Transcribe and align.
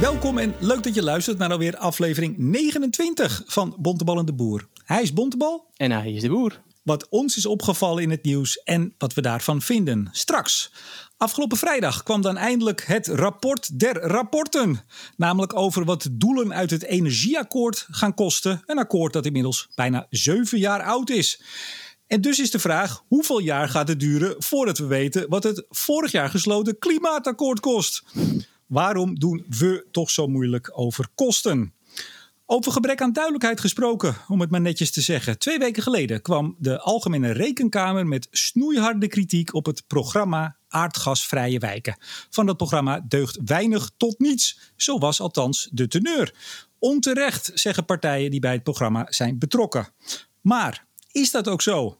Welkom 0.00 0.38
en 0.38 0.54
leuk 0.60 0.82
dat 0.82 0.94
je 0.94 1.02
luistert 1.02 1.38
naar 1.38 1.50
alweer 1.50 1.76
aflevering 1.76 2.38
29 2.38 3.42
van 3.46 3.76
Bontebal 3.78 4.18
en 4.18 4.24
de 4.24 4.32
Boer. 4.32 4.68
Hij 4.84 5.02
is 5.02 5.12
Bontebal. 5.12 5.70
En 5.76 5.90
hij 5.90 6.12
is 6.12 6.22
de 6.22 6.28
boer. 6.28 6.60
Wat 6.82 7.08
ons 7.08 7.36
is 7.36 7.46
opgevallen 7.46 8.02
in 8.02 8.10
het 8.10 8.24
nieuws 8.24 8.62
en 8.62 8.94
wat 8.98 9.14
we 9.14 9.20
daarvan 9.20 9.62
vinden. 9.62 10.08
Straks. 10.12 10.72
Afgelopen 11.16 11.56
vrijdag 11.56 12.02
kwam 12.02 12.22
dan 12.22 12.36
eindelijk 12.36 12.84
het 12.86 13.06
rapport 13.06 13.80
der 13.80 14.00
rapporten. 14.00 14.84
Namelijk 15.16 15.56
over 15.56 15.84
wat 15.84 16.02
de 16.02 16.16
doelen 16.16 16.54
uit 16.54 16.70
het 16.70 16.82
energieakkoord 16.82 17.86
gaan 17.90 18.14
kosten. 18.14 18.62
Een 18.66 18.78
akkoord 18.78 19.12
dat 19.12 19.26
inmiddels 19.26 19.68
bijna 19.74 20.06
zeven 20.10 20.58
jaar 20.58 20.82
oud 20.82 21.10
is. 21.10 21.42
En 22.06 22.20
dus 22.20 22.38
is 22.38 22.50
de 22.50 22.58
vraag: 22.58 23.04
hoeveel 23.08 23.38
jaar 23.38 23.68
gaat 23.68 23.88
het 23.88 24.00
duren 24.00 24.34
voordat 24.38 24.78
we 24.78 24.86
weten 24.86 25.28
wat 25.28 25.42
het 25.42 25.64
vorig 25.68 26.12
jaar 26.12 26.30
gesloten 26.30 26.78
klimaatakkoord 26.78 27.60
kost? 27.60 28.02
Waarom 28.68 29.18
doen 29.18 29.44
we 29.48 29.86
toch 29.90 30.10
zo 30.10 30.26
moeilijk 30.26 30.70
over 30.78 31.08
kosten? 31.14 31.74
Over 32.46 32.72
gebrek 32.72 33.00
aan 33.00 33.12
duidelijkheid 33.12 33.60
gesproken, 33.60 34.16
om 34.28 34.40
het 34.40 34.50
maar 34.50 34.60
netjes 34.60 34.90
te 34.90 35.00
zeggen. 35.00 35.38
Twee 35.38 35.58
weken 35.58 35.82
geleden 35.82 36.22
kwam 36.22 36.56
de 36.58 36.80
Algemene 36.80 37.30
Rekenkamer 37.32 38.06
met 38.06 38.28
snoeiharde 38.30 39.08
kritiek 39.08 39.54
op 39.54 39.66
het 39.66 39.84
programma 39.86 40.56
Aardgasvrije 40.68 41.58
Wijken. 41.58 41.96
Van 42.30 42.46
dat 42.46 42.56
programma 42.56 43.00
deugt 43.08 43.38
weinig 43.44 43.90
tot 43.96 44.18
niets. 44.18 44.72
Zo 44.76 44.98
was 44.98 45.20
althans 45.20 45.68
de 45.72 45.88
teneur. 45.88 46.34
Onterecht, 46.78 47.50
zeggen 47.54 47.84
partijen 47.84 48.30
die 48.30 48.40
bij 48.40 48.52
het 48.52 48.62
programma 48.62 49.06
zijn 49.08 49.38
betrokken. 49.38 49.88
Maar 50.40 50.86
is 51.12 51.30
dat 51.30 51.48
ook 51.48 51.62
zo? 51.62 51.98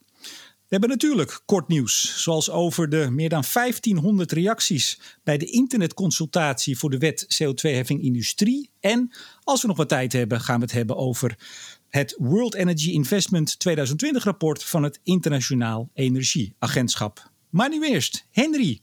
We 0.69 0.75
hebben 0.77 0.91
natuurlijk 0.91 1.41
kort 1.45 1.69
nieuws, 1.69 2.23
zoals 2.23 2.51
over 2.51 2.89
de 2.89 3.11
meer 3.11 3.29
dan 3.29 3.45
1500 3.53 4.33
reacties 4.33 5.01
bij 5.25 5.39
de 5.39 5.45
internetconsultatie 5.45 6.79
voor 6.79 6.91
de 6.91 6.99
wet 6.99 7.43
CO2-heffing 7.43 8.03
industrie. 8.03 8.71
En 8.81 9.13
als 9.43 9.63
we 9.63 9.69
nog 9.69 9.77
wat 9.77 9.89
tijd 9.89 10.13
hebben, 10.13 10.41
gaan 10.41 10.59
we 10.59 10.65
het 10.65 10.75
hebben 10.75 10.97
over 10.97 11.39
het 11.89 12.15
World 12.19 12.55
Energy 12.55 12.91
Investment 12.91 13.59
2020 13.59 14.25
rapport 14.25 14.65
van 14.65 14.83
het 14.83 15.01
Internationaal 15.03 15.91
Energieagentschap. 15.95 17.31
Maar 17.51 17.69
nu 17.69 17.85
eerst, 17.85 18.27
Henry. 18.31 18.81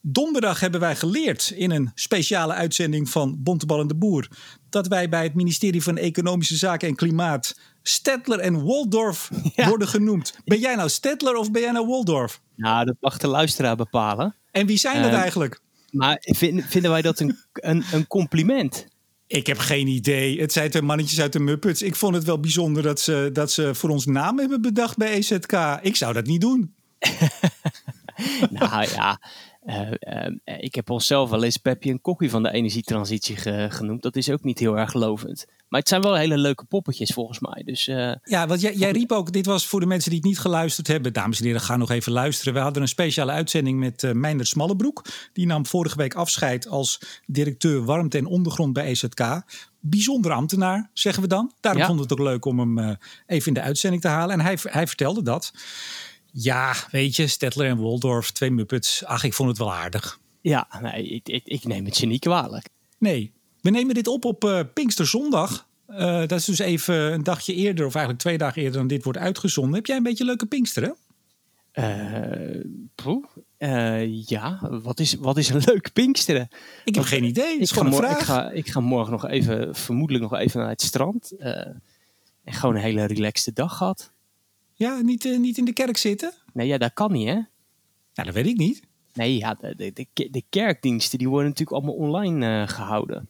Donderdag 0.00 0.60
hebben 0.60 0.80
wij 0.80 0.96
geleerd 0.96 1.50
in 1.50 1.70
een 1.70 1.90
speciale 1.94 2.52
uitzending 2.52 3.08
van 3.08 3.38
de 3.42 3.94
Boer 3.96 4.28
dat 4.68 4.86
wij 4.86 5.08
bij 5.08 5.22
het 5.22 5.34
ministerie 5.34 5.82
van 5.82 5.96
Economische 5.96 6.56
Zaken 6.56 6.88
en 6.88 6.94
Klimaat 6.94 7.54
Stedtler 7.88 8.38
en 8.38 8.64
Waldorf 8.64 9.30
worden 9.68 9.88
genoemd. 9.88 10.38
Ben 10.44 10.58
jij 10.58 10.74
nou 10.74 10.88
Stedtler 10.88 11.34
of 11.36 11.50
ben 11.50 11.62
jij 11.62 11.70
nou 11.72 11.86
Waldorf? 11.86 12.40
Nou, 12.56 12.84
dat 12.84 12.96
mag 13.00 13.18
de 13.18 13.26
luisteraar 13.26 13.76
bepalen. 13.76 14.34
En 14.50 14.66
wie 14.66 14.78
zijn 14.78 15.02
dat 15.02 15.10
Ehm, 15.12 15.20
eigenlijk? 15.20 15.60
Maar 15.90 16.16
vind- 16.20 16.64
vinden 16.66 16.90
wij 16.90 17.02
dat 17.02 17.20
een, 17.20 17.38
een, 17.52 17.84
een 17.92 18.06
compliment? 18.06 18.86
Ik 19.26 19.46
heb 19.46 19.58
geen 19.58 19.86
idee. 19.86 20.40
Het 20.40 20.52
zijn 20.52 20.70
twee 20.70 20.82
mannetjes 20.82 21.20
uit 21.20 21.32
de 21.32 21.40
Muppets. 21.40 21.82
Ik 21.82 21.96
vond 21.96 22.14
het 22.14 22.24
wel 22.24 22.40
bijzonder 22.40 22.82
dat 22.82 23.00
ze, 23.00 23.30
dat 23.32 23.52
ze 23.52 23.74
voor 23.74 23.90
ons 23.90 24.06
naam 24.06 24.38
hebben 24.38 24.60
bedacht 24.60 24.96
bij 24.96 25.12
EZK. 25.12 25.52
Ik 25.82 25.96
zou 25.96 26.12
dat 26.12 26.26
niet 26.26 26.40
doen. 26.40 26.74
nou 28.50 28.88
ja, 28.90 29.20
eh, 29.66 29.90
eh, 30.24 30.32
ik 30.58 30.74
heb 30.74 30.90
onszelf 30.90 31.30
wel 31.30 31.42
eens 31.44 31.56
Pepje 31.56 31.90
en 31.90 32.00
Kokkie 32.00 32.30
van 32.30 32.42
de 32.42 32.50
energietransitie 32.52 33.36
ge- 33.36 33.66
genoemd. 33.70 34.02
Dat 34.02 34.16
is 34.16 34.30
ook 34.30 34.44
niet 34.44 34.58
heel 34.58 34.78
erg 34.78 34.92
lovend. 34.94 35.46
Maar 35.68 35.80
het 35.80 35.88
zijn 35.88 36.02
wel 36.02 36.14
hele 36.14 36.38
leuke 36.38 36.64
poppetjes 36.64 37.10
volgens 37.10 37.38
mij. 37.40 37.62
Dus 37.64 37.88
eh, 37.88 38.12
Ja, 38.22 38.46
want 38.46 38.60
jij, 38.60 38.74
jij 38.74 38.90
riep 38.90 39.12
ook, 39.12 39.32
dit 39.32 39.46
was 39.46 39.66
voor 39.66 39.80
de 39.80 39.86
mensen 39.86 40.10
die 40.10 40.18
het 40.18 40.28
niet 40.28 40.38
geluisterd 40.38 40.86
hebben. 40.86 41.12
Dames 41.12 41.38
en 41.38 41.44
heren, 41.44 41.60
ga 41.60 41.76
nog 41.76 41.90
even 41.90 42.12
luisteren. 42.12 42.54
We 42.54 42.60
hadden 42.60 42.82
een 42.82 42.88
speciale 42.88 43.32
uitzending 43.32 43.78
met 43.78 44.02
uh, 44.02 44.12
Meijner 44.12 44.46
Smallebroek. 44.46 45.04
Die 45.32 45.46
nam 45.46 45.66
vorige 45.66 45.96
week 45.96 46.14
afscheid 46.14 46.68
als 46.68 47.00
directeur 47.26 47.84
warmte 47.84 48.18
en 48.18 48.26
ondergrond 48.26 48.72
bij 48.72 48.84
EZK. 48.86 49.42
Bijzonder 49.80 50.32
ambtenaar, 50.32 50.90
zeggen 50.92 51.22
we 51.22 51.28
dan. 51.28 51.52
Daarom 51.60 51.80
Ja. 51.80 51.86
vonden 51.86 52.06
we 52.06 52.12
het 52.12 52.20
ook 52.22 52.28
leuk 52.28 52.44
om 52.44 52.58
hem 52.58 52.96
even 53.26 53.46
in 53.48 53.54
de 53.54 53.60
uitzending 53.62 54.02
te 54.02 54.08
halen. 54.08 54.38
En 54.38 54.44
hij, 54.44 54.58
hij 54.62 54.86
vertelde 54.86 55.22
dat. 55.22 55.52
Ja, 56.38 56.74
weet 56.90 57.16
je, 57.16 57.26
Stedtler 57.26 57.66
en 57.66 57.78
Waldorf, 57.78 58.30
twee 58.30 58.50
Muppets. 58.50 59.04
Ach, 59.04 59.24
ik 59.24 59.34
vond 59.34 59.48
het 59.48 59.58
wel 59.58 59.72
aardig. 59.72 60.20
ja, 60.40 60.68
nee, 60.80 61.08
ik, 61.08 61.28
ik, 61.28 61.42
ik 61.44 61.64
neem 61.64 61.84
het 61.84 61.98
je 61.98 62.06
niet 62.06 62.20
kwalijk. 62.20 62.68
Nee, 62.98 63.32
we 63.60 63.70
nemen 63.70 63.94
dit 63.94 64.06
op 64.06 64.24
op 64.24 64.44
uh, 64.44 64.60
Pinksterzondag. 64.74 65.68
Uh, 65.88 65.98
dat 66.18 66.32
is 66.32 66.44
dus 66.44 66.58
even 66.58 66.94
een 66.94 67.22
dagje 67.22 67.54
eerder, 67.54 67.86
of 67.86 67.94
eigenlijk 67.94 68.24
twee 68.24 68.38
dagen 68.38 68.62
eerder 68.62 68.78
dan 68.78 68.86
dit 68.86 69.04
wordt 69.04 69.18
uitgezonden. 69.18 69.74
Heb 69.74 69.86
jij 69.86 69.96
een 69.96 70.02
beetje 70.02 70.24
leuke 70.24 70.46
Pinksteren? 70.46 70.96
Uh, 73.58 74.26
ja, 74.26 74.68
wat 74.82 75.00
is, 75.00 75.14
wat 75.14 75.36
is 75.36 75.48
een 75.48 75.62
leuk 75.66 75.92
Pinksteren? 75.92 76.48
Ik 76.84 76.94
heb 76.94 77.04
geen 77.04 77.24
idee. 77.24 77.58
Ik 77.58 77.70
ga, 77.70 77.82
morgen, 77.82 78.10
ik, 78.10 78.18
ga, 78.18 78.50
ik 78.50 78.68
ga 78.68 78.80
morgen 78.80 79.12
nog 79.12 79.26
even, 79.26 79.74
vermoedelijk 79.74 80.30
nog 80.30 80.40
even 80.40 80.60
naar 80.60 80.68
het 80.68 80.82
strand. 80.82 81.32
En 81.38 81.82
gewoon 82.44 82.74
een 82.74 82.82
hele 82.82 83.04
relaxte 83.04 83.52
dag 83.52 83.76
gehad. 83.76 84.14
Ja, 84.76 85.00
niet, 85.00 85.24
uh, 85.24 85.38
niet 85.38 85.58
in 85.58 85.64
de 85.64 85.72
kerk 85.72 85.96
zitten? 85.96 86.32
Nee, 86.52 86.66
ja, 86.66 86.78
dat 86.78 86.92
kan 86.94 87.12
niet, 87.12 87.28
hè? 87.28 87.34
Nou, 87.34 87.46
dat 88.14 88.34
weet 88.34 88.46
ik 88.46 88.56
niet. 88.56 88.82
Nee, 89.14 89.36
ja, 89.36 89.54
de, 89.54 89.92
de, 89.92 90.06
de, 90.30 90.42
kerkdiensten 90.48 91.18
die 91.18 91.28
worden 91.28 91.48
natuurlijk 91.48 91.76
allemaal 91.76 91.94
online 91.94 92.62
uh, 92.62 92.68
gehouden. 92.68 93.28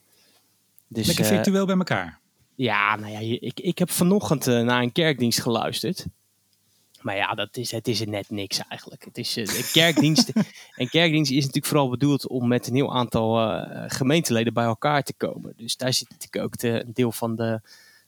Dus, 0.88 1.06
Lekker 1.06 1.24
virtueel 1.24 1.66
bij 1.66 1.76
elkaar. 1.76 2.20
Ja, 2.54 2.96
nou 2.96 3.12
ja, 3.12 3.38
ik, 3.40 3.60
ik 3.60 3.78
heb 3.78 3.90
vanochtend 3.90 4.46
naar 4.46 4.82
een 4.82 4.92
kerkdienst 4.92 5.40
geluisterd. 5.40 6.06
Maar 7.00 7.16
ja, 7.16 7.34
dat 7.34 7.56
is, 7.56 7.70
het 7.70 7.88
is 7.88 8.00
er 8.00 8.08
net 8.08 8.30
niks 8.30 8.60
eigenlijk. 8.68 9.04
Het 9.04 9.18
is, 9.18 9.36
een, 9.36 9.46
kerkdienst, 9.72 10.32
een 10.76 10.88
kerkdienst 10.88 11.30
is 11.30 11.38
natuurlijk 11.38 11.66
vooral 11.66 11.88
bedoeld 11.88 12.28
om 12.28 12.48
met 12.48 12.66
een 12.66 12.74
heel 12.74 12.94
aantal 12.94 13.42
uh, 13.42 13.84
gemeenteleden 13.86 14.54
bij 14.54 14.64
elkaar 14.64 15.02
te 15.02 15.14
komen. 15.14 15.52
Dus 15.56 15.76
daar 15.76 15.92
zit 15.92 16.08
natuurlijk 16.10 16.44
ook 16.44 16.58
de, 16.58 16.84
een 16.84 16.92
deel 16.92 17.12
van 17.12 17.36
de, 17.36 17.60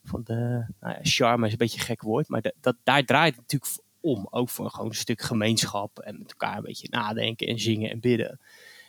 van 0.08 0.22
de 0.24 0.66
nou 0.80 0.94
ja, 0.94 0.98
charme, 1.02 1.46
is 1.46 1.52
een 1.52 1.58
beetje 1.58 1.78
een 1.78 1.84
gek 1.84 2.02
woord. 2.02 2.28
Maar 2.28 2.40
de, 2.40 2.54
dat, 2.60 2.76
daar 2.82 3.04
draait 3.04 3.36
het 3.36 3.40
natuurlijk 3.40 3.72
om. 4.00 4.26
Ook 4.30 4.48
voor 4.48 4.70
gewoon 4.70 4.88
een 4.88 4.94
stuk 4.94 5.22
gemeenschap 5.22 5.98
en 5.98 6.18
met 6.18 6.30
elkaar 6.30 6.56
een 6.56 6.62
beetje 6.62 6.88
nadenken 6.90 7.46
en 7.46 7.58
zingen 7.58 7.90
en 7.90 8.00
bidden. 8.00 8.40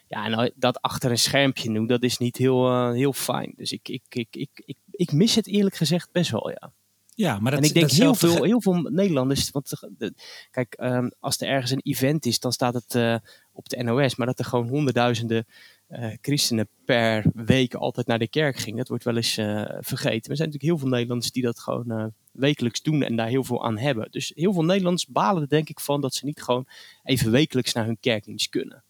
Ja, 0.08 0.25
en 0.25 0.53
dat 0.56 0.81
achter 0.81 1.12
een 1.12 1.18
schermpje 1.18 1.74
doen, 1.74 1.88
dat 1.88 2.03
is 2.03 2.18
niet 2.18 2.38
heel, 2.38 2.72
uh, 2.72 2.91
heel 2.91 3.13
fijn. 3.13 3.53
Dus 3.58 3.72
ik, 3.72 3.90
ik, 3.90 4.03
ik, 4.09 4.28
ik, 4.31 4.50
ik, 4.66 4.78
ik 4.91 5.12
mis 5.12 5.35
het 5.35 5.47
eerlijk 5.47 5.75
gezegd 5.75 6.12
best 6.12 6.31
wel, 6.31 6.50
ja. 6.50 6.72
Ja, 7.19 7.40
maar 7.40 7.52
dat, 7.52 7.59
en 7.59 7.68
ik 7.68 7.74
denk 7.74 7.91
heel 7.91 8.16
veel, 8.16 8.44
heel 8.44 8.62
veel 8.62 8.74
Nederlanders, 8.74 9.50
want 9.50 9.69
de, 9.97 10.13
kijk, 10.52 10.78
um, 10.81 11.12
als 11.19 11.41
er 11.41 11.47
ergens 11.47 11.72
een 11.72 11.81
event 11.84 12.25
is, 12.25 12.40
dan 12.40 12.52
staat 12.52 12.74
het 12.74 12.94
uh, 12.94 13.16
op 13.52 13.69
de 13.69 13.84
NOS, 13.84 14.16
maar 14.16 14.28
dat 14.28 14.40
er 14.40 14.46
gewoon 14.46 14.68
honderdduizenden 14.68 15.46
uh, 15.89 16.13
christenen 16.22 16.67
per 16.85 17.25
week 17.33 17.73
altijd 17.73 18.07
naar 18.07 18.19
de 18.19 18.27
kerk 18.27 18.57
gingen, 18.57 18.77
dat 18.77 18.88
wordt 18.88 19.03
wel 19.03 19.16
eens 19.16 19.38
uh, 19.38 19.61
vergeten. 19.79 20.31
Er 20.31 20.38
zijn 20.38 20.50
natuurlijk 20.50 20.63
heel 20.63 20.77
veel 20.77 20.88
Nederlanders 20.88 21.31
die 21.31 21.44
dat 21.44 21.59
gewoon 21.59 22.13
wekelijks 22.31 22.81
doen 22.81 23.03
en 23.03 23.16
daar 23.16 23.27
heel 23.27 23.44
veel 23.44 23.66
aan 23.66 23.77
hebben. 23.77 24.11
Dus 24.11 24.31
heel 24.35 24.53
veel 24.53 24.66
Nederlanders 24.66 25.07
balen 25.07 25.41
er 25.41 25.49
denk 25.49 25.69
ik 25.69 25.79
van 25.79 26.01
dat 26.01 26.13
ze 26.13 26.25
niet 26.25 26.41
gewoon 26.41 26.67
even 27.03 27.31
wekelijks 27.31 27.73
naar 27.73 27.85
hun 27.85 27.99
kerkdienst 27.99 28.49
kunnen. 28.49 28.83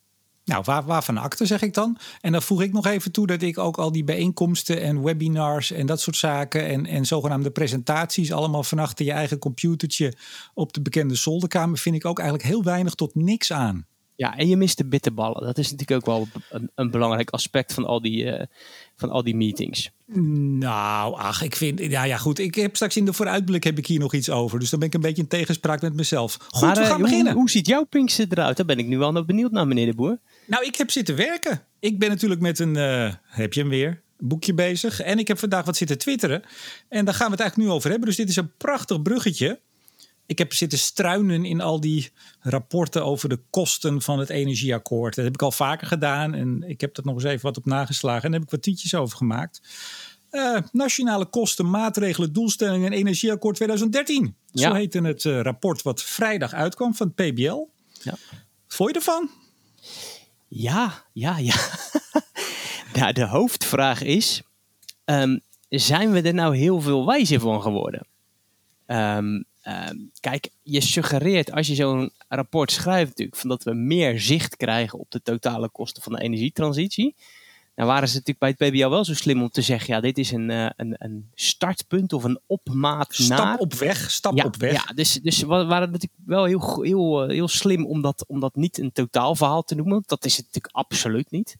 Nou, 0.49 0.63
waar, 0.65 0.85
waarvan 0.85 1.17
akte 1.17 1.45
zeg 1.45 1.61
ik 1.61 1.73
dan? 1.73 1.97
En 2.21 2.31
dan 2.31 2.41
voeg 2.41 2.61
ik 2.61 2.73
nog 2.73 2.85
even 2.85 3.11
toe 3.11 3.27
dat 3.27 3.41
ik 3.41 3.57
ook 3.57 3.77
al 3.77 3.91
die 3.91 4.03
bijeenkomsten 4.03 4.81
en 4.81 5.03
webinars 5.03 5.71
en 5.71 5.85
dat 5.85 6.01
soort 6.01 6.15
zaken 6.15 6.65
en, 6.65 6.85
en 6.85 7.05
zogenaamde 7.05 7.51
presentaties 7.51 8.31
allemaal 8.31 8.63
van 8.63 8.79
achter 8.79 9.05
je 9.05 9.11
eigen 9.11 9.39
computertje 9.39 10.13
op 10.53 10.73
de 10.73 10.81
bekende 10.81 11.15
zolderkamer 11.15 11.77
vind 11.77 11.95
ik 11.95 12.05
ook 12.05 12.19
eigenlijk 12.19 12.49
heel 12.49 12.63
weinig 12.63 12.95
tot 12.95 13.15
niks 13.15 13.51
aan. 13.51 13.87
Ja, 14.19 14.37
en 14.37 14.47
je 14.47 14.57
mist 14.57 14.77
de 14.77 14.85
bitterballen. 14.85 15.45
Dat 15.45 15.57
is 15.57 15.71
natuurlijk 15.71 15.99
ook 15.99 16.15
wel 16.15 16.27
een, 16.49 16.71
een 16.75 16.91
belangrijk 16.91 17.29
aspect 17.29 17.73
van 17.73 17.85
al 17.85 18.01
die, 18.01 18.23
uh, 18.23 18.41
van 18.95 19.09
al 19.09 19.23
die 19.23 19.35
meetings. 19.35 19.91
Nou, 20.05 21.15
ach, 21.15 21.41
ik 21.41 21.55
vind, 21.55 21.79
ja, 21.79 22.03
ja, 22.03 22.17
goed. 22.17 22.39
Ik 22.39 22.55
heb 22.55 22.75
straks 22.75 22.97
in 22.97 23.05
de 23.05 23.13
vooruitblik 23.13 23.63
heb 23.63 23.77
ik 23.77 23.87
hier 23.87 23.99
nog 23.99 24.13
iets 24.13 24.29
over. 24.29 24.59
Dus 24.59 24.69
dan 24.69 24.79
ben 24.79 24.87
ik 24.87 24.93
een 24.93 25.01
beetje 25.01 25.21
in 25.21 25.27
tegenspraak 25.27 25.81
met 25.81 25.93
mezelf. 25.93 26.37
Goed, 26.47 26.61
maar, 26.61 26.75
we 26.75 26.85
gaan 26.85 26.99
uh, 26.99 27.03
beginnen. 27.03 27.31
Hoe, 27.31 27.41
hoe 27.41 27.49
ziet 27.49 27.67
jouw 27.67 27.83
Pinkster 27.83 28.27
eruit? 28.29 28.57
Daar 28.57 28.65
ben 28.65 28.77
ik 28.77 28.87
nu 28.87 28.97
wel 28.97 29.11
nog 29.11 29.25
benieuwd 29.25 29.51
naar, 29.51 29.67
meneer 29.67 29.85
de 29.85 29.95
Boer. 29.95 30.19
Nou, 30.47 30.65
ik 30.65 30.75
heb 30.75 30.91
zitten 30.91 31.15
werken. 31.15 31.63
Ik 31.79 31.99
ben 31.99 32.09
natuurlijk 32.09 32.41
met 32.41 32.59
een, 32.59 32.75
uh, 32.75 33.13
heb 33.25 33.53
je 33.53 33.59
hem 33.59 33.69
weer, 33.69 34.01
boekje 34.17 34.53
bezig. 34.53 35.01
En 35.01 35.19
ik 35.19 35.27
heb 35.27 35.39
vandaag 35.39 35.65
wat 35.65 35.77
zitten 35.77 35.97
twitteren. 35.97 36.41
En 36.89 37.05
daar 37.05 37.13
gaan 37.13 37.25
we 37.25 37.31
het 37.31 37.41
eigenlijk 37.41 37.69
nu 37.69 37.75
over 37.75 37.89
hebben. 37.89 38.07
Dus 38.07 38.17
dit 38.17 38.29
is 38.29 38.35
een 38.35 38.51
prachtig 38.57 39.01
bruggetje. 39.01 39.59
Ik 40.29 40.37
heb 40.37 40.53
zitten 40.53 40.79
struinen 40.79 41.45
in 41.45 41.61
al 41.61 41.79
die 41.79 42.11
rapporten 42.39 43.05
over 43.05 43.29
de 43.29 43.39
kosten 43.49 44.01
van 44.01 44.19
het 44.19 44.29
energieakkoord. 44.29 45.15
Dat 45.15 45.25
heb 45.25 45.33
ik 45.33 45.41
al 45.41 45.51
vaker 45.51 45.87
gedaan. 45.87 46.33
En 46.33 46.63
ik 46.67 46.81
heb 46.81 46.95
dat 46.95 47.05
nog 47.05 47.15
eens 47.15 47.23
even 47.23 47.41
wat 47.41 47.57
op 47.57 47.65
nageslagen. 47.65 48.23
En 48.23 48.31
daar 48.31 48.39
heb 48.39 48.47
ik 48.47 48.55
wat 48.55 48.61
tweetjes 48.61 48.95
over 48.95 49.17
gemaakt. 49.17 49.61
Uh, 50.31 50.57
nationale 50.71 51.25
kosten, 51.25 51.69
maatregelen, 51.69 52.33
doelstellingen 52.33 52.91
en 52.91 52.97
energieakkoord 52.97 53.55
2013. 53.55 54.35
Ja. 54.51 54.69
Zo 54.69 54.73
heette 54.73 55.01
het 55.01 55.23
uh, 55.23 55.41
rapport 55.41 55.81
wat 55.81 56.03
vrijdag 56.03 56.53
uitkwam 56.53 56.95
van 56.95 57.13
het 57.15 57.31
PBL. 57.31 57.67
Ja. 58.01 58.17
Vond 58.67 58.89
je 58.89 58.95
ervan? 58.95 59.29
Ja, 60.47 61.03
ja, 61.13 61.37
ja. 61.37 61.55
nou, 62.99 63.13
de 63.13 63.25
hoofdvraag 63.25 64.01
is: 64.01 64.41
um, 65.05 65.41
zijn 65.69 66.11
we 66.11 66.21
er 66.21 66.33
nou 66.33 66.57
heel 66.57 66.81
veel 66.81 67.05
wijzer 67.05 67.39
van 67.39 67.61
geworden? 67.61 68.07
Um, 68.87 69.47
um, 69.69 70.11
kijk, 70.19 70.49
je 70.63 70.81
suggereert 70.81 71.51
als 71.51 71.67
je 71.67 71.75
zo'n 71.75 72.11
rapport 72.27 72.71
schrijft, 72.71 73.09
natuurlijk, 73.09 73.37
van 73.37 73.49
dat 73.49 73.63
we 73.63 73.73
meer 73.73 74.19
zicht 74.19 74.57
krijgen 74.57 74.99
op 74.99 75.11
de 75.11 75.21
totale 75.21 75.69
kosten 75.69 76.03
van 76.03 76.11
de 76.11 76.21
energietransitie. 76.21 77.15
Nou 77.75 77.91
waren 77.91 78.07
ze 78.07 78.15
natuurlijk 78.17 78.39
bij 78.39 78.67
het 78.67 78.73
PBL 78.73 78.89
wel 78.89 79.05
zo 79.05 79.13
slim 79.13 79.41
om 79.41 79.49
te 79.49 79.61
zeggen, 79.61 79.93
ja, 79.93 80.01
dit 80.01 80.17
is 80.17 80.31
een, 80.31 80.49
uh, 80.49 80.69
een, 80.75 80.95
een 80.97 81.29
startpunt 81.33 82.13
of 82.13 82.23
een 82.23 82.39
opmaat 82.45 83.13
stap 83.15 83.37
naar. 83.37 83.57
op 83.57 83.73
weg, 83.73 84.11
stap 84.11 84.37
ja, 84.37 84.43
op 84.43 84.55
weg. 84.55 84.73
Ja, 84.73 84.93
dus, 84.93 85.13
dus 85.13 85.39
we 85.39 85.47
waren 85.47 85.91
natuurlijk 85.91 86.21
wel 86.25 86.45
heel, 86.45 86.81
heel, 86.81 87.27
heel 87.27 87.47
slim 87.47 87.85
om 87.85 88.01
dat, 88.01 88.25
om 88.27 88.39
dat 88.39 88.55
niet 88.55 88.77
een 88.77 88.91
totaalverhaal 88.91 89.63
te 89.63 89.75
noemen. 89.75 90.03
Dat 90.05 90.25
is 90.25 90.37
het 90.37 90.45
natuurlijk 90.45 90.75
absoluut 90.75 91.31
niet. 91.31 91.57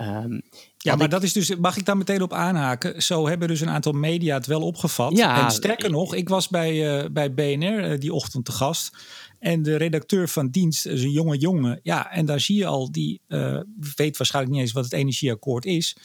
Um, 0.00 0.42
ja, 0.76 0.96
maar 0.96 1.08
dat 1.08 1.22
is 1.22 1.32
dus, 1.32 1.56
mag 1.56 1.76
ik 1.76 1.84
daar 1.84 1.96
meteen 1.96 2.22
op 2.22 2.32
aanhaken? 2.32 3.02
Zo 3.02 3.28
hebben 3.28 3.48
dus 3.48 3.60
een 3.60 3.70
aantal 3.70 3.92
media 3.92 4.34
het 4.34 4.46
wel 4.46 4.62
opgevat. 4.62 5.16
Ja, 5.16 5.44
en 5.44 5.50
sterker 5.50 5.90
nog, 5.90 6.14
ik 6.14 6.28
was 6.28 6.48
bij, 6.48 7.02
uh, 7.02 7.10
bij 7.10 7.34
BNR 7.34 7.90
uh, 7.92 7.98
die 7.98 8.12
ochtend 8.12 8.44
te 8.44 8.52
gast. 8.52 8.96
En 9.38 9.62
de 9.62 9.76
redacteur 9.76 10.28
van 10.28 10.48
dienst 10.48 10.86
is 10.86 11.02
een 11.02 11.10
jonge 11.10 11.36
jongen. 11.36 11.80
Ja, 11.82 12.10
en 12.10 12.26
daar 12.26 12.40
zie 12.40 12.56
je 12.56 12.66
al, 12.66 12.92
die 12.92 13.20
uh, 13.28 13.60
weet 13.94 14.16
waarschijnlijk 14.16 14.54
niet 14.54 14.64
eens 14.64 14.72
wat 14.72 14.84
het 14.84 14.92
energieakkoord 14.92 15.64
is. 15.64 15.96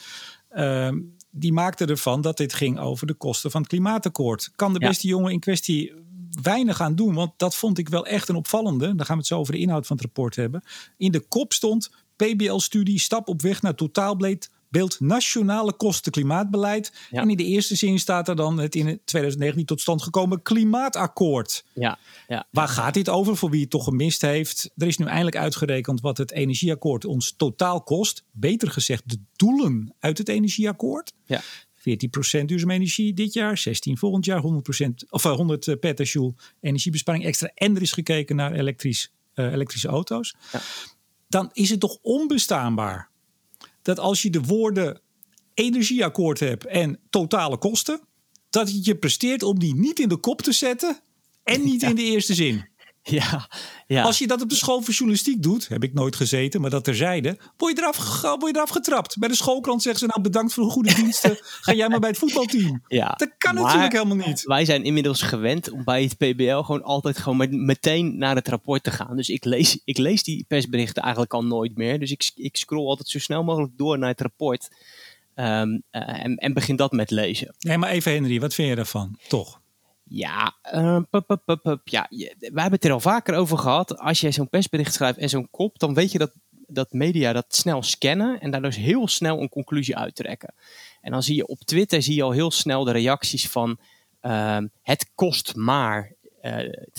Ehm, 0.49 0.99
die 1.31 1.53
maakte 1.53 1.85
ervan 1.85 2.21
dat 2.21 2.37
dit 2.37 2.53
ging 2.53 2.79
over 2.79 3.07
de 3.07 3.13
kosten 3.13 3.51
van 3.51 3.61
het 3.61 3.69
klimaatakkoord. 3.69 4.51
Kan 4.55 4.73
de 4.73 4.79
beste 4.79 5.07
jongen 5.07 5.31
in 5.31 5.39
kwestie 5.39 5.93
weinig 6.41 6.81
aan 6.81 6.95
doen, 6.95 7.13
want 7.13 7.31
dat 7.37 7.55
vond 7.55 7.77
ik 7.77 7.89
wel 7.89 8.05
echt 8.05 8.29
een 8.29 8.35
opvallende. 8.35 8.95
Dan 8.95 9.05
gaan 9.05 9.15
we 9.15 9.21
het 9.21 9.27
zo 9.27 9.39
over 9.39 9.53
de 9.53 9.59
inhoud 9.59 9.87
van 9.87 9.95
het 9.95 10.05
rapport 10.05 10.35
hebben. 10.35 10.63
In 10.97 11.11
de 11.11 11.19
kop 11.19 11.53
stond 11.53 11.91
PBL-studie 12.15 12.99
Stap 12.99 13.27
op 13.27 13.41
weg 13.41 13.61
naar 13.61 13.75
totaalbeeld 13.75 14.49
beeld 14.75 14.99
nationale 14.99 15.73
kosten 15.73 16.11
klimaatbeleid. 16.11 16.91
En 17.11 17.29
in 17.29 17.37
de 17.37 17.43
eerste 17.43 17.75
zin 17.75 17.99
staat 17.99 18.27
er 18.27 18.35
dan 18.35 18.59
het 18.59 18.75
in 18.75 19.01
2019 19.05 19.65
tot 19.65 19.81
stand 19.81 20.01
gekomen 20.01 20.41
klimaatakkoord. 20.41 21.65
Ja, 21.73 21.99
ja. 22.27 22.47
Waar 22.51 22.67
gaat 22.67 22.93
dit 22.93 23.09
over 23.09 23.37
voor 23.37 23.49
wie 23.49 23.61
het 23.61 23.69
toch 23.69 23.83
gemist 23.83 24.21
heeft? 24.21 24.71
Er 24.77 24.87
is 24.87 24.97
nu 24.97 25.05
eindelijk 25.05 25.37
uitgerekend 25.37 26.01
wat 26.01 26.17
het 26.17 26.31
energieakkoord 26.31 27.05
ons 27.05 27.33
totaal 27.37 27.81
kost. 27.81 28.23
Beter 28.31 28.71
gezegd, 28.71 29.09
de 29.09 29.19
doelen 29.35 29.95
uit 29.99 30.17
het 30.17 30.29
energieakkoord. 30.29 31.13
Ja. 31.25 31.41
14% 32.41 32.45
duurzame 32.45 32.73
energie 32.73 33.13
dit 33.13 33.33
jaar, 33.33 33.57
16 33.57 33.97
volgend 33.97 34.25
jaar, 34.25 34.41
100%, 34.41 35.09
of 35.09 35.23
100 35.23 35.67
eh, 35.67 35.75
petajoule 35.79 36.33
energiebesparing 36.61 37.25
extra. 37.25 37.51
En 37.53 37.75
er 37.75 37.81
is 37.81 37.91
gekeken 37.91 38.35
naar 38.35 38.53
elektrisch, 38.53 39.11
uh, 39.35 39.53
elektrische 39.53 39.87
auto's. 39.87 40.35
Ja. 40.51 40.61
Dan 41.35 41.49
is 41.53 41.69
het 41.69 41.79
toch 41.79 41.97
onbestaanbaar 42.01 43.09
dat 43.81 43.99
als 43.99 44.21
je 44.21 44.29
de 44.29 44.41
woorden 44.41 45.01
energieakkoord 45.53 46.39
hebt 46.39 46.65
en 46.65 46.99
totale 47.09 47.57
kosten, 47.57 48.01
dat 48.49 48.71
je 48.71 48.79
je 48.81 48.95
presteert 48.95 49.43
om 49.43 49.59
die 49.59 49.75
niet 49.75 49.99
in 49.99 50.09
de 50.09 50.17
kop 50.17 50.41
te 50.41 50.51
zetten 50.51 50.99
en 51.43 51.63
niet 51.63 51.83
in 51.83 51.95
de 51.95 52.01
eerste 52.01 52.33
zin. 52.33 52.67
Ja, 53.09 53.49
ja. 53.87 54.03
Als 54.03 54.17
je 54.17 54.27
dat 54.27 54.41
op 54.41 54.49
de 54.49 54.55
school 54.55 54.81
voor 54.81 54.93
journalistiek 54.93 55.43
doet, 55.43 55.67
heb 55.67 55.83
ik 55.83 55.93
nooit 55.93 56.15
gezeten, 56.15 56.61
maar 56.61 56.69
dat 56.69 56.83
terzijde, 56.83 57.37
word 57.57 57.75
je 57.75 57.81
eraf, 57.81 58.21
word 58.21 58.45
je 58.45 58.55
eraf 58.55 58.69
getrapt. 58.69 59.17
Bij 59.17 59.29
de 59.29 59.35
schoolkrant 59.35 59.81
zeggen 59.81 59.99
ze 59.99 60.05
nou 60.05 60.21
bedankt 60.21 60.53
voor 60.53 60.63
de 60.63 60.69
goede 60.69 60.93
diensten, 60.93 61.37
ga 61.41 61.73
jij 61.73 61.89
maar 61.89 61.99
bij 61.99 62.09
het 62.09 62.17
voetbalteam. 62.17 62.83
Ja, 62.87 63.13
dat 63.17 63.31
kan 63.37 63.55
natuurlijk 63.55 63.91
helemaal 63.91 64.27
niet. 64.27 64.43
Wij 64.43 64.65
zijn 64.65 64.83
inmiddels 64.83 65.21
gewend 65.21 65.71
om 65.71 65.83
bij 65.83 66.03
het 66.03 66.17
PBL 66.17 66.57
gewoon 66.57 66.83
altijd 66.83 67.17
gewoon 67.17 67.65
meteen 67.65 68.17
naar 68.17 68.35
het 68.35 68.47
rapport 68.47 68.83
te 68.83 68.91
gaan. 68.91 69.15
Dus 69.15 69.29
ik 69.29 69.45
lees, 69.45 69.81
ik 69.83 69.97
lees 69.97 70.23
die 70.23 70.45
persberichten 70.47 71.01
eigenlijk 71.01 71.33
al 71.33 71.43
nooit 71.43 71.75
meer. 71.75 71.99
Dus 71.99 72.11
ik, 72.11 72.31
ik 72.35 72.57
scroll 72.57 72.87
altijd 72.87 73.07
zo 73.07 73.19
snel 73.19 73.43
mogelijk 73.43 73.77
door 73.77 73.99
naar 73.99 74.09
het 74.09 74.21
rapport. 74.21 74.67
Um, 75.35 75.83
uh, 75.91 76.23
en, 76.23 76.35
en 76.35 76.53
begin 76.53 76.75
dat 76.75 76.91
met 76.91 77.11
lezen. 77.11 77.55
Nee, 77.59 77.77
maar 77.77 77.89
even 77.89 78.11
Henry, 78.11 78.39
wat 78.39 78.53
vind 78.53 78.69
je 78.69 78.75
daarvan? 78.75 79.19
Toch? 79.27 79.61
Ja, 80.07 80.55
uh, 80.73 80.99
ja, 81.83 82.07
we 82.09 82.37
hebben 82.39 82.71
het 82.71 82.85
er 82.85 82.91
al 82.91 82.99
vaker 82.99 83.35
over 83.35 83.57
gehad. 83.57 83.97
Als 83.97 84.21
jij 84.21 84.31
zo'n 84.31 84.49
persbericht 84.49 84.93
schrijft 84.93 85.17
en 85.17 85.29
zo'n 85.29 85.49
kop, 85.51 85.79
dan 85.79 85.93
weet 85.93 86.11
je 86.11 86.17
dat, 86.17 86.31
dat 86.67 86.91
media 86.91 87.33
dat 87.33 87.55
snel 87.55 87.83
scannen 87.83 88.39
en 88.39 88.51
daar 88.51 88.61
dus 88.61 88.75
heel 88.75 89.07
snel 89.07 89.41
een 89.41 89.49
conclusie 89.49 89.97
uittrekken. 89.97 90.53
En 91.01 91.11
dan 91.11 91.23
zie 91.23 91.35
je 91.35 91.47
op 91.47 91.59
Twitter 91.59 92.01
zie 92.01 92.15
je 92.15 92.23
al 92.23 92.31
heel 92.31 92.51
snel 92.51 92.83
de 92.83 92.91
reacties 92.91 93.49
van 93.49 93.79
uh, 94.21 94.57
het 94.81 95.11
kost 95.15 95.55
maar, 95.55 96.13
uh, 96.41 96.55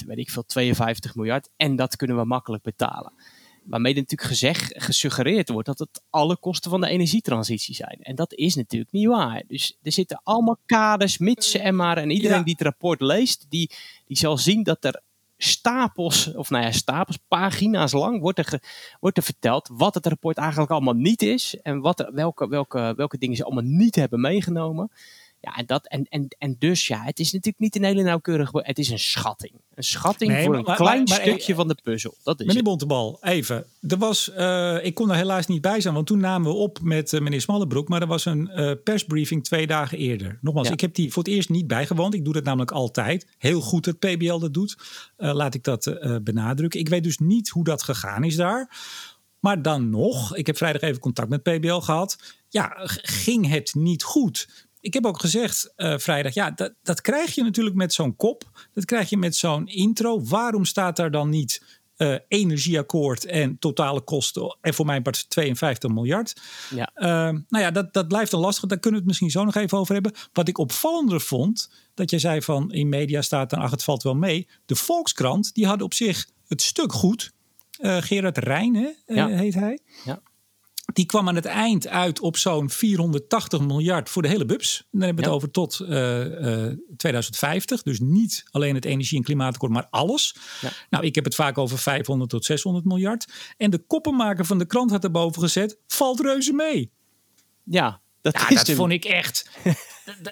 weet 0.06 0.18
ik 0.18 0.30
veel, 0.30 0.44
52 0.44 1.14
miljard 1.14 1.48
en 1.56 1.76
dat 1.76 1.96
kunnen 1.96 2.16
we 2.16 2.24
makkelijk 2.24 2.62
betalen. 2.62 3.12
Waarmee 3.66 3.94
natuurlijk 3.94 4.28
gezegd, 4.28 4.72
gesuggereerd 4.82 5.48
wordt 5.48 5.66
dat 5.66 5.78
het 5.78 6.02
alle 6.10 6.36
kosten 6.36 6.70
van 6.70 6.80
de 6.80 6.88
energietransitie 6.88 7.74
zijn. 7.74 7.98
En 8.00 8.14
dat 8.14 8.34
is 8.34 8.54
natuurlijk 8.54 8.92
niet 8.92 9.06
waar. 9.06 9.42
Dus 9.48 9.78
er 9.82 9.92
zitten 9.92 10.20
allemaal 10.24 10.58
kaders, 10.66 11.18
mitsen 11.18 11.60
en 11.60 11.76
maar. 11.76 11.96
En 11.96 12.10
iedereen 12.10 12.44
die 12.44 12.52
het 12.52 12.62
rapport 12.62 13.00
leest, 13.00 13.46
die, 13.48 13.70
die 14.06 14.16
zal 14.16 14.38
zien 14.38 14.62
dat 14.62 14.84
er 14.84 15.00
stapels, 15.38 16.34
of 16.34 16.50
nou 16.50 16.64
ja, 16.64 16.72
stapels, 16.72 17.18
pagina's 17.28 17.92
lang 17.92 18.20
wordt 18.20 18.38
er, 18.38 18.62
wordt 19.00 19.16
er 19.16 19.22
verteld 19.22 19.70
wat 19.72 19.94
het 19.94 20.06
rapport 20.06 20.36
eigenlijk 20.36 20.70
allemaal 20.70 20.94
niet 20.94 21.22
is. 21.22 21.56
En 21.62 21.80
wat 21.80 22.00
er, 22.00 22.14
welke, 22.14 22.48
welke, 22.48 22.92
welke 22.96 23.18
dingen 23.18 23.36
ze 23.36 23.44
allemaal 23.44 23.64
niet 23.64 23.94
hebben 23.94 24.20
meegenomen. 24.20 24.90
Ja, 25.40 25.56
en, 25.56 25.66
dat, 25.66 25.86
en, 25.86 26.04
en, 26.08 26.28
en 26.38 26.56
dus 26.58 26.86
ja, 26.86 27.02
het 27.02 27.18
is 27.18 27.32
natuurlijk 27.32 27.58
niet 27.58 27.76
een 27.76 27.84
hele 27.84 28.02
nauwkeurige, 28.02 28.60
het 28.62 28.78
is 28.78 28.90
een 28.90 28.98
schatting. 28.98 29.52
Een 29.74 29.84
schatting 29.84 30.42
voor 30.44 30.56
een 30.56 30.64
klein 30.64 31.08
stukje 31.08 31.54
van 31.54 31.68
de 31.68 31.76
puzzel. 31.82 32.14
Dat 32.22 32.40
is 32.40 32.46
meneer 32.46 32.62
Bontebal, 32.62 33.18
even. 33.20 33.66
Er 33.88 33.96
was, 33.98 34.30
uh, 34.38 34.84
ik 34.84 34.94
kon 34.94 35.10
er 35.10 35.16
helaas 35.16 35.46
niet 35.46 35.60
bij 35.60 35.80
zijn, 35.80 35.94
want 35.94 36.06
toen 36.06 36.20
namen 36.20 36.50
we 36.50 36.56
op 36.56 36.80
met 36.82 37.12
uh, 37.12 37.20
meneer 37.20 37.40
Smallebroek, 37.40 37.88
maar 37.88 38.00
er 38.00 38.06
was 38.06 38.24
een 38.24 38.50
uh, 38.54 38.72
persbriefing 38.84 39.44
twee 39.44 39.66
dagen 39.66 39.98
eerder. 39.98 40.38
Nogmaals, 40.40 40.66
ja. 40.66 40.72
ik 40.72 40.80
heb 40.80 40.94
die 40.94 41.12
voor 41.12 41.22
het 41.22 41.32
eerst 41.32 41.48
niet 41.48 41.66
bijgewoond. 41.66 42.14
Ik 42.14 42.24
doe 42.24 42.34
dat 42.34 42.44
namelijk 42.44 42.70
altijd. 42.70 43.26
Heel 43.38 43.60
goed 43.60 43.84
dat 43.84 43.98
PBL 43.98 44.38
dat 44.38 44.54
doet. 44.54 44.76
laat 45.16 45.54
ik 45.54 45.62
dat 45.62 45.96
benadrukken. 46.22 46.80
Ik 46.80 46.88
weet 46.88 47.02
dus 47.04 47.18
niet 47.18 47.48
hoe 47.48 47.64
dat 47.64 47.82
gegaan 47.82 48.24
is 48.24 48.36
daar. 48.36 48.70
Maar 49.40 49.62
dan 49.62 49.90
nog, 49.90 50.36
ik 50.36 50.46
heb 50.46 50.56
vrijdag 50.56 50.80
even 50.80 51.00
contact 51.00 51.28
met 51.28 51.42
PBL 51.42 51.78
gehad. 51.78 52.18
Ja, 52.48 52.72
ging 53.02 53.48
het 53.48 53.74
niet 53.74 54.02
goed? 54.02 54.65
Ik 54.86 54.94
heb 54.94 55.06
ook 55.06 55.20
gezegd 55.20 55.72
uh, 55.76 55.98
vrijdag, 55.98 56.34
ja, 56.34 56.50
dat, 56.50 56.74
dat 56.82 57.00
krijg 57.00 57.34
je 57.34 57.42
natuurlijk 57.42 57.76
met 57.76 57.92
zo'n 57.92 58.16
kop. 58.16 58.68
Dat 58.74 58.84
krijg 58.84 59.10
je 59.10 59.16
met 59.16 59.36
zo'n 59.36 59.66
intro. 59.66 60.22
Waarom 60.22 60.64
staat 60.64 60.96
daar 60.96 61.10
dan 61.10 61.28
niet 61.28 61.80
uh, 61.96 62.16
energieakkoord 62.28 63.24
en 63.24 63.58
totale 63.58 64.00
kosten 64.00 64.56
en 64.60 64.74
voor 64.74 64.86
mijn 64.86 65.02
part 65.02 65.30
52 65.30 65.90
miljard? 65.90 66.40
Ja. 66.70 66.90
Uh, 66.94 67.06
nou 67.48 67.64
ja, 67.64 67.70
dat, 67.70 67.92
dat 67.92 68.08
blijft 68.08 68.32
een 68.32 68.38
lastig. 68.38 68.68
Daar 68.68 68.78
kunnen 68.78 69.00
we 69.00 69.06
het 69.06 69.06
misschien 69.06 69.40
zo 69.40 69.44
nog 69.44 69.54
even 69.54 69.78
over 69.78 69.94
hebben. 69.94 70.12
Wat 70.32 70.48
ik 70.48 70.58
opvallender 70.58 71.20
vond, 71.20 71.70
dat 71.94 72.10
jij 72.10 72.18
zei 72.18 72.42
van 72.42 72.72
in 72.72 72.88
media 72.88 73.22
staat 73.22 73.50
dan, 73.50 73.60
ach, 73.60 73.70
het 73.70 73.84
valt 73.84 74.02
wel 74.02 74.14
mee. 74.14 74.48
De 74.66 74.76
Volkskrant, 74.76 75.54
die 75.54 75.66
hadden 75.66 75.86
op 75.86 75.94
zich 75.94 76.26
het 76.46 76.62
stuk 76.62 76.92
goed. 76.92 77.32
Uh, 77.80 77.96
Gerard 77.96 78.38
Rijn 78.38 78.74
hè, 78.74 79.14
ja. 79.14 79.28
heet 79.28 79.54
hij. 79.54 79.78
Ja. 80.04 80.20
Die 80.96 81.06
kwam 81.06 81.28
aan 81.28 81.34
het 81.34 81.44
eind 81.44 81.88
uit 81.88 82.20
op 82.20 82.36
zo'n 82.36 82.70
480 82.70 83.60
miljard 83.60 84.10
voor 84.10 84.22
de 84.22 84.28
hele 84.28 84.44
bubs. 84.44 84.78
En 84.78 84.86
dan 84.90 85.00
hebben 85.00 85.24
we 85.24 85.30
het 85.30 85.36
over 85.36 85.50
tot 85.50 85.80
uh, 85.82 86.66
uh, 86.66 86.72
2050. 86.96 87.82
Dus 87.82 88.00
niet 88.00 88.44
alleen 88.50 88.74
het 88.74 88.84
energie- 88.84 89.16
en 89.16 89.22
klimaatakkoord, 89.22 89.72
maar 89.72 89.86
alles. 89.90 90.36
Ja. 90.60 90.70
Nou, 90.90 91.04
ik 91.04 91.14
heb 91.14 91.24
het 91.24 91.34
vaak 91.34 91.58
over 91.58 91.78
500 91.78 92.30
tot 92.30 92.44
600 92.44 92.84
miljard. 92.84 93.32
En 93.56 93.70
de 93.70 93.78
koppenmaker 93.78 94.44
van 94.44 94.58
de 94.58 94.66
krant 94.66 94.90
had 94.90 95.04
erboven 95.04 95.42
gezet, 95.42 95.78
valt 95.86 96.20
reuze 96.20 96.52
mee. 96.52 96.92
Ja, 97.64 98.00
dat, 98.20 98.34
ja, 98.34 98.48
is 98.48 98.64
dat 98.64 98.76
vond 98.76 98.92
ik 98.92 99.04
echt. 99.04 99.50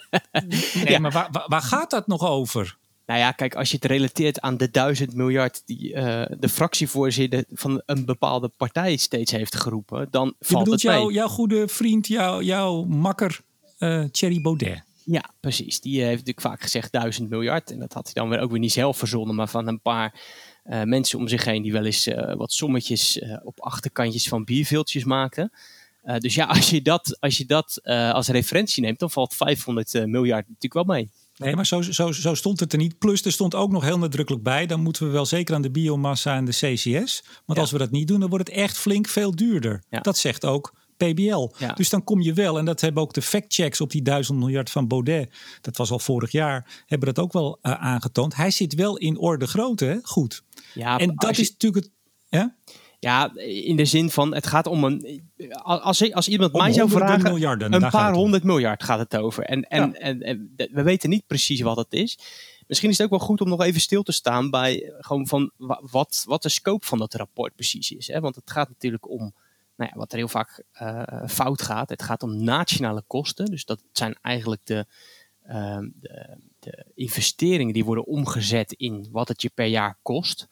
nee, 0.85 0.99
maar 0.99 1.12
waar, 1.12 1.44
waar 1.47 1.62
gaat 1.62 1.90
dat 1.90 2.06
nog 2.06 2.26
over? 2.26 2.78
Nou 3.06 3.20
ja, 3.20 3.32
kijk, 3.32 3.54
als 3.54 3.70
je 3.70 3.76
het 3.76 3.84
relateert 3.84 4.40
aan 4.40 4.56
de 4.56 4.70
duizend 4.70 5.14
miljard 5.14 5.62
die 5.64 5.92
uh, 5.92 6.25
de 6.38 6.49
fractievoorzitter 6.49 7.44
van 7.52 7.82
een 7.87 8.04
bepaalde 8.04 8.49
partij 8.49 8.96
steeds 8.96 9.32
heeft 9.32 9.54
geroepen, 9.54 10.08
dan 10.11 10.34
je 10.38 10.46
valt 10.46 10.70
het 10.70 10.80
jou, 10.80 11.04
mee. 11.04 11.14
jouw 11.14 11.28
goede 11.28 11.68
vriend, 11.68 12.06
jou, 12.06 12.44
jouw 12.44 12.84
makker 12.84 13.40
uh, 13.78 14.04
Thierry 14.04 14.40
Baudet. 14.40 14.82
Ja, 15.04 15.25
precies. 15.40 15.80
Die 15.80 16.00
heeft 16.00 16.11
natuurlijk 16.11 16.40
vaak 16.40 16.62
gezegd 16.62 16.92
duizend 16.92 17.30
miljard. 17.30 17.70
En 17.70 17.78
dat 17.78 17.92
had 17.92 18.04
hij 18.04 18.14
dan 18.14 18.28
weer 18.28 18.40
ook 18.40 18.50
weer 18.50 18.61
niet 18.61 18.73
zelf 18.73 18.99
verzonnen, 18.99 19.34
maar 19.34 19.49
van 19.49 19.66
een 19.66 19.80
paar 19.80 20.20
uh, 20.64 20.82
mensen 20.82 21.18
om 21.18 21.28
zich 21.28 21.44
heen 21.44 21.62
die 21.62 21.73
wel 21.73 21.84
eens 21.84 22.08
wat 22.37 22.52
sommetjes 22.52 23.20
op 23.42 23.61
achterkantjes 23.61 24.28
van 24.28 24.44
bierviltjes 24.44 25.04
maakten. 25.04 25.52
dus 26.18 26.34
ja, 26.34 26.44
als 26.56 26.70
je 26.70 26.82
dat, 26.82 27.16
als, 27.20 27.38
je 27.38 27.46
dat 27.46 27.80
als 28.12 28.28
referentie 28.28 28.82
neemt, 28.82 28.99
dan 28.99 29.11
valt 29.11 29.34
500 29.34 30.06
miljard 30.06 30.49
natuurlijk 30.49 30.87
wel 30.87 30.96
mee. 30.96 31.11
Nee, 31.37 31.55
maar 31.55 31.67
zo, 31.67 31.83
zo, 31.83 32.12
zo 32.12 32.35
stond 32.35 32.61
het 32.61 32.73
er 32.73 32.79
niet. 32.79 32.99
Plus, 32.99 33.25
er 33.25 33.33
stond 33.33 33.55
ook 33.55 33.71
nog 33.71 33.83
heel 33.83 33.99
nadrukkelijk 33.99 34.45
bij. 34.45 34.67
Dan 34.67 34.81
moeten 34.81 35.07
we 35.07 35.12
wel 35.12 35.26
zeker 35.26 35.55
aan 35.55 35.62
de 35.62 35.71
biomassa 35.71 36.37
en 36.37 36.45
de 36.45 36.53
CCS. 36.53 37.23
Want 37.25 37.59
ja. 37.59 37.61
als 37.61 37.71
we 37.71 37.79
dat 37.79 37.91
niet 37.91 38.09
doen, 38.09 38.21
dan 38.21 38.29
wordt 38.29 38.49
het 38.49 38.57
echt 38.57 38.79
flink 38.79 39.09
veel 39.09 39.37
duurder. 39.37 39.83
Ja. 39.88 40.00
Dat 40.00 40.19
zegt 40.19 40.45
ook 40.45 40.75
PBL. 40.97 41.50
Ja. 41.59 41.73
Dus 41.73 41.88
dan 41.91 42.05
kom 42.05 42.21
je 42.21 42.33
wel, 42.33 42.59
en 42.59 42.64
dat 42.64 42.81
hebben 42.81 43.03
ook 43.03 43.12
de 43.12 43.23
factchecks 43.23 43.81
op 43.81 43.91
die 43.91 44.03
duizend 44.03 44.38
miljard 44.38 44.71
van 44.71 44.88
Baudet. 44.88 45.35
Dat 45.61 45.76
was 45.76 45.91
al 45.91 45.99
vorig 45.99 46.31
jaar, 46.31 46.83
hebben 46.87 47.14
dat 47.14 47.25
ook 47.25 47.33
wel 47.33 47.59
uh, 47.62 47.73
aangetoond. 47.73 48.35
Hij 48.35 48.50
zit 48.50 48.75
wel 48.75 48.97
in 48.97 49.19
orde 49.19 49.47
grootte, 49.47 49.85
hè? 49.85 49.99
goed. 50.03 50.43
Ja, 50.75 50.99
en 50.99 51.12
dat 51.14 51.37
je... 51.37 51.43
is 51.43 51.50
natuurlijk 51.50 51.85
het. 51.85 51.93
Ja? 52.29 52.57
Ja, 53.04 53.34
in 53.37 53.76
de 53.76 53.84
zin 53.84 54.11
van 54.11 54.34
het 54.34 54.46
gaat 54.46 54.66
om 54.66 54.84
een. 54.84 55.23
Als, 55.62 56.12
als 56.12 56.28
iemand 56.28 56.52
om 56.52 56.61
mij 56.61 56.73
zou 56.73 56.90
vragen. 56.90 57.23
Miljarden, 57.23 57.73
een 57.73 57.90
paar 57.90 58.12
honderd 58.12 58.44
miljard 58.44 58.82
gaat 58.82 58.99
het 58.99 59.16
over. 59.16 59.44
En, 59.44 59.62
en, 59.62 59.90
ja. 59.90 59.99
en, 59.99 60.20
en, 60.20 60.54
we 60.73 60.82
weten 60.82 61.11
niet 61.11 61.26
precies 61.26 61.61
wat 61.61 61.76
het 61.76 61.92
is. 61.92 62.18
Misschien 62.66 62.90
is 62.90 62.99
het 62.99 63.06
ook 63.06 63.18
wel 63.18 63.26
goed 63.26 63.40
om 63.40 63.49
nog 63.49 63.62
even 63.62 63.80
stil 63.80 64.02
te 64.02 64.12
staan 64.12 64.50
bij 64.50 64.92
gewoon 64.99 65.26
van 65.26 65.50
wat, 65.90 66.25
wat 66.26 66.42
de 66.42 66.49
scope 66.49 66.87
van 66.87 66.99
dat 66.99 67.14
rapport 67.14 67.54
precies 67.54 67.90
is. 67.90 68.06
Hè? 68.06 68.20
Want 68.20 68.34
het 68.34 68.50
gaat 68.50 68.68
natuurlijk 68.68 69.11
om 69.11 69.34
nou 69.76 69.90
ja, 69.92 69.99
wat 69.99 70.12
er 70.12 70.18
heel 70.18 70.28
vaak 70.28 70.62
fout 71.26 71.62
gaat. 71.62 71.88
Het 71.88 72.02
gaat 72.02 72.23
om 72.23 72.44
nationale 72.44 73.04
kosten. 73.06 73.46
Dus 73.46 73.64
dat 73.64 73.82
zijn 73.92 74.18
eigenlijk 74.23 74.61
de, 74.64 74.87
ehm, 75.42 75.88
de, 76.00 76.37
de 76.58 76.84
investeringen 76.94 77.75
die 77.75 77.84
worden 77.84 78.06
omgezet 78.06 78.73
in 78.73 79.08
wat 79.11 79.28
het 79.28 79.42
je 79.42 79.50
per 79.54 79.66
jaar 79.66 79.99
kost. 80.02 80.49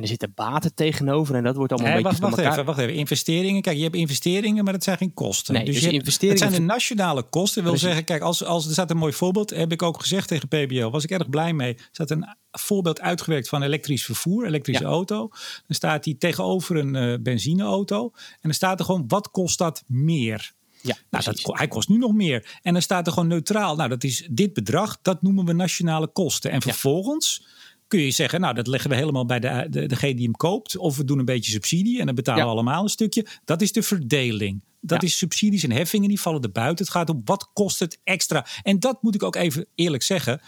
En 0.00 0.06
er 0.06 0.12
zitten 0.12 0.32
baten 0.34 0.74
tegenover 0.74 1.34
en 1.34 1.42
dat 1.44 1.56
wordt 1.56 1.72
allemaal 1.72 1.90
een 1.90 2.02
beetje 2.02 2.20
wacht, 2.20 2.36
wacht 2.36 2.52
Even, 2.52 2.64
wacht 2.64 2.78
even, 2.78 2.94
investeringen. 2.94 3.62
Kijk, 3.62 3.76
je 3.76 3.82
hebt 3.82 3.94
investeringen, 3.94 4.64
maar 4.64 4.72
dat 4.72 4.84
zijn 4.84 4.96
geen 4.96 5.14
kosten. 5.14 5.54
Nee, 5.54 5.64
dus, 5.64 5.74
dus 5.74 5.92
investeringen... 5.92 6.42
Het 6.42 6.52
zijn 6.52 6.66
de 6.66 6.72
nationale 6.72 7.22
kosten. 7.22 7.62
wil 7.62 7.76
zeggen, 7.76 8.04
kijk, 8.04 8.22
als, 8.22 8.44
als 8.44 8.66
er 8.66 8.72
staat 8.72 8.90
een 8.90 8.96
mooi 8.96 9.12
voorbeeld, 9.12 9.50
heb 9.50 9.72
ik 9.72 9.82
ook 9.82 10.00
gezegd 10.00 10.28
tegen 10.28 10.48
PBL, 10.48 10.88
was 10.88 11.04
ik 11.04 11.10
erg 11.10 11.28
blij 11.28 11.52
mee. 11.52 11.74
Er 11.74 11.88
staat 11.92 12.10
een 12.10 12.36
voorbeeld 12.50 13.00
uitgewerkt 13.00 13.48
van 13.48 13.62
elektrisch 13.62 14.04
vervoer, 14.04 14.46
elektrische 14.46 14.84
auto. 14.84 15.28
Dan 15.66 15.76
staat 15.76 16.04
die 16.04 16.16
tegenover 16.16 16.76
een 16.76 16.94
uh, 16.94 17.18
benzineauto. 17.20 18.10
En 18.14 18.38
dan 18.40 18.54
staat 18.54 18.78
er 18.78 18.84
gewoon, 18.84 19.04
wat 19.08 19.30
kost 19.30 19.58
dat 19.58 19.84
meer? 19.86 20.52
Ja, 20.82 20.96
nou, 21.10 21.24
dat, 21.24 21.40
hij 21.42 21.68
kost 21.68 21.88
nu 21.88 21.96
nog 21.96 22.12
meer. 22.12 22.58
En 22.62 22.72
dan 22.72 22.82
staat 22.82 23.06
er 23.06 23.12
gewoon 23.12 23.28
neutraal. 23.28 23.76
Nou, 23.76 23.88
dat 23.88 24.04
is 24.04 24.28
dit 24.30 24.52
bedrag, 24.52 24.98
dat 25.02 25.22
noemen 25.22 25.44
we 25.44 25.52
nationale 25.52 26.08
kosten. 26.08 26.50
En 26.50 26.62
vervolgens 26.62 27.46
kun 27.90 28.00
je 28.00 28.10
zeggen, 28.10 28.40
nou 28.40 28.54
dat 28.54 28.66
leggen 28.66 28.90
we 28.90 28.96
helemaal 28.96 29.26
bij 29.26 29.40
de, 29.40 29.66
de, 29.70 29.86
degene 29.86 30.14
die 30.14 30.24
hem 30.24 30.36
koopt. 30.36 30.76
Of 30.76 30.96
we 30.96 31.04
doen 31.04 31.18
een 31.18 31.24
beetje 31.24 31.50
subsidie 31.50 32.00
en 32.00 32.06
dan 32.06 32.14
betalen 32.14 32.44
we 32.44 32.50
allemaal 32.50 32.82
een 32.82 32.88
stukje. 32.88 33.26
Dat 33.44 33.62
is 33.62 33.72
de 33.72 33.82
verdeling. 33.82 34.62
Dat 34.80 35.02
is 35.02 35.18
subsidies 35.18 35.62
en 35.62 35.72
heffingen, 35.72 36.08
die 36.08 36.20
vallen 36.20 36.42
er 36.42 36.52
buiten. 36.52 36.84
Het 36.84 36.94
gaat 36.94 37.10
om 37.10 37.22
wat 37.24 37.50
kost 37.52 37.78
het 37.78 38.00
extra. 38.04 38.46
En 38.62 38.78
dat 38.78 39.02
moet 39.02 39.14
ik 39.14 39.22
ook 39.22 39.36
even 39.36 39.66
eerlijk 39.74 40.02
zeggen. 40.02 40.40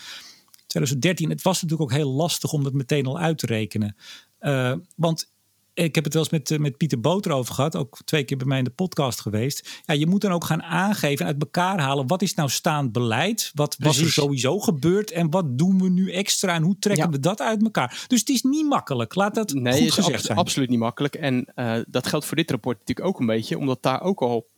2013, 0.66 1.30
het 1.30 1.42
was 1.42 1.62
natuurlijk 1.62 1.90
ook 1.90 1.96
heel 1.96 2.11
lastig 2.11 2.52
om 2.52 2.62
dat 2.62 2.72
meteen 2.72 3.06
al 3.06 3.18
uit 3.18 3.38
te 3.38 3.46
rekenen. 3.46 3.96
Uh, 4.40 4.75
want 4.96 5.32
ik 5.75 5.95
heb 5.95 6.05
het 6.05 6.12
wel 6.12 6.23
eens 6.23 6.33
met, 6.33 6.50
eh, 6.50 6.59
met 6.59 6.76
Pieter 6.76 7.00
Boter 7.00 7.33
over 7.33 7.55
gehad, 7.55 7.76
ook 7.76 7.99
twee 8.05 8.25
keer 8.25 8.37
bij 8.37 8.47
mij 8.47 8.59
in 8.59 8.64
de 8.64 8.71
podcast 8.71 9.21
geweest. 9.21 9.81
Ja, 9.85 9.95
je 9.95 10.07
moet 10.07 10.21
dan 10.21 10.33
ook 10.33 10.45
gaan 10.45 10.62
aangeven, 10.62 11.26
uit 11.26 11.43
elkaar 11.43 11.81
halen, 11.81 12.07
wat 12.07 12.23
is 12.23 12.35
nou 12.35 12.49
staand 12.49 12.93
beleid? 12.93 13.50
Wat 13.55 13.76
was 13.79 13.99
er 13.99 14.11
sowieso 14.11 14.59
gebeurd 14.59 15.11
en 15.11 15.31
wat 15.31 15.59
doen 15.59 15.83
we 15.83 15.88
nu 15.88 16.12
extra 16.12 16.55
en 16.55 16.62
hoe 16.62 16.79
trekken 16.79 17.11
we 17.11 17.21
dat 17.21 17.41
uit 17.41 17.62
elkaar? 17.62 18.05
Dus 18.07 18.21
het 18.21 18.29
is 18.29 18.43
niet 18.43 18.67
makkelijk, 18.67 19.14
laat 19.14 19.35
dat 19.35 19.52
nee, 19.52 19.81
goed 19.81 19.93
gezegd 19.93 20.19
is 20.19 20.26
zijn. 20.26 20.38
absoluut 20.38 20.69
niet 20.69 20.79
makkelijk 20.79 21.14
en 21.14 21.47
uh, 21.55 21.79
dat 21.88 22.07
geldt 22.07 22.26
voor 22.26 22.37
dit 22.37 22.50
rapport 22.50 22.79
natuurlijk 22.79 23.09
ook 23.09 23.21
een 23.21 23.26
beetje, 23.26 23.59
omdat 23.59 23.83
daar 23.83 24.02
ook 24.02 24.21
al 24.21 24.50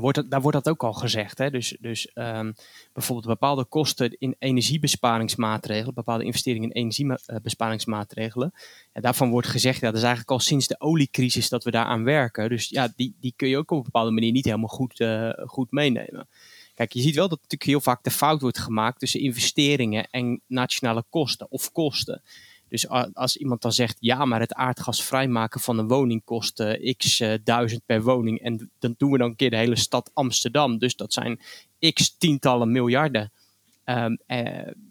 wordt 0.00 0.30
daar 0.30 0.40
wordt 0.40 0.64
dat 0.64 0.68
ook 0.68 0.84
al 0.84 0.92
gezegd. 0.92 1.38
Hè? 1.38 1.50
Dus, 1.50 1.76
dus 1.80 2.10
um, 2.14 2.54
bijvoorbeeld 2.92 3.26
bepaalde 3.26 3.64
kosten 3.64 4.16
in 4.18 4.36
energiebesparingsmaatregelen, 4.38 5.94
bepaalde 5.94 6.24
investeringen 6.24 6.70
in 6.70 6.76
energiebesparingsmaatregelen. 6.76 8.52
Ja, 8.92 9.00
daarvan 9.00 9.30
wordt 9.30 9.48
gezegd, 9.48 9.80
ja, 9.80 9.86
dat 9.86 9.96
is 9.96 10.02
eigenlijk 10.02 10.30
al 10.30 10.40
sinds 10.40 10.66
de 10.66 10.80
oliecrisis 10.80 11.48
dat 11.48 11.64
we 11.64 11.70
daaraan 11.70 12.04
werken. 12.04 12.48
Dus 12.48 12.68
ja, 12.68 12.92
die, 12.96 13.14
die 13.20 13.32
kun 13.36 13.48
je 13.48 13.56
ook 13.56 13.70
op 13.70 13.78
een 13.78 13.84
bepaalde 13.84 14.10
manier 14.10 14.32
niet 14.32 14.44
helemaal 14.44 14.68
goed, 14.68 15.00
uh, 15.00 15.30
goed 15.46 15.70
meenemen. 15.70 16.28
Kijk, 16.74 16.92
je 16.92 17.00
ziet 17.00 17.14
wel 17.14 17.28
dat 17.28 17.38
natuurlijk 17.40 17.70
heel 17.70 17.80
vaak 17.80 18.04
de 18.04 18.10
fout 18.10 18.40
wordt 18.40 18.58
gemaakt 18.58 18.98
tussen 18.98 19.20
investeringen 19.20 20.08
en 20.10 20.40
nationale 20.46 21.04
kosten 21.10 21.50
of 21.50 21.72
kosten. 21.72 22.22
Dus 22.74 22.88
als 23.12 23.36
iemand 23.36 23.62
dan 23.62 23.72
zegt, 23.72 23.96
ja, 24.00 24.24
maar 24.24 24.40
het 24.40 24.54
aardgas 24.54 25.02
vrijmaken 25.02 25.60
van 25.60 25.78
een 25.78 25.88
woning 25.88 26.24
kost 26.24 26.60
uh, 26.60 26.94
x 26.96 27.20
uh, 27.20 27.34
duizend 27.44 27.82
per 27.86 28.02
woning. 28.02 28.40
En 28.40 28.70
dan 28.78 28.94
doen 28.96 29.10
we 29.10 29.18
dan 29.18 29.28
een 29.28 29.36
keer 29.36 29.50
de 29.50 29.56
hele 29.56 29.76
stad 29.76 30.10
Amsterdam. 30.14 30.78
Dus 30.78 30.96
dat 30.96 31.12
zijn 31.12 31.40
x 31.92 32.16
tientallen 32.18 32.72
miljarden. 32.72 33.32
Um, 33.84 34.18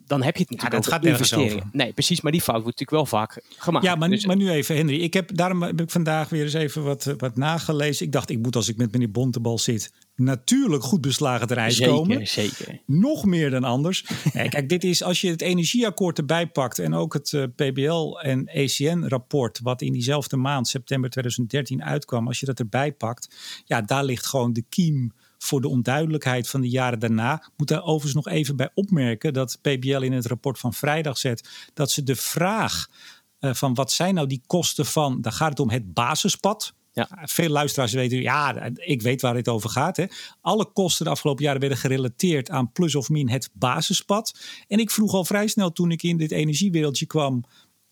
dan 0.06 0.24
heb 0.24 0.36
je 0.36 0.42
het 0.42 0.52
natuurlijk 0.52 0.86
ja, 0.86 1.00
dat 1.00 1.16
gaat 1.16 1.36
over 1.36 1.64
Nee, 1.72 1.94
precies, 1.94 2.22
maar 2.22 2.32
die 2.32 2.42
fout 2.42 2.62
wordt 2.64 2.80
natuurlijk 2.80 3.10
wel 3.12 3.20
vaak 3.20 3.44
gemaakt. 3.58 3.86
Ja, 3.86 3.96
maar, 3.96 4.10
nu, 4.10 4.16
dus- 4.16 4.26
maar 4.26 4.36
nu 4.36 4.50
even, 4.50 4.76
Henry. 4.76 5.02
Ik 5.02 5.14
heb, 5.14 5.36
daarom 5.36 5.62
heb 5.62 5.82
ik 5.82 5.90
vandaag 5.90 6.30
weer 6.30 6.44
eens 6.44 6.54
even 6.54 6.84
wat, 6.84 7.14
wat 7.18 7.36
nagelezen. 7.36 8.06
Ik 8.06 8.12
dacht, 8.12 8.30
ik 8.30 8.40
moet 8.40 8.56
als 8.56 8.70
ik 8.70 8.78
met 8.78 8.92
meneer 8.92 9.12
Bontebal 9.12 9.60
zit, 9.60 9.94
natuurlijk 10.16 10.84
goed 10.84 11.02
beslagen 11.02 11.48
te 11.48 11.54
reis 11.54 11.80
komen. 11.80 12.28
Zeker. 12.28 12.82
Nog 12.86 13.26
meer 13.26 13.50
dan 13.50 13.64
anders. 13.64 14.06
kijk, 14.50 14.70
dit 14.70 14.84
is 14.84 15.04
als 15.04 15.22
je 15.22 15.30
het 15.30 15.42
energieakkoord 15.42 16.18
erbij 16.18 16.48
pakt 16.48 16.80
en 16.80 16.94
ook 16.94 17.14
het 17.14 17.32
uh, 17.32 17.44
eh, 17.44 17.50
PBL 17.56 18.20
en 18.20 18.46
ECN-rapport, 18.46 19.60
wat 19.64 19.82
in 19.82 19.94
diezelfde 19.94 20.38
maand, 20.38 20.68
september 20.68 21.10
2013, 21.10 21.84
uitkwam, 21.84 22.28
als 22.28 22.40
je 22.40 22.46
dat 22.46 22.60
erbij 22.60 22.92
pakt, 22.92 23.36
ja, 23.66 23.82
daar 23.82 24.04
ligt 24.04 24.26
gewoon 24.26 24.54
de 24.54 24.64
kiem 24.70 25.14
voor 25.44 25.62
de 25.62 25.68
onduidelijkheid 25.68 26.50
van 26.50 26.62
de 26.62 26.70
jaren 26.70 27.00
daarna. 27.00 27.50
Moet 27.58 27.68
daar 27.68 27.84
overigens 27.84 28.26
nog 28.26 28.28
even 28.28 28.56
bij 28.56 28.70
opmerken 28.74 29.34
dat 29.34 29.58
PBL 29.62 30.02
in 30.02 30.14
het 30.14 30.26
rapport 30.26 30.60
van 30.60 30.74
vrijdag 30.74 31.18
zet 31.18 31.50
dat 31.74 31.92
ze 31.92 32.04
de 32.04 32.16
vraag 32.16 32.88
uh, 33.40 33.54
van 33.54 33.74
wat 33.74 33.92
zijn 33.92 34.14
nou 34.14 34.28
die 34.28 34.42
kosten 34.48 34.86
van, 34.86 35.22
daar 35.22 35.32
gaat 35.32 35.50
het 35.50 35.60
om 35.60 35.70
het 35.70 35.94
basispad. 35.94 36.74
Ja. 36.92 37.10
Veel 37.24 37.50
luisteraars 37.50 37.94
weten, 37.94 38.22
ja, 38.22 38.70
ik 38.74 39.02
weet 39.02 39.22
waar 39.22 39.36
het 39.36 39.48
over 39.48 39.70
gaat. 39.70 39.98
Hè. 39.98 40.06
Alle 40.42 40.66
kosten 40.66 41.06
de 41.06 41.12
afgelopen 41.12 41.44
jaren 41.44 41.60
werden 41.60 41.78
gerelateerd 41.78 42.50
aan 42.50 42.72
plus 42.72 42.96
of 42.96 43.10
min 43.10 43.30
het 43.30 43.50
basispad. 43.54 44.40
En 44.68 44.80
ik 44.80 44.92
vroeg 44.92 45.14
al 45.14 45.26
vrij 45.26 45.48
snel 45.48 45.72
toen 45.72 45.92
ik 45.92 46.04
in 46.04 46.18
dit 46.18 46.32
energiewereldje 46.32 47.06
kwam, 47.06 47.44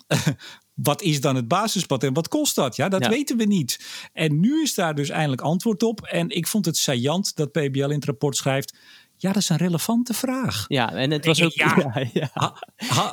wat 0.84 1.02
is 1.02 1.22
dan 1.22 1.36
het 1.36 1.48
basispad 1.48 2.04
en 2.04 2.14
wat 2.14 2.28
kost 2.28 2.56
dat? 2.56 2.76
Ja, 2.76 2.90
dat 2.90 3.08
weten 3.08 3.38
we 3.38 3.44
niet. 3.44 3.80
En 4.14 4.40
nu 4.40 4.62
is 4.62 4.76
daar 4.76 4.96
dus 4.96 5.10
eindelijk 5.10 5.42
antwoord 5.42 5.84
op. 5.84 6.02
En 6.02 6.30
ik 6.30 6.48
vond 6.48 6.66
het 6.66 6.78
saillant 6.78 7.36
dat 7.36 7.52
PBL 7.52 7.84
in 7.84 7.90
het 7.90 8.06
rapport 8.06 8.36
schrijft. 8.36 8.76
Ja, 9.22 9.32
dat 9.32 9.42
is 9.42 9.50
een 9.50 9.58
relevante 9.58 10.14
vraag. 10.14 10.66
Ja, 10.68 10.94
en 10.94 11.12
het 11.12 11.26
was 11.26 11.44
ook. 11.44 11.52
Ja, 11.52 12.04
ja, 12.14 12.56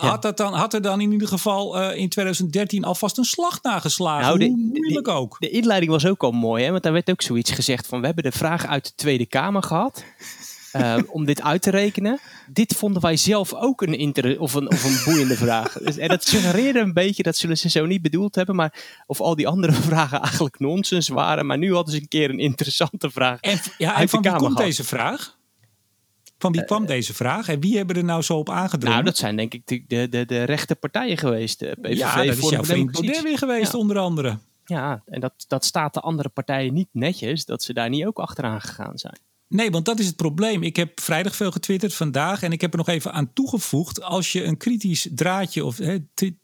had, 0.00 0.22
dat 0.22 0.37
dan, 0.37 0.54
had 0.54 0.75
er 0.75 0.82
dan 0.82 1.00
in 1.00 1.12
ieder 1.12 1.28
geval 1.28 1.80
uh, 1.80 1.96
in 1.96 2.08
2013 2.08 2.84
alvast 2.84 3.18
een 3.18 3.25
slag 3.25 3.62
nageslagen? 3.62 4.26
Nou, 4.26 4.38
de, 4.38 4.44
Hoe 4.44 4.56
moeilijk 4.56 5.08
ook. 5.08 5.37
De 5.38 5.50
inleiding 5.50 5.92
was 5.92 6.06
ook 6.06 6.22
al 6.22 6.30
mooi, 6.30 6.64
hè? 6.64 6.70
want 6.70 6.82
daar 6.82 6.92
werd 6.92 7.10
ook 7.10 7.22
zoiets 7.22 7.50
gezegd 7.50 7.87
van: 7.87 8.00
we 8.00 8.06
hebben 8.06 8.25
de 8.25 8.32
vraag 8.32 8.66
uit 8.66 8.84
de 8.84 8.92
Tweede 8.94 9.26
Kamer 9.26 9.62
gehad. 9.62 10.04
Uh, 10.78 10.97
om 11.06 11.25
dit 11.25 11.42
uit 11.42 11.62
te 11.62 11.70
rekenen. 11.70 12.18
Dit 12.47 12.75
vonden 12.75 13.02
wij 13.02 13.16
zelf 13.16 13.54
ook 13.54 13.82
een, 13.82 13.94
inter 13.94 14.40
of 14.40 14.54
een, 14.54 14.70
of 14.70 14.85
een 14.85 15.00
boeiende 15.04 15.37
vraag. 15.37 15.73
Dus, 15.73 15.97
en 15.97 16.08
dat 16.08 16.25
suggereerde 16.25 16.78
een 16.78 16.92
beetje, 16.92 17.23
dat 17.23 17.37
zullen 17.37 17.58
ze 17.58 17.70
zo 17.70 17.87
niet 17.87 18.02
bedoeld 18.02 18.35
hebben, 18.35 18.56
maar 18.56 19.02
of 19.06 19.20
al 19.20 19.37
die 19.37 19.49
andere 19.49 19.73
vragen 19.88 20.20
eigenlijk 20.20 20.58
nonsens 20.58 21.08
waren. 21.08 21.47
Maar 21.47 21.58
nu 21.58 21.75
hadden 21.75 21.94
ze 21.94 22.00
een 22.00 22.08
keer 22.08 22.30
een 22.30 22.38
interessante 22.38 23.11
vraag. 23.11 23.40
En, 23.40 23.58
ja, 23.78 24.00
en 24.00 24.08
van 24.08 24.23
wie 24.23 24.37
komt 24.37 24.56
deze 24.56 24.85
vraag? 24.85 25.37
Van 26.38 26.52
wie 26.52 26.64
kwam 26.64 26.82
uh, 26.82 26.88
deze 26.88 27.14
vraag 27.14 27.49
en 27.49 27.61
wie 27.61 27.76
hebben 27.76 27.97
er 27.97 28.04
nou 28.04 28.23
zo 28.23 28.37
op 28.37 28.50
aangedrongen? 28.50 28.92
Nou, 28.92 29.04
dat 29.04 29.16
zijn 29.16 29.37
denk 29.37 29.54
ik 29.54 29.66
de, 29.66 29.85
de, 29.87 30.08
de, 30.08 30.26
de 30.26 30.42
rechte 30.42 30.75
partijen 30.75 31.18
geweest. 31.18 31.58
De 31.58 31.76
PVV, 31.80 31.97
ja, 31.97 32.16
dat 32.16 32.37
is 32.37 32.49
jouw 32.49 32.64
vriend 32.64 32.90
Baudet 32.90 33.23
weer 33.23 33.38
geweest, 33.38 33.73
ja. 33.73 33.78
onder 33.78 33.99
andere. 33.99 34.38
Ja, 34.64 35.02
en 35.06 35.20
dat, 35.20 35.44
dat 35.49 35.64
staat 35.64 35.94
de 35.94 36.00
andere 36.00 36.28
partijen 36.28 36.75
niet 36.75 36.88
netjes 36.92 37.44
dat 37.44 37.62
ze 37.62 37.73
daar 37.73 37.88
niet 37.88 38.04
ook 38.04 38.18
achteraan 38.18 38.61
gegaan 38.61 38.99
zijn. 38.99 39.18
Nee, 39.49 39.71
want 39.71 39.85
dat 39.85 39.99
is 39.99 40.07
het 40.07 40.17
probleem. 40.17 40.62
Ik 40.62 40.76
heb 40.76 41.00
vrijdag 41.00 41.37
veel 41.37 41.50
getwitterd 41.50 41.95
vandaag 41.95 42.43
en 42.43 42.52
ik 42.52 42.61
heb 42.61 42.73
er 42.73 42.78
nog 42.78 42.88
even 42.88 43.12
aan 43.12 43.33
toegevoegd. 43.33 44.02
Als 44.02 44.33
je 44.33 44.45
een 44.45 44.57
kritisch 44.57 45.09
draadje 45.11 45.64
of 45.64 45.78
he, 45.78 45.99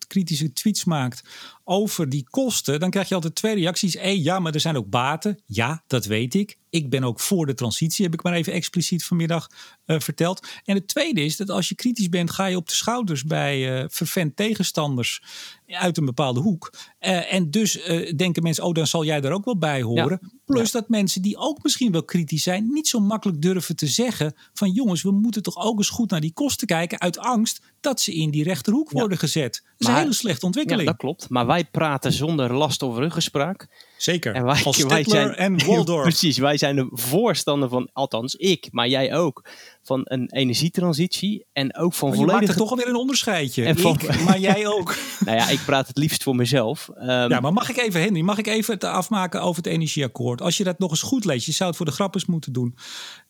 kritische 0.07 0.53
tweets 0.53 0.85
maakt 0.85 1.23
over 1.65 2.09
die 2.09 2.27
kosten, 2.31 2.81
dan 2.81 2.91
krijg 2.91 3.09
je 3.09 3.15
altijd 3.15 3.35
twee 3.35 3.55
reacties. 3.55 3.97
Eén, 3.97 4.23
ja, 4.23 4.39
maar 4.39 4.55
er 4.55 4.61
zijn 4.61 4.77
ook 4.77 4.91
baten. 4.91 5.43
Ja, 5.47 5.83
dat 5.87 6.05
weet 6.05 6.35
ik. 6.35 6.59
Ik 6.75 6.90
ben 6.90 7.04
ook 7.04 7.21
voor 7.21 7.47
de 7.47 7.54
transitie, 7.54 8.04
heb 8.04 8.14
ik 8.14 8.23
maar 8.23 8.33
even 8.33 8.52
expliciet 8.52 9.04
vanmiddag 9.04 9.50
uh, 9.87 10.00
verteld. 10.00 10.47
En 10.64 10.75
het 10.75 10.88
tweede 10.88 11.25
is 11.25 11.37
dat 11.37 11.50
als 11.50 11.69
je 11.69 11.75
kritisch 11.75 12.09
bent, 12.09 12.31
ga 12.31 12.47
je 12.47 12.57
op 12.57 12.69
de 12.69 12.75
schouders 12.75 13.25
bij 13.25 13.83
uh, 13.83 13.85
vervent 13.88 14.37
tegenstanders 14.37 15.23
uit 15.66 15.97
een 15.97 16.04
bepaalde 16.04 16.40
hoek. 16.40 16.73
Uh, 17.00 17.33
en 17.33 17.50
dus 17.50 17.73
denken 18.16 18.43
mensen, 18.43 18.64
oh, 18.64 18.75
dan 18.75 18.87
zal 18.87 19.04
jij 19.04 19.21
daar 19.21 19.33
ook 19.33 19.45
wel 19.45 19.59
bij 19.59 19.83
horen. 19.83 20.19
Ja. 20.23 20.28
Plus 20.45 20.73
ja. 20.73 20.78
dat 20.78 20.88
mensen 20.88 21.23
die 21.23 21.37
ook 21.37 21.62
misschien 21.62 21.93
wel 21.93 22.04
kritisch 22.04 22.43
zijn, 22.43 22.73
niet 22.73 22.88
zo 22.88 23.00
makkelijk 23.00 23.43
durven 23.43 23.76
te 23.76 23.87
zeggen 23.87 24.35
van 24.52 24.71
jongens, 24.71 25.02
we 25.02 25.11
moeten 25.11 25.43
toch 25.43 25.57
ook 25.57 25.78
eens 25.78 25.88
goed 25.88 26.11
naar 26.11 26.21
die 26.21 26.33
kosten 26.33 26.66
kijken 26.66 27.00
uit 27.00 27.19
angst 27.19 27.61
dat 27.81 28.00
ze 28.00 28.14
in 28.14 28.31
die 28.31 28.45
rechterhoek 28.45 28.90
ja. 28.93 28.99
worden 28.99 29.19
gezet. 29.19 29.62
Dat 29.62 29.73
is 29.78 29.87
maar, 29.87 29.97
een 29.97 30.02
hele 30.02 30.14
slechte 30.14 30.47
ontwikkeling. 30.47 30.83
Ja, 30.83 30.90
dat 30.90 31.00
klopt. 31.00 31.28
Maar 31.28 31.47
wij 31.47 31.64
praten 31.64 32.12
zonder 32.12 32.54
last 32.54 32.83
of 32.83 32.97
ruggespraak. 32.97 33.69
Zeker. 34.05 34.35
En 34.35 34.45
wij, 34.45 34.63
Als 34.65 34.85
wij 34.85 35.05
zijn, 35.05 35.35
en 35.35 35.59
Waldorf. 35.67 36.03
precies, 36.03 36.39
wij 36.39 36.57
zijn 36.57 36.77
de 36.77 36.89
voorstander 36.91 37.69
van, 37.69 37.89
althans 37.93 38.35
ik, 38.35 38.69
maar 38.71 38.89
jij 38.89 39.15
ook, 39.15 39.49
van 39.85 40.00
een 40.05 40.31
energietransitie 40.33 41.47
en 41.53 41.76
ook 41.76 41.95
van 41.95 42.09
maar 42.09 42.19
volledige... 42.19 42.41
Je 42.41 42.47
maakt 42.47 42.61
er 42.61 42.67
toch 42.67 42.71
alweer 42.71 42.88
een 42.88 43.00
onderscheidje. 43.00 43.64
En 43.64 43.79
van... 43.79 43.95
ik, 43.95 44.25
maar 44.25 44.38
jij 44.38 44.67
ook. 44.67 44.97
nou 45.25 45.37
ja, 45.37 45.49
ik 45.49 45.61
praat 45.64 45.87
het 45.87 45.99
liefst 45.99 46.23
voor 46.23 46.37
mezelf. 46.37 46.91
Um... 46.97 47.05
ja, 47.07 47.41
maar 47.41 47.53
mag 47.53 47.69
ik 47.69 47.76
even, 47.76 48.00
Henry, 48.00 48.21
mag 48.21 48.38
ik 48.38 48.47
even 48.47 48.75
het 48.75 48.85
afmaken 48.85 49.43
over 49.43 49.62
het 49.62 49.73
energieakkoord? 49.73 50.41
Als 50.41 50.57
je 50.57 50.64
dat 50.64 50.79
nog 50.79 50.91
eens 50.91 51.03
goed 51.03 51.25
leest, 51.25 51.47
je 51.47 51.53
zou 51.53 51.69
het 51.69 51.76
voor 51.76 51.87
de 51.87 51.93
grap 51.93 52.14
eens 52.14 52.26
moeten 52.26 52.53
doen. 52.53 52.76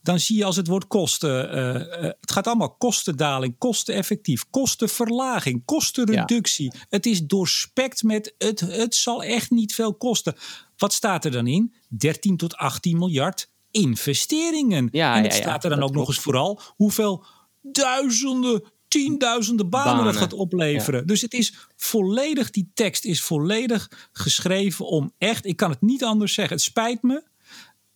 Dan 0.02 0.20
zie 0.20 0.36
je 0.36 0.44
als 0.44 0.56
het 0.56 0.66
woord 0.66 0.86
kosten, 0.86 1.56
uh, 1.56 1.74
uh, 1.74 1.82
het 2.20 2.32
gaat 2.32 2.46
allemaal 2.46 2.74
kostendaling, 2.74 3.58
kosteneffectief, 3.58 4.44
kostenverlaging, 4.50 5.64
kostenreductie. 5.64 6.72
Ja. 6.74 6.80
Het 6.88 7.06
is 7.06 7.26
doorspekt 7.26 8.02
met 8.02 8.34
het, 8.38 8.60
het 8.60 8.94
zal 8.94 9.22
echt 9.22 9.50
niet 9.50 9.74
veel 9.74 9.94
kosten. 9.94 10.34
Wat 10.76 10.92
staat 10.92 11.24
er 11.24 11.30
dan 11.30 11.46
in? 11.46 11.74
13 11.88 12.36
tot 12.36 12.56
18 12.56 12.98
miljard 12.98 13.52
investeringen. 13.74 14.88
Ja, 14.90 15.16
en 15.16 15.22
het 15.22 15.32
ja, 15.32 15.40
staat 15.40 15.64
er 15.64 15.70
dan 15.70 15.82
ook 15.82 15.94
nog 15.94 16.08
eens 16.08 16.18
vooral 16.18 16.60
hoeveel 16.76 17.24
duizenden, 17.62 18.62
tienduizenden 18.88 19.68
banen, 19.68 20.04
dat 20.04 20.16
gaat 20.16 20.32
opleveren. 20.32 21.06
Dus 21.06 21.20
het 21.20 21.34
is 21.34 21.54
volledig, 21.76 22.50
die 22.50 22.70
tekst 22.74 23.04
is 23.04 23.22
volledig 23.22 24.08
geschreven 24.12 24.86
om 24.86 25.12
echt, 25.18 25.46
ik 25.46 25.56
kan 25.56 25.70
het 25.70 25.80
niet 25.80 26.04
anders 26.04 26.34
zeggen, 26.34 26.56
het 26.56 26.64
spijt 26.64 27.02
me. 27.02 27.22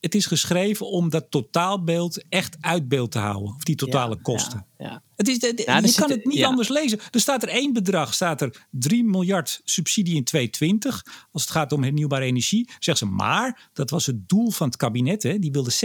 Het 0.00 0.14
is 0.14 0.26
geschreven 0.26 0.86
om 0.86 1.10
dat 1.10 1.30
totaalbeeld 1.30 2.24
echt 2.28 2.56
uit 2.60 2.88
beeld 2.88 3.10
te 3.10 3.18
houden. 3.18 3.54
Of 3.54 3.62
die 3.62 3.76
totale 3.76 4.20
kosten. 4.20 4.66
Ja, 4.78 5.02
Het 5.18 5.28
is, 5.28 5.36
je 5.36 5.92
kan 5.96 6.10
het 6.10 6.24
niet 6.24 6.44
anders 6.44 6.68
lezen. 6.68 6.98
Er 7.10 7.20
staat 7.20 7.42
er 7.42 7.48
één 7.48 7.72
bedrag, 7.72 8.14
staat 8.14 8.40
er 8.40 8.66
3 8.70 9.04
miljard 9.04 9.60
subsidie 9.64 10.14
in 10.14 10.24
2020. 10.24 11.04
Als 11.32 11.42
het 11.42 11.50
gaat 11.50 11.72
om 11.72 11.82
hernieuwbare 11.82 12.24
energie. 12.24 12.70
Zeggen 12.78 13.06
ze, 13.06 13.14
maar 13.14 13.70
dat 13.72 13.90
was 13.90 14.06
het 14.06 14.28
doel 14.28 14.50
van 14.50 14.66
het 14.66 14.76
kabinet. 14.76 15.22
Hè. 15.22 15.38
Die 15.38 15.50
wilde 15.50 15.70
16% 15.70 15.76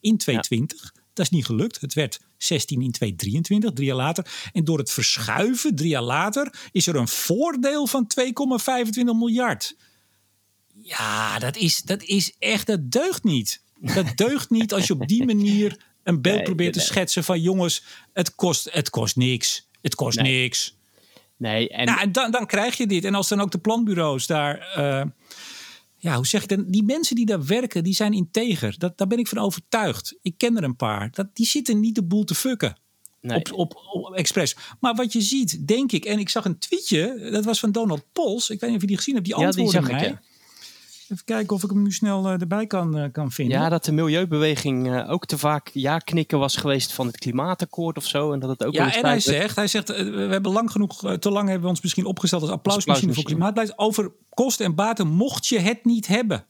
in 0.00 0.16
2020. 0.16 0.92
Dat 1.12 1.24
is 1.24 1.30
niet 1.30 1.44
gelukt. 1.44 1.80
Het 1.80 1.94
werd 1.94 2.20
16 2.36 2.82
in 2.82 2.90
2023, 2.90 3.72
drie 3.72 3.86
jaar 3.86 3.96
later. 3.96 4.50
En 4.52 4.64
door 4.64 4.78
het 4.78 4.90
verschuiven, 4.90 5.74
drie 5.74 5.88
jaar 5.88 6.02
later, 6.02 6.68
is 6.72 6.86
er 6.86 6.96
een 6.96 7.08
voordeel 7.08 7.86
van 7.86 8.10
2,25 8.20 9.04
miljard. 9.04 9.76
Ja, 10.82 11.38
dat 11.38 11.56
is, 11.56 11.82
dat 11.82 12.02
is 12.02 12.34
echt, 12.38 12.66
dat 12.66 12.90
deugt 12.90 13.24
niet. 13.24 13.62
Dat 13.80 14.16
deugt 14.16 14.50
niet 14.50 14.72
als 14.72 14.86
je 14.86 14.92
op 14.92 15.08
die 15.08 15.24
manier 15.34 15.85
een 16.06 16.22
beeld 16.22 16.42
probeert 16.42 16.72
te 16.72 16.80
schetsen 16.80 17.24
van 17.24 17.40
jongens, 17.40 17.82
het 18.12 18.34
kost, 18.34 18.68
het 18.72 18.90
kost 18.90 19.16
niks. 19.16 19.68
Het 19.82 19.94
kost 19.94 20.20
niks. 20.20 20.76
Nee, 21.36 21.68
en, 21.68 21.86
nou, 21.86 22.00
en 22.00 22.12
dan, 22.12 22.30
dan 22.30 22.46
krijg 22.46 22.76
je 22.76 22.86
dit. 22.86 23.04
En 23.04 23.14
als 23.14 23.28
dan 23.28 23.40
ook 23.40 23.50
de 23.50 23.58
planbureaus 23.58 24.26
daar. 24.26 24.74
Uh, 24.78 25.02
ja, 25.96 26.16
hoe 26.16 26.26
zeg 26.26 26.42
ik 26.42 26.48
dan? 26.48 26.64
Die 26.68 26.82
mensen 26.82 27.16
die 27.16 27.26
daar 27.26 27.44
werken, 27.44 27.84
die 27.84 27.94
zijn 27.94 28.12
integer. 28.12 28.74
Dat, 28.78 28.98
daar 28.98 29.06
ben 29.06 29.18
ik 29.18 29.28
van 29.28 29.38
overtuigd. 29.38 30.18
Ik 30.22 30.34
ken 30.36 30.56
er 30.56 30.64
een 30.64 30.76
paar. 30.76 31.10
Dat, 31.10 31.26
die 31.32 31.46
zitten 31.46 31.80
niet 31.80 31.94
de 31.94 32.04
boel 32.04 32.24
te 32.24 32.34
fucken. 32.34 32.76
Nee. 33.20 33.36
Op, 33.36 33.52
op, 33.52 33.76
op 33.92 34.14
expres. 34.14 34.56
Maar 34.80 34.94
wat 34.94 35.12
je 35.12 35.20
ziet, 35.20 35.66
denk 35.66 35.92
ik, 35.92 36.04
en 36.04 36.18
ik 36.18 36.28
zag 36.28 36.44
een 36.44 36.58
tweetje, 36.58 37.28
dat 37.30 37.44
was 37.44 37.60
van 37.60 37.72
Donald 37.72 38.04
Pols. 38.12 38.50
Ik 38.50 38.60
weet 38.60 38.68
niet 38.70 38.78
of 38.78 38.82
je 38.82 38.88
die 38.88 38.96
gezien 38.96 39.14
hebt, 39.14 39.26
die 39.26 39.34
antwoordde 39.34 39.62
ja, 39.62 39.80
die 39.80 39.80
zag 39.80 40.00
mij. 40.00 40.08
Ik, 40.08 40.14
ja. 40.14 40.22
Even 41.08 41.24
kijken 41.24 41.56
of 41.56 41.62
ik 41.62 41.70
hem 41.70 41.82
nu 41.82 41.92
snel 41.92 42.26
uh, 42.26 42.40
erbij 42.40 42.66
kan, 42.66 42.98
uh, 42.98 43.04
kan 43.12 43.30
vinden. 43.30 43.58
Ja, 43.58 43.68
dat 43.68 43.84
de 43.84 43.92
milieubeweging 43.92 44.86
uh, 44.86 45.10
ook 45.10 45.26
te 45.26 45.38
vaak 45.38 45.70
ja 45.72 45.98
knikken 45.98 46.38
was 46.38 46.56
geweest 46.56 46.92
van 46.92 47.06
het 47.06 47.18
klimaatakkoord 47.18 47.96
of 47.96 48.04
zo. 48.04 48.32
En 48.32 48.38
dat 48.38 48.50
het 48.50 48.64
ook 48.64 48.74
ja, 48.74 48.94
en 48.94 49.04
hij 49.04 49.20
zegt, 49.20 49.56
hij 49.56 49.66
zegt, 49.66 49.88
we 49.88 50.26
hebben 50.30 50.52
lang 50.52 50.70
genoeg, 50.70 51.16
te 51.18 51.30
lang 51.30 51.44
hebben 51.44 51.64
we 51.64 51.68
ons 51.68 51.80
misschien 51.80 52.04
opgesteld 52.04 52.42
als 52.42 52.50
applausmachine 52.50 53.12
voor 53.12 53.24
klimaatbeleid. 53.24 53.78
Over 53.78 54.12
kosten 54.28 54.66
en 54.66 54.74
baten 54.74 55.06
mocht 55.06 55.46
je 55.46 55.58
het 55.58 55.84
niet 55.84 56.06
hebben. 56.06 56.46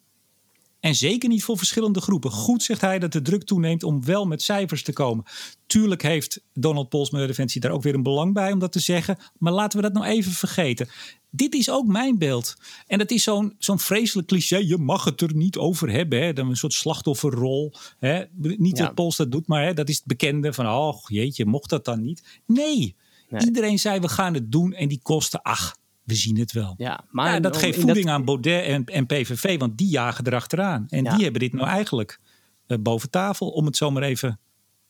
En 0.81 0.95
zeker 0.95 1.29
niet 1.29 1.45
voor 1.45 1.59
verschillende 1.59 2.01
groepen. 2.01 2.31
Goed 2.31 2.63
zegt 2.63 2.81
hij 2.81 2.99
dat 2.99 3.13
de 3.13 3.23
druk 3.23 3.45
toeneemt 3.45 3.83
om 3.83 4.05
wel 4.05 4.27
met 4.27 4.43
cijfers 4.43 4.83
te 4.83 4.93
komen. 4.93 5.25
Tuurlijk 5.67 6.03
heeft 6.03 6.41
Donald 6.53 6.89
Pols 6.89 7.11
Milieudefensie 7.11 7.61
daar 7.61 7.71
ook 7.71 7.83
weer 7.83 7.95
een 7.95 8.03
belang 8.03 8.35
bij 8.35 8.53
om 8.53 8.59
dat 8.59 8.73
te 8.73 8.81
zeggen. 8.81 9.19
Maar 9.39 9.53
laten 9.53 9.79
we 9.79 9.85
dat 9.85 9.93
nou 9.93 10.07
even 10.07 10.33
vergeten. 10.33 10.89
Dit 11.37 11.55
is 11.55 11.71
ook 11.71 11.87
mijn 11.87 12.19
beeld. 12.19 12.57
En 12.87 12.99
dat 12.99 13.11
is 13.11 13.23
zo'n 13.23 13.55
zo'n 13.59 13.79
vreselijk 13.79 14.29
cliché. 14.29 14.57
Je 14.57 14.77
mag 14.77 15.05
het 15.05 15.21
er 15.21 15.35
niet 15.35 15.57
over 15.57 15.91
hebben. 15.91 16.23
Hè? 16.23 16.33
Dan 16.33 16.49
een 16.49 16.57
soort 16.57 16.73
slachtofferrol. 16.73 17.75
Hè? 17.99 18.25
Niet 18.37 18.77
ja. 18.77 18.85
dat 18.85 18.95
Pols 18.95 19.17
dat 19.17 19.33
doet, 19.33 19.47
maar 19.47 19.65
hè, 19.65 19.75
dat 19.75 19.89
is 19.89 19.97
het 19.97 20.05
bekende 20.05 20.53
van... 20.53 20.67
oh 20.67 21.05
jeetje, 21.07 21.47
mocht 21.47 21.71
dat 21.71 21.85
dan 21.85 22.03
niet? 22.03 22.41
Nee. 22.47 22.97
nee. 23.29 23.45
Iedereen 23.45 23.79
zei 23.79 24.01
we 24.01 24.09
gaan 24.09 24.35
het 24.35 24.53
doen 24.53 24.73
en 24.73 24.89
die 24.89 25.01
kosten, 25.03 25.43
ach, 25.43 25.77
we 26.03 26.15
zien 26.15 26.39
het 26.39 26.53
wel. 26.53 26.75
Ja, 26.77 27.05
maar 27.11 27.33
ja, 27.33 27.41
dat 27.41 27.57
geeft 27.57 27.81
voeding 27.81 28.05
dat... 28.05 28.15
aan 28.15 28.25
Baudet 28.25 28.65
en, 28.65 28.85
en 28.85 29.07
PVV, 29.07 29.59
want 29.59 29.79
die 29.79 29.89
jagen 29.89 30.27
erachteraan. 30.27 30.87
En 30.89 31.05
ja. 31.05 31.15
die 31.15 31.23
hebben 31.23 31.41
dit 31.41 31.53
nou 31.53 31.69
eigenlijk 31.69 32.21
uh, 32.67 32.79
boven 32.81 33.11
tafel, 33.11 33.49
om 33.49 33.67
het 33.67 33.77
zo 33.77 33.91
maar 33.91 34.03
even 34.03 34.41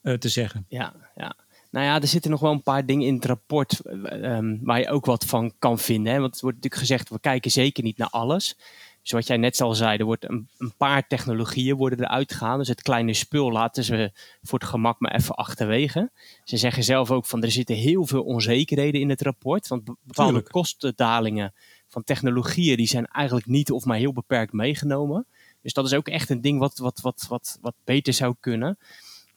uh, 0.01 0.13
te 0.13 0.29
zeggen. 0.29 0.65
Ja, 0.69 0.93
ja. 1.15 1.35
Nou 1.71 1.85
ja, 1.85 2.01
er 2.01 2.07
zitten 2.07 2.31
nog 2.31 2.39
wel 2.39 2.51
een 2.51 2.63
paar 2.63 2.85
dingen 2.85 3.07
in 3.07 3.15
het 3.15 3.25
rapport 3.25 3.81
um, 3.85 4.59
waar 4.63 4.79
je 4.79 4.89
ook 4.89 5.05
wat 5.05 5.25
van 5.25 5.53
kan 5.59 5.79
vinden. 5.79 6.13
Hè? 6.13 6.19
Want 6.19 6.31
het 6.31 6.41
wordt 6.41 6.55
natuurlijk 6.55 6.81
gezegd, 6.81 7.09
we 7.09 7.19
kijken 7.19 7.51
zeker 7.51 7.83
niet 7.83 7.97
naar 7.97 8.09
alles. 8.09 8.57
Dus 9.01 9.11
wat 9.11 9.27
jij 9.27 9.37
net 9.37 9.61
al 9.61 9.75
zei, 9.75 9.97
er 9.97 10.05
wordt 10.05 10.29
een, 10.29 10.49
een 10.57 10.73
paar 10.77 11.07
technologieën 11.07 11.75
worden 11.75 11.99
eruit 11.99 12.33
gehaald. 12.33 12.57
Dus 12.57 12.67
het 12.67 12.81
kleine 12.81 13.13
spul 13.13 13.51
laten 13.51 13.83
ze 13.83 14.11
voor 14.41 14.59
het 14.59 14.67
gemak 14.67 14.99
maar 14.99 15.15
even 15.15 15.35
achterwege. 15.35 16.11
Ze 16.43 16.57
zeggen 16.57 16.83
zelf 16.83 17.11
ook 17.11 17.25
van 17.25 17.43
er 17.43 17.51
zitten 17.51 17.75
heel 17.75 18.05
veel 18.05 18.23
onzekerheden 18.23 19.01
in 19.01 19.09
het 19.09 19.21
rapport. 19.21 19.67
Want 19.67 19.83
bepaalde 19.83 20.31
Tuurlijk. 20.31 20.49
kostendalingen 20.51 21.53
van 21.87 22.03
technologieën 22.03 22.77
die 22.77 22.87
zijn 22.87 23.05
eigenlijk 23.05 23.47
niet 23.47 23.71
of 23.71 23.85
maar 23.85 23.97
heel 23.97 24.13
beperkt 24.13 24.53
meegenomen. 24.53 25.25
Dus 25.61 25.73
dat 25.73 25.85
is 25.85 25.93
ook 25.93 26.07
echt 26.07 26.29
een 26.29 26.41
ding 26.41 26.59
wat, 26.59 26.77
wat, 26.77 26.99
wat, 27.01 27.25
wat, 27.29 27.57
wat 27.61 27.75
beter 27.83 28.13
zou 28.13 28.35
kunnen. 28.39 28.77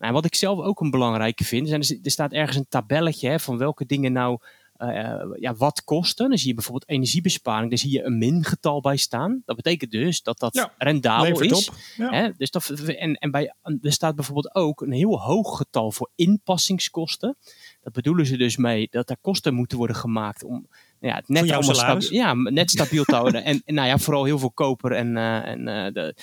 Nou, 0.01 0.13
wat 0.13 0.25
ik 0.25 0.35
zelf 0.35 0.59
ook 0.59 0.81
een 0.81 0.91
belangrijke 0.91 1.45
vind, 1.45 1.71
er 1.71 2.11
staat 2.11 2.33
ergens 2.33 2.57
een 2.57 2.69
tabelletje 2.69 3.29
hè, 3.29 3.41
van 3.41 3.59
welke 3.59 3.87
dingen 3.87 4.13
nou 4.13 4.39
uh, 4.79 5.23
ja, 5.35 5.55
wat 5.55 5.85
kosten. 5.85 6.29
Dan 6.29 6.39
zie 6.39 6.49
je 6.49 6.55
bijvoorbeeld 6.55 6.89
energiebesparing, 6.91 7.69
daar 7.69 7.79
zie 7.79 7.91
je 7.91 8.03
een 8.03 8.19
mingetal 8.19 8.81
bij 8.81 8.97
staan. 8.97 9.43
Dat 9.45 9.57
betekent 9.57 9.91
dus 9.91 10.23
dat 10.23 10.39
dat 10.39 10.55
ja, 10.55 10.73
rendabel 10.79 11.41
is. 11.41 11.71
Ja. 11.97 12.11
Hè? 12.11 12.31
Dus 12.37 12.51
dat, 12.51 12.69
en, 12.69 13.15
en 13.15 13.31
bij, 13.31 13.55
er 13.63 13.93
staat 13.93 14.15
bijvoorbeeld 14.15 14.55
ook 14.55 14.81
een 14.81 14.93
heel 14.93 15.21
hoog 15.21 15.57
getal 15.57 15.93
voor 15.93 16.11
inpassingskosten. 16.15 17.37
Dat 17.81 17.93
bedoelen 17.93 18.27
ze 18.27 18.37
dus 18.37 18.57
mee 18.57 18.89
dat 18.91 19.11
er 19.11 19.17
kosten 19.21 19.55
moeten 19.55 19.79
worden 19.79 19.97
gemaakt 19.97 20.45
om 20.45 20.69
ja, 21.01 21.15
het 21.15 21.29
net 21.29 21.51
allemaal 21.51 21.75
stabiel, 21.75 22.13
ja, 22.13 22.35
net 22.35 22.71
stabiel 22.71 23.05
te 23.05 23.15
houden. 23.15 23.45
En, 23.45 23.63
en, 23.65 23.75
nou 23.75 23.89
ja, 23.89 23.99
vooral 23.99 24.25
heel 24.25 24.39
veel 24.39 24.51
koper 24.51 24.93
en, 24.93 25.17
uh, 25.17 25.47
en 25.47 25.61
uh, 25.61 25.93
de, 25.93 26.15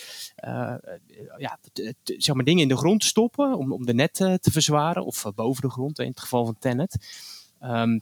uh, 0.46 0.76
ja, 1.38 1.60
zeg 2.04 2.36
maar 2.36 2.46
dingen 2.46 2.62
in 2.62 2.68
de 2.68 2.78
grond 2.78 3.04
stoppen 3.04 3.58
om, 3.58 3.74
om 3.74 3.86
de 3.86 3.94
net 3.94 4.13
te 4.13 4.52
verzwaren. 4.52 5.06
Of 5.06 5.26
boven 5.36 5.62
de 5.62 5.70
grond 5.70 6.00
in 6.00 6.08
het 6.08 6.20
geval 6.20 6.46
van 6.46 6.56
Tenet. 6.60 6.98
Um, 7.62 8.02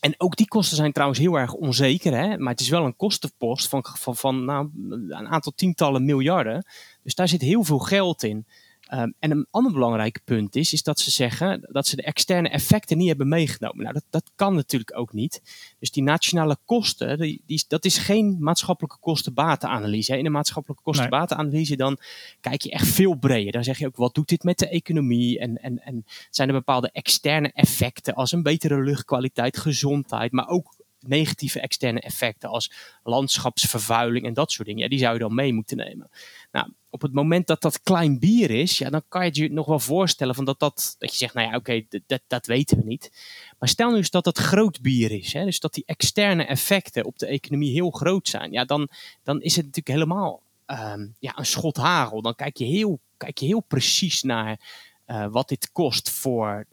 en 0.00 0.14
ook 0.16 0.36
die 0.36 0.48
kosten 0.48 0.76
zijn 0.76 0.92
trouwens 0.92 1.20
heel 1.20 1.38
erg 1.38 1.52
onzeker. 1.52 2.16
Hè? 2.16 2.38
Maar 2.38 2.52
het 2.52 2.60
is 2.60 2.68
wel 2.68 2.84
een 2.84 2.96
kostenpost 2.96 3.68
van, 3.68 3.84
van, 3.98 4.16
van 4.16 4.44
nou, 4.44 4.70
een 5.08 5.28
aantal 5.28 5.52
tientallen 5.56 6.04
miljarden. 6.04 6.66
Dus 7.02 7.14
daar 7.14 7.28
zit 7.28 7.40
heel 7.40 7.64
veel 7.64 7.78
geld 7.78 8.22
in. 8.22 8.46
Um, 8.94 9.14
en 9.18 9.30
een 9.30 9.46
ander 9.50 9.72
belangrijk 9.72 10.20
punt 10.24 10.56
is, 10.56 10.72
is 10.72 10.82
dat 10.82 11.00
ze 11.00 11.10
zeggen 11.10 11.68
dat 11.72 11.86
ze 11.86 11.96
de 11.96 12.02
externe 12.02 12.48
effecten 12.48 12.98
niet 12.98 13.08
hebben 13.08 13.28
meegenomen. 13.28 13.82
Nou, 13.82 13.92
dat, 13.94 14.04
dat 14.10 14.30
kan 14.34 14.54
natuurlijk 14.54 14.98
ook 14.98 15.12
niet. 15.12 15.42
Dus 15.78 15.90
die 15.90 16.02
nationale 16.02 16.56
kosten, 16.64 17.18
die, 17.18 17.42
die, 17.46 17.64
dat 17.68 17.84
is 17.84 17.98
geen 17.98 18.36
maatschappelijke 18.40 18.98
kosten-batenanalyse. 19.00 20.18
In 20.18 20.26
een 20.26 20.32
maatschappelijke 20.32 20.82
kosten-batenanalyse 20.82 21.76
dan 21.76 21.98
kijk 22.40 22.62
je 22.62 22.70
echt 22.70 22.86
veel 22.86 23.14
breder. 23.14 23.52
Dan 23.52 23.64
zeg 23.64 23.78
je 23.78 23.86
ook, 23.86 23.96
wat 23.96 24.14
doet 24.14 24.28
dit 24.28 24.42
met 24.42 24.58
de 24.58 24.68
economie? 24.68 25.38
En, 25.38 25.62
en, 25.62 25.82
en 25.82 26.04
zijn 26.30 26.48
er 26.48 26.54
bepaalde 26.54 26.90
externe 26.90 27.52
effecten 27.52 28.14
als 28.14 28.32
een 28.32 28.42
betere 28.42 28.82
luchtkwaliteit, 28.82 29.58
gezondheid, 29.58 30.32
maar 30.32 30.48
ook 30.48 30.76
negatieve 31.06 31.60
externe 31.60 32.00
effecten 32.00 32.48
als 32.48 32.72
landschapsvervuiling 33.02 34.26
en 34.26 34.34
dat 34.34 34.52
soort 34.52 34.68
dingen. 34.68 34.82
Ja, 34.82 34.88
die 34.88 34.98
zou 34.98 35.12
je 35.12 35.18
dan 35.18 35.34
mee 35.34 35.52
moeten 35.52 35.76
nemen. 35.76 36.10
Nou, 36.52 36.68
op 36.94 37.02
het 37.02 37.12
moment 37.12 37.46
dat 37.46 37.62
dat 37.62 37.82
klein 37.82 38.18
bier 38.18 38.50
is, 38.50 38.78
ja, 38.78 38.90
dan 38.90 39.02
kan 39.08 39.24
je 39.24 39.42
je 39.42 39.52
nog 39.52 39.66
wel 39.66 39.78
voorstellen 39.78 40.34
van 40.34 40.44
dat, 40.44 40.58
dat, 40.58 40.96
dat 40.98 41.10
je 41.10 41.16
zegt, 41.16 41.34
nou 41.34 41.48
ja, 41.48 41.56
oké, 41.56 41.82
dat, 42.06 42.20
dat 42.26 42.46
weten 42.46 42.76
we 42.76 42.84
niet. 42.84 43.10
Maar 43.58 43.68
stel 43.68 43.90
nu 43.90 43.96
eens 43.96 44.10
dat 44.10 44.24
dat 44.24 44.38
groot 44.38 44.80
bier 44.80 45.10
is, 45.10 45.32
hè, 45.32 45.44
dus 45.44 45.60
dat 45.60 45.74
die 45.74 45.82
externe 45.86 46.44
effecten 46.44 47.04
op 47.04 47.18
de 47.18 47.26
economie 47.26 47.72
heel 47.72 47.90
groot 47.90 48.28
zijn. 48.28 48.52
Ja, 48.52 48.64
dan, 48.64 48.88
dan 49.22 49.40
is 49.40 49.56
het 49.56 49.64
natuurlijk 49.64 49.96
helemaal 49.96 50.42
um, 50.66 51.14
ja, 51.18 51.38
een 51.38 51.46
schot 51.46 51.76
hagel. 51.76 52.22
Dan 52.22 52.34
kijk 52.34 52.56
je 52.56 52.64
heel, 52.64 52.98
kijk 53.16 53.38
je 53.38 53.46
heel 53.46 53.64
precies 53.68 54.22
naar 54.22 54.60
uh, 55.06 55.26
wat 55.30 55.48
dit 55.48 55.72
kost 55.72 56.10
voor 56.10 56.66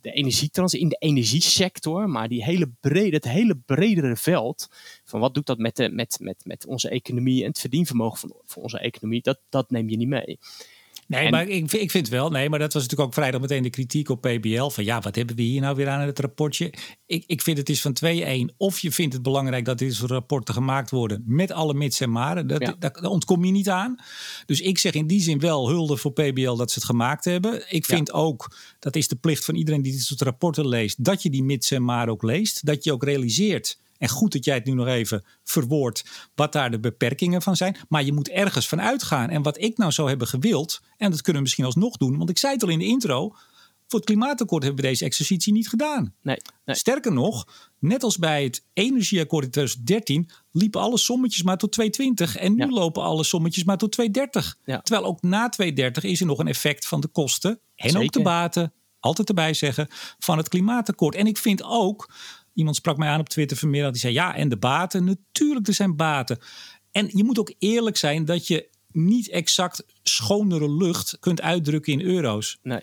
de 0.00 0.12
energietransitie 0.12 0.84
in 0.84 0.88
de 0.88 0.96
energiesector, 0.98 2.10
maar 2.10 2.28
die 2.28 2.44
hele 2.44 2.70
brede, 2.80 3.16
het 3.16 3.24
hele 3.24 3.56
bredere 3.56 4.16
veld 4.16 4.68
van 5.04 5.20
wat 5.20 5.34
doet 5.34 5.46
dat 5.46 5.58
met, 5.58 5.76
de, 5.76 5.90
met, 5.90 6.16
met, 6.20 6.44
met 6.44 6.66
onze 6.66 6.88
economie 6.88 7.42
en 7.42 7.48
het 7.48 7.58
verdienvermogen 7.58 8.18
van, 8.18 8.32
van 8.44 8.62
onze 8.62 8.78
economie, 8.78 9.22
dat, 9.22 9.40
dat 9.48 9.70
neem 9.70 9.88
je 9.88 9.96
niet 9.96 10.08
mee. 10.08 10.38
Nee, 11.06 11.24
en, 11.24 11.30
maar 11.30 11.48
ik, 11.48 11.72
ik 11.72 11.90
vind 11.90 12.08
wel, 12.08 12.30
nee, 12.30 12.48
maar 12.48 12.58
dat 12.58 12.72
was 12.72 12.82
natuurlijk 12.82 13.08
ook 13.08 13.14
vrijdag 13.14 13.40
meteen 13.40 13.62
de 13.62 13.70
kritiek 13.70 14.08
op 14.08 14.20
PBL. 14.20 14.68
Van 14.68 14.84
ja, 14.84 15.00
wat 15.00 15.14
hebben 15.14 15.36
we 15.36 15.42
hier 15.42 15.60
nou 15.60 15.76
weer 15.76 15.88
aan 15.88 16.00
het 16.00 16.18
rapportje? 16.18 16.72
Ik, 17.06 17.24
ik 17.26 17.42
vind 17.42 17.58
het 17.58 17.68
is 17.68 17.80
van 17.80 17.96
2-1. 18.50 18.54
Of 18.56 18.78
je 18.78 18.92
vindt 18.92 19.14
het 19.14 19.22
belangrijk 19.22 19.64
dat 19.64 19.78
dit 19.78 19.94
soort 19.94 20.10
rapporten 20.10 20.54
gemaakt 20.54 20.90
worden 20.90 21.22
met 21.26 21.50
alle 21.50 21.74
mits 21.74 22.00
en 22.00 22.10
maren. 22.10 22.46
Dat, 22.46 22.60
ja. 22.60 22.76
daar, 22.78 23.02
ontkom 23.02 23.44
je 23.44 23.52
niet 23.52 23.68
aan. 23.68 23.96
Dus 24.46 24.60
ik 24.60 24.78
zeg 24.78 24.92
in 24.92 25.06
die 25.06 25.20
zin 25.20 25.40
wel 25.40 25.68
hulde 25.68 25.96
voor 25.96 26.12
PBL 26.12 26.54
dat 26.54 26.70
ze 26.70 26.78
het 26.78 26.88
gemaakt 26.88 27.24
hebben. 27.24 27.72
Ik 27.74 27.84
vind 27.84 28.08
ja. 28.08 28.14
ook, 28.14 28.56
dat 28.78 28.96
is 28.96 29.08
de 29.08 29.16
plicht 29.16 29.44
van 29.44 29.54
iedereen 29.54 29.82
die 29.82 29.92
dit 29.92 30.02
soort 30.02 30.22
rapporten 30.22 30.68
leest, 30.68 31.04
dat 31.04 31.22
je 31.22 31.30
die 31.30 31.42
mits 31.42 31.70
en 31.70 31.84
maren 31.84 32.12
ook 32.12 32.22
leest. 32.22 32.66
Dat 32.66 32.84
je 32.84 32.92
ook 32.92 33.04
realiseert 33.04 33.78
en 33.98 34.08
goed 34.08 34.32
dat 34.32 34.44
jij 34.44 34.54
het 34.54 34.64
nu 34.64 34.72
nog 34.72 34.86
even 34.86 35.24
verwoordt 35.44 36.04
wat 36.34 36.52
daar 36.52 36.70
de 36.70 36.80
beperkingen 36.80 37.42
van 37.42 37.56
zijn. 37.56 37.76
Maar 37.88 38.04
je 38.04 38.12
moet 38.12 38.28
ergens 38.28 38.68
van 38.68 38.80
uitgaan. 38.80 39.30
En 39.30 39.42
wat 39.42 39.60
ik 39.60 39.76
nou 39.76 39.92
zou 39.92 40.08
hebben 40.08 40.26
gewild, 40.28 40.80
en 40.96 41.10
dat 41.10 41.20
kunnen 41.20 41.34
we 41.34 41.42
misschien 41.42 41.64
alsnog 41.64 41.96
doen, 41.96 42.16
want 42.16 42.30
ik 42.30 42.38
zei 42.38 42.52
het 42.52 42.62
al 42.62 42.68
in 42.68 42.78
de 42.78 42.84
intro. 42.84 43.34
Voor 43.88 43.98
het 43.98 44.08
klimaatakkoord 44.08 44.62
hebben 44.62 44.82
we 44.82 44.88
deze 44.88 45.04
exercitie 45.04 45.52
niet 45.52 45.68
gedaan. 45.68 46.14
Nee, 46.22 46.36
nee. 46.64 46.76
Sterker 46.76 47.12
nog, 47.12 47.46
net 47.78 48.02
als 48.02 48.16
bij 48.16 48.44
het 48.44 48.64
energieakkoord 48.72 49.44
in 49.44 49.50
2013 49.50 50.30
liepen 50.50 50.80
alle 50.80 50.98
sommetjes 50.98 51.42
maar 51.42 51.56
tot 51.56 51.72
220 51.72 52.36
en 52.36 52.54
nu 52.54 52.64
ja. 52.64 52.70
lopen 52.70 53.02
alle 53.02 53.24
sommetjes 53.24 53.64
maar 53.64 53.76
tot 53.76 53.92
230. 53.92 54.58
Ja. 54.64 54.80
Terwijl 54.80 55.06
ook 55.06 55.22
na 55.22 55.48
230 55.48 56.04
is 56.04 56.20
er 56.20 56.26
nog 56.26 56.38
een 56.38 56.48
effect 56.48 56.86
van 56.86 57.00
de 57.00 57.08
kosten 57.08 57.60
en 57.74 57.90
Zeker. 57.90 58.06
ook 58.06 58.12
de 58.12 58.22
baten 58.22 58.72
altijd 59.06 59.28
erbij 59.28 59.54
zeggen, 59.54 59.88
van 60.18 60.36
het 60.38 60.48
klimaatakkoord. 60.48 61.14
En 61.14 61.26
ik 61.26 61.38
vind 61.38 61.62
ook, 61.62 62.10
iemand 62.56 62.76
sprak 62.76 62.96
mij 62.96 63.08
aan 63.08 63.20
op 63.20 63.28
Twitter 63.28 63.56
vanmiddag, 63.56 63.90
die 63.90 64.00
zei 64.00 64.12
ja, 64.12 64.34
en 64.36 64.48
de 64.48 64.56
baten, 64.56 65.04
natuurlijk, 65.04 65.66
er 65.66 65.74
zijn 65.74 65.96
baten. 65.96 66.38
En 66.90 67.10
je 67.12 67.24
moet 67.24 67.38
ook 67.38 67.54
eerlijk 67.58 67.96
zijn 67.96 68.24
dat 68.24 68.46
je 68.46 68.68
niet 68.92 69.28
exact 69.28 69.84
schonere 70.02 70.72
lucht 70.72 71.16
kunt 71.20 71.40
uitdrukken 71.40 71.92
in 71.92 72.00
euro's. 72.00 72.58
Nee. 72.62 72.80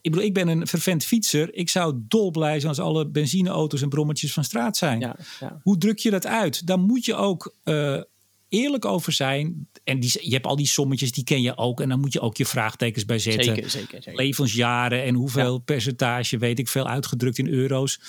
Ik 0.00 0.10
bedoel, 0.12 0.26
ik 0.26 0.34
ben 0.34 0.48
een 0.48 0.66
vervent 0.66 1.04
fietser. 1.04 1.54
Ik 1.54 1.68
zou 1.68 1.94
dolblij 2.08 2.60
zijn 2.60 2.68
als 2.68 2.80
alle 2.80 3.08
benzineauto's 3.08 3.82
en 3.82 3.88
brommetjes 3.88 4.32
van 4.32 4.44
straat 4.44 4.76
zijn. 4.76 5.00
Ja, 5.00 5.16
ja. 5.40 5.60
Hoe 5.62 5.78
druk 5.78 5.98
je 5.98 6.10
dat 6.10 6.26
uit? 6.26 6.66
Daar 6.66 6.78
moet 6.78 7.04
je 7.04 7.14
ook 7.14 7.54
uh, 7.64 8.00
eerlijk 8.48 8.84
over 8.84 9.12
zijn. 9.12 9.68
En 9.84 10.00
die, 10.00 10.18
je 10.20 10.34
hebt 10.34 10.46
al 10.46 10.56
die 10.56 10.66
sommetjes, 10.66 11.12
die 11.12 11.24
ken 11.24 11.42
je 11.42 11.56
ook. 11.56 11.80
En 11.80 11.88
dan 11.88 12.00
moet 12.00 12.12
je 12.12 12.20
ook 12.20 12.36
je 12.36 12.46
vraagtekens 12.46 13.04
bij 13.04 13.18
zetten. 13.18 13.44
Zeker, 13.44 13.70
zeker, 13.70 14.02
zeker. 14.02 14.22
Levensjaren 14.22 15.02
en 15.02 15.14
hoeveel 15.14 15.52
ja. 15.52 15.58
percentage, 15.58 16.38
weet 16.38 16.58
ik 16.58 16.68
veel, 16.68 16.88
uitgedrukt 16.88 17.38
in 17.38 17.48
euro's. 17.48 18.00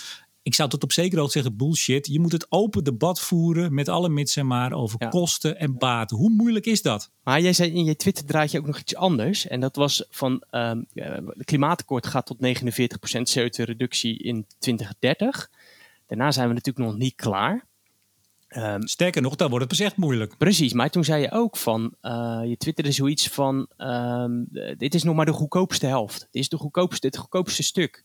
Ik 0.48 0.54
zou 0.54 0.70
tot 0.70 0.84
op 0.84 0.92
zekere 0.92 1.20
hoogte 1.20 1.40
zeggen 1.40 1.58
bullshit. 1.58 2.08
Je 2.08 2.20
moet 2.20 2.32
het 2.32 2.46
open 2.50 2.84
debat 2.84 3.22
voeren 3.22 3.74
met 3.74 3.90
alle 3.90 4.10
mits 4.10 4.36
en 4.36 4.48
maar 4.48 4.72
over 4.72 4.96
ja. 5.00 5.08
kosten 5.08 5.60
en 5.60 5.78
baten. 5.78 6.18
Hoe 6.18 6.30
moeilijk 6.30 6.66
is 6.66 6.82
dat? 6.82 7.12
Maar 7.24 7.42
jij 7.42 7.54
zei 7.54 7.74
in 7.74 7.86
je 7.86 7.96
Twitter 7.96 8.26
draad 8.26 8.52
je 8.52 8.60
ook 8.60 8.66
nog 8.66 8.80
iets 8.80 8.96
anders. 8.96 9.48
En 9.48 9.60
dat 9.60 9.76
was 9.76 10.06
van 10.10 10.44
um, 10.52 10.88
het 10.94 11.46
klimaatakkoord 11.46 12.08
gaat 12.08 12.26
tot 12.26 12.38
49% 12.38 12.42
CO2-reductie 13.38 14.18
in 14.18 14.46
2030. 14.60 15.50
Daarna 16.06 16.32
zijn 16.32 16.48
we 16.48 16.54
natuurlijk 16.54 16.86
nog 16.86 16.98
niet 16.98 17.16
klaar. 17.16 17.66
Um, 18.50 18.88
Sterker 18.88 19.22
nog, 19.22 19.36
dan 19.36 19.50
wordt 19.50 19.66
het 19.66 19.78
pas 19.78 19.88
echt 19.88 19.98
moeilijk. 19.98 20.38
Precies, 20.38 20.74
maar 20.74 20.90
toen 20.90 21.04
zei 21.04 21.22
je 21.22 21.32
ook 21.32 21.58
van, 21.58 21.96
uh, 22.02 22.42
je 22.46 22.58
twitterde 22.58 22.92
zoiets 22.92 23.28
van, 23.28 23.68
um, 23.78 24.48
dit 24.78 24.96
is 24.96 25.04
nog 25.04 25.16
maar 25.16 25.26
de 25.26 25.32
goedkoopste 25.32 25.86
helft. 25.86 26.20
Dit 26.20 26.42
is 26.42 26.50
de 26.50 26.58
goedkoopste, 26.58 27.08
het 27.08 27.18
goedkoopste 27.18 27.64
stuk. 27.64 28.04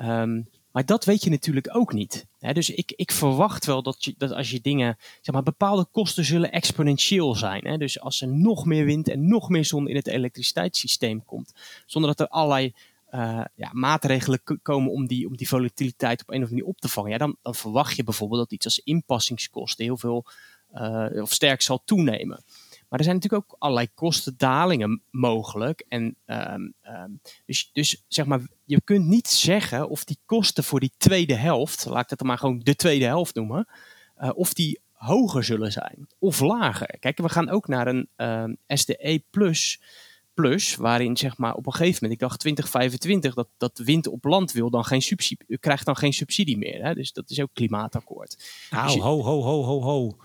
Um, 0.00 0.48
maar 0.72 0.86
dat 0.86 1.04
weet 1.04 1.24
je 1.24 1.30
natuurlijk 1.30 1.76
ook 1.76 1.92
niet. 1.92 2.26
Dus 2.38 2.70
ik, 2.70 2.92
ik 2.96 3.12
verwacht 3.12 3.66
wel 3.66 3.82
dat, 3.82 4.04
je, 4.04 4.14
dat 4.18 4.32
als 4.32 4.50
je 4.50 4.60
dingen, 4.60 4.96
zeg 5.20 5.34
maar, 5.34 5.42
bepaalde 5.42 5.86
kosten 5.90 6.24
zullen 6.24 6.52
exponentieel 6.52 7.34
zijn. 7.34 7.78
Dus 7.78 8.00
als 8.00 8.20
er 8.20 8.28
nog 8.28 8.64
meer 8.64 8.84
wind 8.84 9.08
en 9.08 9.28
nog 9.28 9.48
meer 9.48 9.64
zon 9.64 9.88
in 9.88 9.96
het 9.96 10.06
elektriciteitssysteem 10.06 11.24
komt, 11.24 11.52
zonder 11.86 12.10
dat 12.16 12.20
er 12.20 12.34
allerlei 12.34 12.72
uh, 13.14 13.44
ja, 13.54 13.70
maatregelen 13.72 14.42
komen 14.62 14.92
om 14.92 15.06
die, 15.06 15.26
om 15.26 15.36
die 15.36 15.48
volatiliteit 15.48 16.20
op 16.20 16.28
een 16.28 16.34
of 16.34 16.40
andere 16.40 16.54
manier 16.54 16.74
op 16.74 16.80
te 16.80 16.88
vangen, 16.88 17.10
ja, 17.10 17.18
dan, 17.18 17.36
dan 17.42 17.54
verwacht 17.54 17.96
je 17.96 18.04
bijvoorbeeld 18.04 18.40
dat 18.40 18.52
iets 18.52 18.64
als 18.64 18.78
inpassingskosten 18.78 19.84
heel 19.84 19.96
veel 19.96 20.24
uh, 20.74 21.22
of 21.22 21.32
sterk 21.32 21.62
zal 21.62 21.82
toenemen. 21.84 22.44
Maar 22.92 23.00
er 23.00 23.06
zijn 23.06 23.20
natuurlijk 23.20 23.44
ook 23.50 23.56
allerlei 23.58 23.88
kostendalingen 23.94 25.02
mogelijk. 25.10 25.84
En, 25.88 26.16
um, 26.26 26.74
um, 26.82 27.20
dus, 27.46 27.70
dus 27.72 28.04
zeg 28.08 28.26
maar, 28.26 28.40
je 28.64 28.80
kunt 28.80 29.06
niet 29.06 29.28
zeggen 29.28 29.88
of 29.88 30.04
die 30.04 30.18
kosten 30.26 30.64
voor 30.64 30.80
die 30.80 30.92
tweede 30.96 31.34
helft, 31.34 31.84
laat 31.84 32.02
ik 32.02 32.08
dat 32.08 32.18
dan 32.18 32.26
maar 32.26 32.38
gewoon 32.38 32.58
de 32.58 32.76
tweede 32.76 33.04
helft 33.04 33.34
noemen, 33.34 33.68
uh, 34.18 34.30
of 34.34 34.54
die 34.54 34.80
hoger 34.92 35.44
zullen 35.44 35.72
zijn 35.72 36.06
of 36.18 36.40
lager. 36.40 36.98
Kijk, 36.98 37.18
we 37.18 37.28
gaan 37.28 37.50
ook 37.50 37.68
naar 37.68 37.86
een 37.86 38.08
um, 38.16 38.56
SDE 38.66 39.22
plus 39.30 39.80
plus, 40.34 40.76
waarin 40.76 41.16
zeg 41.16 41.36
maar 41.36 41.54
op 41.54 41.66
een 41.66 41.72
gegeven 41.72 41.98
moment, 42.02 42.12
ik 42.12 42.28
dacht 42.28 42.40
2025, 42.40 43.34
dat, 43.34 43.48
dat 43.56 43.78
wind 43.78 44.06
op 44.06 44.24
land 44.24 44.52
wil 44.52 44.70
dan 44.70 44.84
geen 44.84 45.02
subsidie, 45.02 45.58
krijgt 45.58 45.86
dan 45.86 45.96
geen 45.96 46.12
subsidie 46.12 46.58
meer. 46.58 46.84
Hè? 46.84 46.94
Dus 46.94 47.12
dat 47.12 47.30
is 47.30 47.40
ook 47.40 47.50
klimaatakkoord. 47.52 48.44
Nou, 48.70 48.84
dus 48.84 48.94
je, 48.94 49.00
ho, 49.00 49.22
ho, 49.22 49.42
ho, 49.42 49.62
ho, 49.62 49.82
ho. 49.82 50.16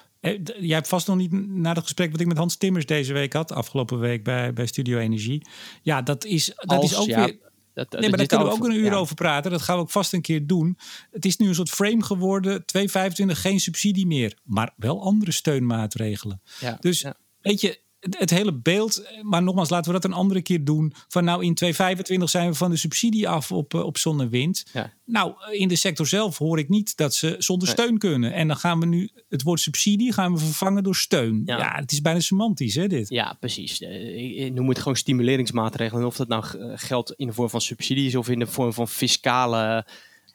Jij 0.59 0.75
hebt 0.75 0.87
vast 0.87 1.07
nog 1.07 1.17
niet 1.17 1.31
naar 1.47 1.75
het 1.75 1.83
gesprek 1.83 2.11
wat 2.11 2.19
ik 2.19 2.27
met 2.27 2.37
Hans 2.37 2.55
Timmers 2.55 2.85
deze 2.85 3.13
week 3.13 3.33
had, 3.33 3.51
afgelopen 3.51 3.99
week 3.99 4.23
bij, 4.23 4.53
bij 4.53 4.65
Studio 4.65 4.97
Energie. 4.97 5.47
Ja, 5.81 6.01
dat 6.01 6.25
is, 6.25 6.45
dat 6.55 6.77
Als, 6.77 6.91
is 6.91 6.97
ook 6.97 7.07
ja, 7.07 7.25
weer. 7.25 7.37
Dat, 7.73 7.91
Nee, 7.91 8.09
maar 8.09 8.17
daar 8.17 8.27
kunnen 8.27 8.47
we 8.47 8.53
ook 8.53 8.65
een 8.65 8.75
uur 8.75 8.93
over 8.93 9.15
praten. 9.15 9.51
Dat 9.51 9.61
gaan 9.61 9.75
we 9.75 9.81
ook 9.81 9.91
vast 9.91 10.13
een 10.13 10.21
keer 10.21 10.47
doen. 10.47 10.77
Het 11.11 11.25
is 11.25 11.37
nu 11.37 11.47
een 11.47 11.55
soort 11.55 11.69
frame 11.69 12.03
geworden. 12.03 12.61
2,25 12.61 12.85
geen 13.25 13.59
subsidie 13.59 14.07
meer. 14.07 14.37
Maar 14.43 14.73
wel 14.75 15.01
andere 15.01 15.31
steunmaatregelen. 15.31 16.41
Ja, 16.59 16.77
dus 16.79 17.05
weet 17.41 17.61
je, 17.61 17.79
het, 18.09 18.29
hele 18.29 18.53
beeld. 18.53 19.07
Maar 19.21 19.43
nogmaals, 19.43 19.69
laten 19.69 19.93
we 19.93 19.99
dat 19.99 20.11
een 20.11 20.17
andere 20.17 20.41
keer 20.41 20.63
doen. 20.63 20.93
Van 21.07 21.23
nou, 21.23 21.43
in 21.43 21.53
2025 21.53 22.29
zijn 22.29 22.49
we 22.49 22.55
van 22.55 22.69
de 22.71 22.77
subsidie 22.77 23.29
af 23.29 23.51
op, 23.51 23.73
uh, 23.73 23.83
op 23.83 23.97
zon 23.97 24.21
en 24.21 24.29
wind. 24.29 24.65
Ja. 24.73 24.93
Nou, 25.05 25.33
in 25.51 25.67
de 25.67 25.75
sector 25.75 26.07
zelf 26.07 26.37
hoor 26.37 26.59
ik 26.59 26.69
niet 26.69 26.97
dat 26.97 27.15
ze 27.15 27.35
zonder 27.37 27.67
Nee. 27.67 27.75
steun 27.77 27.97
kunnen. 27.97 28.33
En 28.33 28.47
dan 28.47 28.57
gaan 28.57 28.79
we 28.79 28.85
nu 28.85 29.09
het 29.29 29.43
woord 29.43 29.59
subsidie 29.59 30.13
gaan 30.13 30.33
we 30.33 30.39
vervangen 30.39 30.83
door 30.83 30.95
steun. 30.95 31.41
Ja, 31.45 31.57
Ja. 31.57 31.75
het 31.75 31.91
is 31.91 32.01
bijna 32.01 32.19
semantisch, 32.19 32.75
hè, 32.75 32.87
dit. 32.87 33.09
Ja, 33.09 33.37
precies. 33.39 33.81
Eh, 33.81 34.23
ik- 34.23 34.35
ik 34.35 34.53
noem 34.53 34.69
het 34.69 34.77
gewoon 34.77 34.95
stimuleringsmaatregelen. 34.95 36.05
Of 36.05 36.15
dat 36.15 36.27
nou 36.27 36.43
eh, 36.59 36.71
geldt 36.75 37.11
in 37.15 37.27
de 37.27 37.33
vorm 37.33 37.49
van 37.49 37.61
subsidies 37.61 38.15
of 38.15 38.29
in 38.29 38.39
de 38.39 38.47
vorm 38.47 38.73
van 38.73 38.87
fiscale 38.87 39.85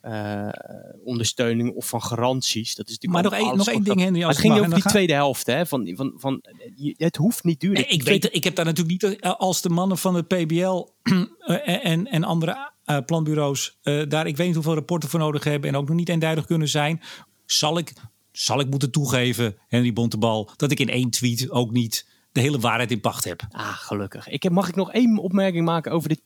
eh, 0.02 0.48
ondersteuning 1.04 1.74
of 1.74 1.86
van 1.86 2.02
garanties. 2.02 2.74
Dat 2.74 2.88
is 2.88 2.98
natuurlijk 2.98 3.30
Maar 3.30 3.40
nog 3.40 3.48
één, 3.48 3.56
nog 3.56 3.68
één 3.68 3.82
ding, 3.82 4.00
Henry. 4.00 4.26
Het 4.26 4.38
ging 4.38 4.58
over 4.58 4.74
die 4.74 4.82
tweede 4.82 5.12
helft. 5.12 5.46
Hè? 5.46 5.66
Van, 5.66 5.92
van, 5.96 6.12
van, 6.16 6.44
het 6.96 7.16
hoeft 7.16 7.44
niet 7.44 7.60
duur. 7.60 7.72
Nee, 7.72 7.86
ik, 7.86 8.02
weet, 8.02 8.34
ik 8.34 8.44
heb 8.44 8.54
daar 8.54 8.64
natuurlijk 8.64 9.02
niet 9.02 9.20
eh, 9.20 9.32
als 9.32 9.62
de 9.62 9.68
mannen 9.68 9.98
van 9.98 10.14
het 10.14 10.26
PBL 10.28 10.86
eh, 11.38 11.84
en, 11.86 12.06
en 12.06 12.24
andere 12.24 12.70
planbureaus 13.06 13.78
daar, 14.08 14.26
ik 14.26 14.36
weet 14.36 14.46
niet 14.46 14.54
hoeveel 14.54 14.74
rapporten 14.74 15.08
voor 15.08 15.20
nodig 15.20 15.44
hebben 15.44 15.70
en 15.70 15.76
ook 15.76 15.88
nog 15.88 15.96
niet 15.96 16.08
eenduidig 16.08 16.46
kunnen 16.46 16.68
zijn. 16.68 17.00
Zal 17.46 17.78
ik, 17.78 17.92
zal 18.32 18.60
ik 18.60 18.70
moeten 18.70 18.90
toegeven, 18.90 19.56
Henry 19.68 19.92
Bontebal, 19.92 20.50
dat 20.56 20.70
ik 20.70 20.80
in 20.80 20.88
één 20.88 21.10
tweet 21.10 21.50
ook 21.50 21.70
niet 21.70 22.06
de 22.32 22.40
hele 22.40 22.58
waarheid 22.58 22.90
in 22.90 23.00
pacht 23.00 23.24
heb. 23.24 23.42
Ah, 23.50 23.68
gelukkig. 23.76 24.28
Ik 24.28 24.42
heb, 24.42 24.52
mag 24.52 24.68
ik 24.68 24.74
nog 24.74 24.92
één 24.92 25.18
opmerking 25.18 25.64
maken 25.64 25.92
over 25.92 26.08
dit 26.08 26.22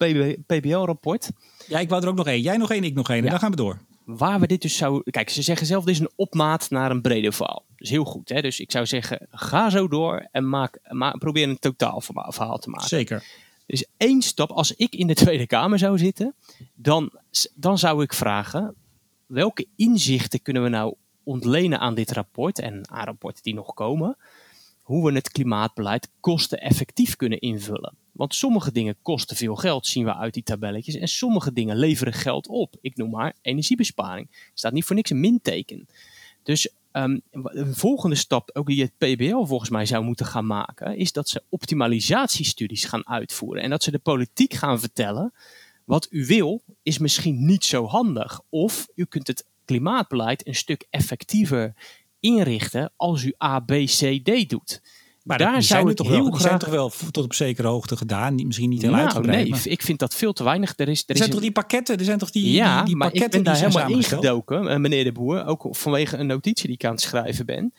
PBL-rapport? 0.47 1.31
Ja, 1.66 1.79
ik 1.79 1.88
wou 1.88 2.03
er 2.03 2.09
ook 2.09 2.16
nog 2.16 2.27
één. 2.27 2.40
Jij 2.40 2.57
nog 2.57 2.71
één, 2.71 2.85
ik 2.85 2.95
nog 2.95 3.11
één. 3.11 3.25
En 3.25 3.31
dan 3.31 3.38
gaan 3.38 3.51
we 3.51 3.57
door. 3.57 3.79
Waar 4.05 4.40
we 4.40 4.47
dit 4.47 4.62
dus 4.62 4.77
zou... 4.77 5.03
Kijk, 5.11 5.31
ze 5.31 5.42
zeggen 5.42 5.66
zelf, 5.66 5.85
dit 5.85 5.95
is 5.95 6.01
een 6.01 6.11
opmaat 6.16 6.71
naar 6.71 6.90
een 6.90 7.01
breder 7.01 7.33
verhaal. 7.33 7.64
Dus 7.77 7.90
heel 7.90 8.05
goed. 8.05 8.29
Hè? 8.29 8.40
Dus 8.40 8.61
ik 8.61 8.71
zou 8.71 8.87
zeggen, 8.87 9.27
ga 9.31 9.71
zo 9.71 9.88
door 9.88 10.29
en 10.33 10.49
maak, 10.49 10.79
ma- 10.88 11.11
probeer 11.19 11.49
een 11.49 11.59
totaal 11.59 12.01
verhaal 12.01 12.33
verhaal 12.33 12.59
te 12.59 12.71
maken. 12.71 12.88
Zeker. 12.88 13.25
Dus 13.66 13.87
één 13.97 14.23
stap, 14.23 14.51
als 14.51 14.73
ik 14.75 14.95
in 14.95 15.07
de 15.07 15.14
Tweede 15.14 15.47
Kamer 15.47 15.79
zou 15.79 15.99
zitten, 15.99 16.35
dan, 16.75 17.11
dan 17.55 17.79
zou 17.79 18.03
ik 18.03 18.12
vragen: 18.12 18.75
welke 19.27 19.66
inzichten 19.77 20.42
kunnen 20.42 20.62
we 20.62 20.69
nou 20.69 20.95
ontlenen 21.23 21.79
aan 21.81 21.95
dit 21.95 22.11
rapport 22.11 22.59
en 22.59 22.90
aan 22.90 23.05
rapporten 23.05 23.42
die 23.42 23.55
nog 23.55 23.75
komen? 23.75 24.16
Hoe 24.87 25.05
we 25.07 25.12
het 25.12 25.31
klimaatbeleid 25.31 26.09
kosteneffectief 26.20 27.16
kunnen 27.16 27.40
invullen. 27.40 27.96
Want 28.12 28.35
sommige 28.35 28.72
dingen 28.72 28.96
kosten 29.03 29.37
veel 29.37 29.57
geld, 29.57 29.87
zien 29.87 30.05
we 30.05 30.14
uit 30.14 30.35
die 30.35 30.42
tabelletjes. 30.42 30.94
En 30.94 31.09
sommige 31.09 31.53
dingen 31.53 31.77
leveren 31.77 32.12
geld 32.12 32.49
op. 32.49 32.77
Ik 32.81 32.96
noem 32.96 33.11
maar 33.11 33.35
energiebesparing. 33.42 34.29
Er 34.31 34.51
staat 34.55 34.72
niet 34.72 34.85
voor 34.85 34.96
niks 34.96 35.11
een 35.11 35.20
minteken. 35.20 35.88
Dus 36.42 36.68
ehm, 36.90 37.18
een 37.31 37.75
volgende 37.75 38.16
stap, 38.16 38.51
ook 38.53 38.66
die 38.66 38.83
het 38.83 38.92
PBL 38.99 39.44
volgens 39.44 39.70
mij 39.70 39.87
zou 39.87 40.05
moeten 40.05 40.27
gaan 40.27 40.46
maken, 40.46 40.96
is 40.96 41.12
dat 41.12 41.29
ze 41.29 41.42
optimalisatiestudies 41.49 42.85
gaan 42.85 43.09
uitvoeren. 43.09 43.62
En 43.62 43.70
dat 43.70 43.83
ze 43.83 43.90
de 43.90 43.99
politiek 43.99 44.55
gaan 44.55 44.81
vertellen, 44.81 45.33
wat 45.85 46.07
u 46.11 46.27
wil 46.27 46.62
is 46.83 46.99
misschien 46.99 47.46
niet 47.46 47.64
zo 47.64 47.87
handig. 47.87 48.40
Of 48.49 48.88
u 48.94 49.05
kunt 49.05 49.27
het 49.27 49.46
klimaatbeleid 49.64 50.46
een 50.46 50.55
stuk 50.55 50.87
effectiever 50.90 51.75
inrichten 52.26 52.92
als 52.96 53.24
u 53.24 53.34
A, 53.44 53.60
B, 53.60 53.70
C, 53.72 54.20
D 54.24 54.48
doet. 54.48 54.82
Maar 55.22 55.38
Daar 55.38 55.50
zou 55.52 55.62
zijn, 55.62 55.88
ik 55.88 55.96
toch 55.96 56.06
heel 56.06 56.16
wel, 56.22 56.30
die 56.30 56.40
zijn 56.40 56.48
graag- 56.48 56.60
toch 56.62 56.70
wel 56.70 57.10
tot 57.10 57.24
op 57.24 57.34
zekere 57.34 57.68
hoogte 57.68 57.96
gedaan. 57.96 58.34
Misschien 58.46 58.68
niet 58.68 58.82
heel 58.82 58.90
nou, 58.90 59.02
uitgebreid. 59.02 59.40
nee, 59.40 59.50
maar- 59.50 59.66
ik 59.66 59.82
vind 59.82 59.98
dat 59.98 60.14
veel 60.14 60.32
te 60.32 60.44
weinig. 60.44 60.72
Er 60.76 60.88
is, 60.88 60.98
er 61.00 61.04
er 61.06 61.12
is 61.12 61.16
zijn 61.16 61.28
een- 61.28 61.34
toch 61.34 61.40
die 61.44 61.52
pakketten? 61.52 61.98
Er 61.98 62.04
zijn 62.04 62.18
toch 62.18 62.30
die, 62.30 62.52
ja, 62.52 62.76
die, 62.76 62.84
die 62.86 62.96
maar 62.96 63.06
ik 63.06 63.12
pakketten 63.12 63.42
ben 63.42 63.52
daar 63.52 63.62
helemaal 63.62 63.90
ingedoken, 63.98 64.68
eh, 64.68 64.76
meneer 64.76 65.04
de 65.04 65.12
Boer, 65.12 65.46
ook 65.46 65.66
vanwege 65.70 66.16
een 66.16 66.26
notitie 66.26 66.66
die 66.66 66.74
ik 66.74 66.84
aan 66.84 66.90
het 66.92 67.00
schrijven 67.00 67.46
ben. 67.46 67.72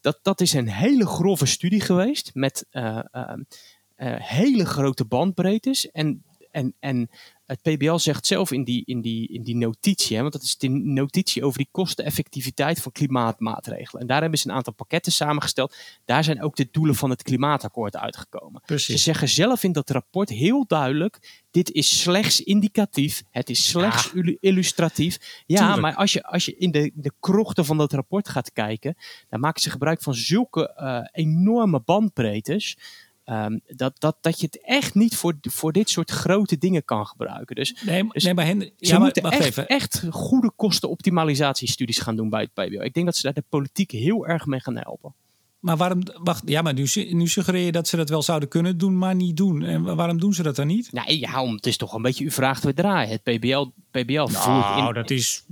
Dat, 0.00 0.18
dat 0.22 0.40
is 0.40 0.52
een 0.52 0.68
hele 0.68 1.06
grove 1.06 1.46
studie 1.46 1.80
geweest 1.80 2.30
met 2.34 2.66
eh, 2.70 2.98
eh, 3.12 4.14
hele 4.18 4.64
grote 4.66 5.04
bandbreedtes. 5.04 5.90
En, 5.90 6.22
en, 6.52 6.74
en 6.80 7.10
het 7.46 7.62
PBL 7.62 7.96
zegt 7.96 8.26
zelf 8.26 8.52
in 8.52 8.64
die, 8.64 8.82
in 8.84 9.00
die, 9.00 9.28
in 9.28 9.42
die 9.42 9.56
notitie, 9.56 10.16
hè, 10.16 10.20
want 10.20 10.32
dat 10.32 10.42
is 10.42 10.56
de 10.56 10.68
notitie 10.68 11.44
over 11.44 11.58
die 11.58 11.68
kosteneffectiviteit 11.70 12.80
van 12.80 12.92
klimaatmaatregelen. 12.92 14.00
En 14.00 14.06
daar 14.06 14.20
hebben 14.20 14.38
ze 14.38 14.48
een 14.48 14.54
aantal 14.54 14.72
pakketten 14.72 15.12
samengesteld. 15.12 15.76
Daar 16.04 16.24
zijn 16.24 16.42
ook 16.42 16.56
de 16.56 16.68
doelen 16.70 16.94
van 16.94 17.10
het 17.10 17.22
klimaatakkoord 17.22 17.96
uitgekomen. 17.96 18.62
Ze 18.66 18.98
zeggen 18.98 19.28
zelf 19.28 19.62
in 19.62 19.72
dat 19.72 19.90
rapport 19.90 20.28
heel 20.28 20.64
duidelijk: 20.66 21.42
dit 21.50 21.70
is 21.70 22.00
slechts 22.00 22.40
indicatief, 22.40 23.22
het 23.30 23.50
is 23.50 23.68
slechts 23.68 24.12
illustratief. 24.40 25.42
Ja, 25.46 25.58
Tuurlijk. 25.58 25.80
maar 25.80 25.94
als 25.94 26.12
je, 26.12 26.22
als 26.22 26.44
je 26.44 26.56
in 26.56 26.70
de, 26.70 26.90
de 26.94 27.12
krochten 27.20 27.64
van 27.64 27.76
dat 27.76 27.92
rapport 27.92 28.28
gaat 28.28 28.52
kijken, 28.52 28.96
dan 29.28 29.40
maken 29.40 29.62
ze 29.62 29.70
gebruik 29.70 30.02
van 30.02 30.14
zulke 30.14 30.74
eh, 30.74 31.00
enorme 31.12 31.80
bandbreedtes. 31.80 32.76
Ehm, 33.24 33.58
dat, 33.66 34.00
dat, 34.00 34.16
dat 34.20 34.40
je 34.40 34.46
het 34.46 34.60
echt 34.64 34.94
niet 34.94 35.16
voor, 35.16 35.34
voor 35.40 35.72
dit 35.72 35.90
soort 35.90 36.10
grote 36.10 36.58
dingen 36.58 36.84
kan 36.84 37.06
gebruiken. 37.06 37.56
Dus 37.56 37.82
Nee, 37.84 38.08
Dus 38.12 38.24
nee 38.24 38.34
maar 38.34 38.46
Hen, 38.46 38.60
ze 38.60 38.72
ja, 38.76 38.92
maar 38.92 39.00
moeten 39.00 39.22
echt, 39.22 39.44
even. 39.44 39.66
echt 39.66 40.04
goede 40.10 40.52
kostenoptimalisatiestudies 40.56 41.98
gaan 41.98 42.16
doen 42.16 42.30
bij 42.30 42.40
het 42.40 42.52
PBL. 42.52 42.82
Ik 42.82 42.94
denk 42.94 43.06
dat 43.06 43.16
ze 43.16 43.22
daar 43.22 43.32
de 43.32 43.44
politiek 43.48 43.90
heel 43.90 44.26
erg 44.26 44.46
mee 44.46 44.60
gaan 44.60 44.76
helpen. 44.76 45.14
Maar 45.62 45.76
waarom, 45.76 46.02
wacht, 46.22 46.42
ja, 46.46 46.62
maar 46.62 46.74
nu, 46.74 46.86
nu 46.94 47.28
suggereer 47.28 47.64
je 47.64 47.72
dat 47.72 47.88
ze 47.88 47.96
dat 47.96 48.08
wel 48.08 48.22
zouden 48.22 48.48
kunnen 48.48 48.78
doen, 48.78 48.98
maar 48.98 49.14
niet 49.14 49.36
doen. 49.36 49.62
En 49.62 49.96
waarom 49.96 50.18
doen 50.20 50.34
ze 50.34 50.42
dat 50.42 50.56
dan 50.56 50.66
niet? 50.66 50.92
Nou, 50.92 51.12
ja, 51.12 51.42
om, 51.42 51.54
het 51.54 51.66
is 51.66 51.76
toch 51.76 51.94
een 51.94 52.02
beetje, 52.02 52.24
u 52.24 52.30
vraagt 52.30 52.64
we 52.64 52.74
draaien. 52.74 53.10
Het 53.10 53.22
PBL, 53.22 53.66
PBL 53.90 54.28
nou, 54.32 54.88
in... 54.88 54.94
dat 54.94 55.10
is, 55.10 55.44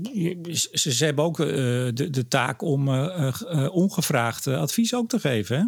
ze, 0.73 0.93
ze 0.93 1.05
hebben 1.05 1.25
ook 1.25 1.39
uh, 1.39 1.47
de, 1.47 2.09
de 2.11 2.29
taak 2.29 2.63
om 2.63 2.89
uh, 2.89 3.33
uh, 3.53 3.75
ongevraagd 3.75 4.47
advies 4.47 4.95
ook 4.95 5.09
te 5.09 5.21
geven, 5.21 5.57
hè? 5.59 5.65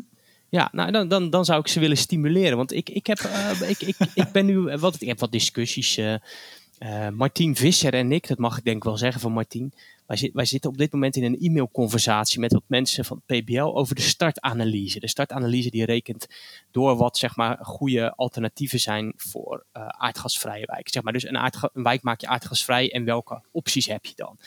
Ja, 0.52 0.68
nou 0.72 0.90
dan, 0.90 1.08
dan, 1.08 1.30
dan 1.30 1.44
zou 1.44 1.60
ik 1.60 1.68
ze 1.68 1.80
willen 1.80 1.96
stimuleren. 1.96 2.56
Want 2.56 2.72
ik, 2.72 2.90
ik, 2.90 3.06
heb, 3.06 3.18
ik, 3.68 3.80
ik, 3.80 3.96
ik 4.14 4.32
ben 4.32 4.46
nu 4.46 4.76
wat, 4.76 5.00
ik 5.00 5.08
heb 5.08 5.18
wat 5.18 5.32
discussies. 5.32 5.98
Uh, 5.98 7.08
Martien 7.08 7.56
Visser 7.56 7.94
en 7.94 8.12
ik, 8.12 8.28
dat 8.28 8.38
mag 8.38 8.58
ik 8.58 8.64
denk 8.64 8.84
wel 8.84 8.96
zeggen 8.96 9.20
van 9.20 9.32
Martien. 9.32 9.72
Wij, 10.06 10.30
wij, 10.32 10.44
zitten 10.44 10.70
op 10.70 10.78
dit 10.78 10.92
moment 10.92 11.16
in 11.16 11.24
een 11.24 11.38
e-mailconversatie 11.40 12.40
met 12.40 12.52
wat 12.52 12.62
mensen 12.66 13.04
van 13.04 13.22
PBL 13.26 13.62
over 13.62 13.94
de 13.94 14.00
startanalyse. 14.00 15.00
De 15.00 15.08
startanalyse 15.08 15.70
die 15.70 15.84
rekent 15.84 16.26
door 16.70 16.96
wat 16.96 17.18
zeg 17.18 17.36
maar 17.36 17.58
goede 17.60 18.14
alternatieven 18.14 18.80
zijn 18.80 19.12
voor 19.16 19.64
aardgasvrije 19.72 20.66
wijken. 20.66 20.92
Zeg 20.92 21.02
maar, 21.02 21.12
dus 21.12 21.24
een, 21.24 21.44
een, 21.72 21.82
wijk 21.82 22.02
maak 22.02 22.20
je 22.20 22.26
aardgasvrij 22.26 22.92
en 22.92 23.04
welke 23.04 23.42
opties 23.50 23.86
heb 23.86 24.04
je 24.04 24.14
dan? 24.16 24.38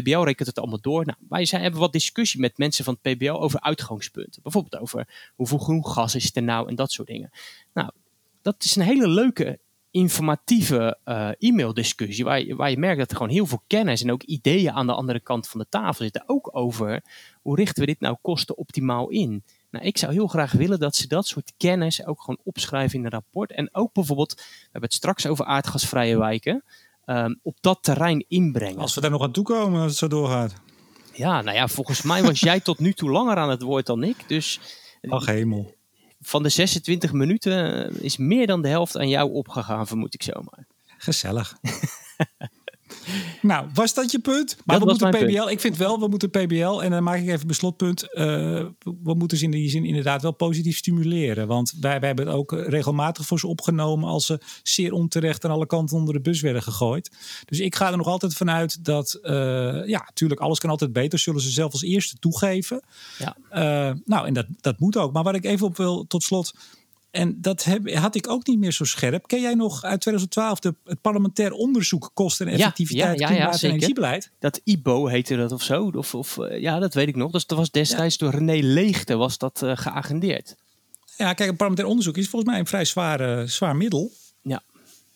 PBL 0.00 0.22
rekent 0.22 0.48
het 0.48 0.58
allemaal 0.58 0.80
door. 0.80 1.04
Nou, 1.04 1.18
wij 1.28 1.44
zijn, 1.44 1.62
hebben 1.62 1.80
wat 1.80 1.92
discussie 1.92 2.40
met 2.40 2.58
mensen 2.58 2.84
van 2.84 2.98
het 3.00 3.14
PBL 3.14 3.30
over 3.32 3.60
uitgangspunten. 3.60 4.42
Bijvoorbeeld 4.42 4.82
over 4.82 5.32
hoeveel 5.34 5.58
groen 5.58 5.86
gas 5.86 6.14
is 6.14 6.30
er 6.36 6.42
nou 6.42 6.68
en 6.68 6.74
dat 6.74 6.92
soort 6.92 7.08
dingen. 7.08 7.30
Nou, 7.72 7.90
dat 8.42 8.64
is 8.64 8.76
een 8.76 8.82
hele 8.82 9.08
leuke 9.08 9.58
informatieve 9.90 10.98
uh, 11.04 11.28
e-maildiscussie. 11.38 12.24
Waar 12.24 12.42
je, 12.42 12.56
waar 12.56 12.70
je 12.70 12.78
merkt 12.78 12.98
dat 12.98 13.10
er 13.10 13.16
gewoon 13.16 13.32
heel 13.32 13.46
veel 13.46 13.62
kennis 13.66 14.02
en 14.02 14.12
ook 14.12 14.22
ideeën 14.22 14.72
aan 14.72 14.86
de 14.86 14.94
andere 14.94 15.20
kant 15.20 15.48
van 15.48 15.60
de 15.60 15.66
tafel 15.68 16.04
zitten. 16.04 16.22
Ook 16.26 16.56
over 16.56 17.02
hoe 17.42 17.56
richten 17.56 17.80
we 17.80 17.86
dit 17.86 18.00
nou 18.00 18.16
kostenoptimaal 18.22 19.08
in. 19.08 19.44
Nou, 19.70 19.84
ik 19.84 19.98
zou 19.98 20.12
heel 20.12 20.26
graag 20.26 20.52
willen 20.52 20.78
dat 20.78 20.96
ze 20.96 21.08
dat 21.08 21.26
soort 21.26 21.52
kennis 21.56 22.06
ook 22.06 22.20
gewoon 22.20 22.40
opschrijven 22.44 22.98
in 22.98 23.04
een 23.04 23.10
rapport. 23.10 23.52
En 23.52 23.74
ook 23.74 23.92
bijvoorbeeld, 23.92 24.34
we 24.34 24.42
hebben 24.62 24.82
het 24.82 24.94
straks 24.94 25.26
over 25.26 25.44
aardgasvrije 25.44 26.18
wijken, 26.18 26.64
um, 27.06 27.38
op 27.42 27.56
dat 27.60 27.78
terrein 27.82 28.24
inbrengen. 28.28 28.78
Als 28.78 28.94
we 28.94 29.00
daar 29.00 29.10
nog 29.10 29.22
aan 29.22 29.32
toe 29.32 29.44
komen 29.44 29.80
als 29.80 29.90
het 29.90 29.98
zo 29.98 30.08
doorgaat. 30.08 30.54
Ja, 31.12 31.42
nou 31.42 31.56
ja, 31.56 31.68
volgens 31.68 32.02
mij 32.02 32.22
was 32.22 32.40
jij 32.40 32.60
tot 32.60 32.78
nu 32.78 32.92
toe 32.92 33.10
langer 33.10 33.36
aan 33.36 33.50
het 33.50 33.62
woord 33.62 33.86
dan 33.86 34.02
ik. 34.02 34.16
Dus 34.26 34.60
Ach 35.08 35.26
hemel 35.26 35.74
van 36.22 36.42
de 36.42 36.48
26 36.48 37.12
minuten 37.12 37.90
is 38.02 38.16
meer 38.16 38.46
dan 38.46 38.62
de 38.62 38.68
helft 38.68 38.98
aan 38.98 39.08
jou 39.08 39.32
opgegaan, 39.32 39.86
vermoed 39.86 40.14
ik 40.14 40.22
zomaar. 40.22 40.66
Gezellig. 40.98 41.56
nou, 43.42 43.66
was 43.74 43.94
dat 43.94 44.10
je 44.10 44.18
punt? 44.18 44.56
Maar 44.64 44.78
dat 44.78 44.98
we 44.98 45.06
moeten 45.06 45.26
PBL. 45.26 45.36
Punt. 45.38 45.50
Ik 45.50 45.60
vind 45.60 45.76
wel, 45.76 46.00
we 46.00 46.08
moeten 46.08 46.30
PBL. 46.30 46.80
En 46.82 46.90
dan 46.90 47.02
maak 47.02 47.18
ik 47.18 47.28
even 47.28 47.46
beslotpunt. 47.46 48.02
Uh, 48.02 48.24
we 49.02 49.14
moeten 49.14 49.38
ze 49.38 49.44
in 49.44 49.50
die 49.50 49.70
zin 49.70 49.84
inderdaad 49.84 50.22
wel 50.22 50.32
positief 50.32 50.76
stimuleren. 50.76 51.46
Want 51.46 51.72
wij, 51.80 51.98
wij 51.98 52.08
hebben 52.08 52.26
het 52.26 52.34
ook 52.34 52.52
regelmatig 52.52 53.26
voor 53.26 53.38
ze 53.38 53.46
opgenomen. 53.46 54.08
als 54.08 54.26
ze 54.26 54.40
zeer 54.62 54.92
onterecht 54.92 55.44
aan 55.44 55.50
alle 55.50 55.66
kanten 55.66 55.96
onder 55.96 56.14
de 56.14 56.20
bus 56.20 56.40
werden 56.40 56.62
gegooid. 56.62 57.10
Dus 57.44 57.60
ik 57.60 57.74
ga 57.74 57.90
er 57.90 57.96
nog 57.96 58.06
altijd 58.06 58.34
vanuit 58.34 58.84
dat. 58.84 59.18
Uh, 59.22 59.32
ja, 59.86 60.02
natuurlijk, 60.06 60.40
alles 60.40 60.58
kan 60.58 60.70
altijd 60.70 60.92
beter. 60.92 61.18
Zullen 61.18 61.40
ze 61.40 61.50
zelf 61.50 61.72
als 61.72 61.82
eerste 61.82 62.16
toegeven. 62.18 62.82
Ja. 63.18 63.36
Uh, 63.52 63.96
nou, 64.04 64.26
en 64.26 64.34
dat, 64.34 64.46
dat 64.60 64.78
moet 64.78 64.96
ook. 64.96 65.12
Maar 65.12 65.22
waar 65.22 65.34
ik 65.34 65.44
even 65.44 65.66
op 65.66 65.76
wil, 65.76 66.06
tot 66.06 66.22
slot. 66.22 66.54
En 67.12 67.40
dat 67.40 67.64
heb, 67.64 67.94
had 67.94 68.14
ik 68.14 68.28
ook 68.28 68.46
niet 68.46 68.58
meer 68.58 68.72
zo 68.72 68.84
scherp. 68.84 69.26
Ken 69.26 69.40
jij 69.40 69.54
nog 69.54 69.84
uit 69.84 70.00
2012 70.00 70.58
de, 70.58 70.74
het 70.84 71.00
parlementair 71.00 71.52
onderzoek 71.52 72.10
kosten 72.14 72.46
en 72.46 72.52
effectiviteit 72.52 73.18
ja, 73.18 73.28
ja, 73.28 73.34
ja, 73.34 73.40
klimaat- 73.40 73.62
en 73.62 73.68
energiebeleid? 73.68 74.30
Dat 74.38 74.60
IBO 74.64 75.06
heette 75.06 75.36
dat 75.36 75.52
of 75.52 75.62
zo. 75.62 75.90
Of, 75.94 76.14
of, 76.14 76.38
eh, 76.38 76.60
ja, 76.60 76.78
dat 76.78 76.94
weet 76.94 77.08
ik 77.08 77.16
nog. 77.16 77.30
Dus 77.30 77.46
dat 77.46 77.58
was 77.58 77.70
destijds 77.70 78.18
door 78.18 78.30
René 78.30 78.58
Leegte 78.62 79.16
was 79.16 79.38
dat 79.38 79.60
uh, 79.64 79.76
geagendeerd. 79.76 80.56
Ja, 81.16 81.32
kijk, 81.32 81.50
een 81.50 81.56
parlementair 81.56 81.88
onderzoek 81.88 82.16
is 82.16 82.28
volgens 82.28 82.50
mij 82.50 82.60
een 82.60 82.66
vrij 82.66 82.84
zwaar, 82.84 83.48
zwaar 83.48 83.76
middel. 83.76 84.12
Ja. 84.42 84.62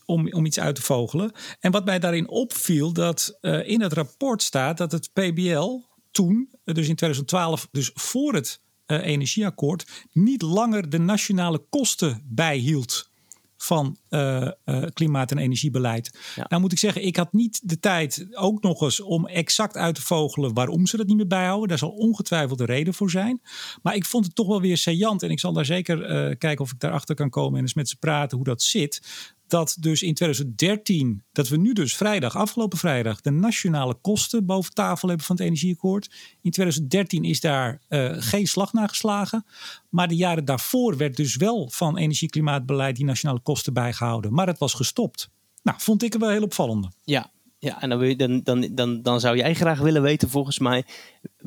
Om, 0.05 0.33
om 0.33 0.47
iets 0.47 0.61
uit 0.61 0.75
te 0.75 0.83
vogelen. 0.83 1.33
En 1.61 1.71
wat 1.71 1.85
mij 1.85 1.99
daarin 1.99 2.29
opviel, 2.29 2.93
dat 2.93 3.39
uh, 3.41 3.69
in 3.69 3.81
het 3.81 3.93
rapport 3.93 4.43
staat 4.43 4.79
dat 4.79 4.93
het 4.93 5.11
PBL 5.13 5.79
toen, 6.11 6.49
dus 6.65 6.89
in 6.89 6.97
2012, 6.97 7.69
dus 7.71 7.91
voor 7.95 8.35
het 8.35 8.61
uh, 8.61 8.66
energieakkoord 8.87 10.07
niet 10.13 10.43
langer 10.43 10.91
de 10.91 10.99
nationale 10.99 11.59
kosten 11.71 12.23
bijhield 12.25 13.11
van 13.57 13.97
uh, 14.11 14.49
uh, 14.65 14.83
klimaat- 14.93 15.31
en 15.31 15.39
energiebeleid. 15.39 16.19
Nou 16.49 16.63
moet 16.63 16.73
ik 16.73 16.79
zeggen, 16.79 17.05
ik 17.05 17.17
had 17.17 17.33
niet 17.33 17.61
de 17.69 17.81
tijd 17.81 18.27
ook 18.31 18.63
nog 18.63 18.81
eens 18.81 19.01
om 19.01 19.27
exact 19.27 19.77
uit 19.77 19.95
te 19.95 20.03
vogelen 20.03 20.55
waarom 20.55 20.87
ze 20.87 20.97
dat 20.97 21.07
niet 21.07 21.17
meer 21.17 21.27
bijhouden. 21.27 21.69
Daar 21.69 21.79
zal 21.79 21.91
ongetwijfeld 21.91 22.61
een 22.61 22.67
reden 22.67 22.95
voor 22.95 23.11
zijn. 23.11 23.41
Maar 23.83 23.95
ik 23.95 24.05
vond 24.05 24.25
het 24.25 24.35
toch 24.35 24.47
wel 24.47 24.61
weer 24.61 24.77
saillant 24.77 25.23
en 25.23 25.31
ik 25.31 25.41
zal 25.41 25.53
daar 25.53 25.65
zeker 25.65 25.99
uh, 26.01 26.35
kijken 26.39 26.65
of 26.65 26.73
ik 26.73 26.81
daarachter 26.81 27.15
kan 27.15 27.31
komen 27.31 27.57
en 27.57 27.63
eens 27.63 27.75
met 27.75 27.89
ze 27.89 27.97
praten 27.97 28.37
hoe 28.37 28.47
dat 28.47 28.63
zit 28.63 29.01
dat 29.49 29.77
dus 29.81 30.03
in 30.03 30.15
2013, 30.15 31.23
dat 31.33 31.49
we 31.49 31.57
nu 31.57 31.73
dus 31.73 31.97
vrijdag, 31.97 32.37
afgelopen 32.37 32.79
vrijdag, 32.79 33.21
de 33.21 33.31
nationale 33.31 33.95
kosten 33.95 34.47
boven 34.47 34.75
tafel 34.75 35.09
hebben 35.09 35.27
van 35.27 35.37
het 35.37 35.45
energieakkoord. 35.45 36.11
In 36.43 36.51
2013 36.51 37.25
is 37.25 37.41
daar 37.41 37.81
uh, 37.89 38.15
geen 38.19 38.47
slag 38.47 38.73
naar 38.73 38.89
geslagen. 38.89 39.47
Maar 39.89 40.09
de 40.09 40.17
jaren 40.17 40.45
daarvoor 40.45 40.97
werd 40.97 41.17
dus 41.17 41.37
wel 41.37 41.69
van 41.71 41.97
energie-klimaatbeleid 41.97 42.97
die 42.97 43.05
nationale 43.05 43.41
kosten 43.41 43.73
bijgehouden. 43.73 44.33
Maar 44.33 44.47
het 44.47 44.59
was 44.59 44.75
gestopt. 44.75 45.31
Nou, 45.63 45.81
vond 45.81 46.03
ik 46.03 46.15
er 46.15 46.21
wel 46.21 46.31
heel 46.31 46.43
opvallende. 46.43 46.91
Ja, 47.05 47.31
ja, 47.59 47.81
en 47.81 47.89
dan, 47.89 48.17
dan, 48.17 48.43
dan, 48.43 48.69
dan, 48.75 49.03
dan 49.03 49.21
zou 49.21 49.37
jij 49.37 49.55
graag 49.55 49.79
willen 49.79 50.03
weten, 50.03 50.31
volgens 50.31 50.59
mij, 50.59 50.85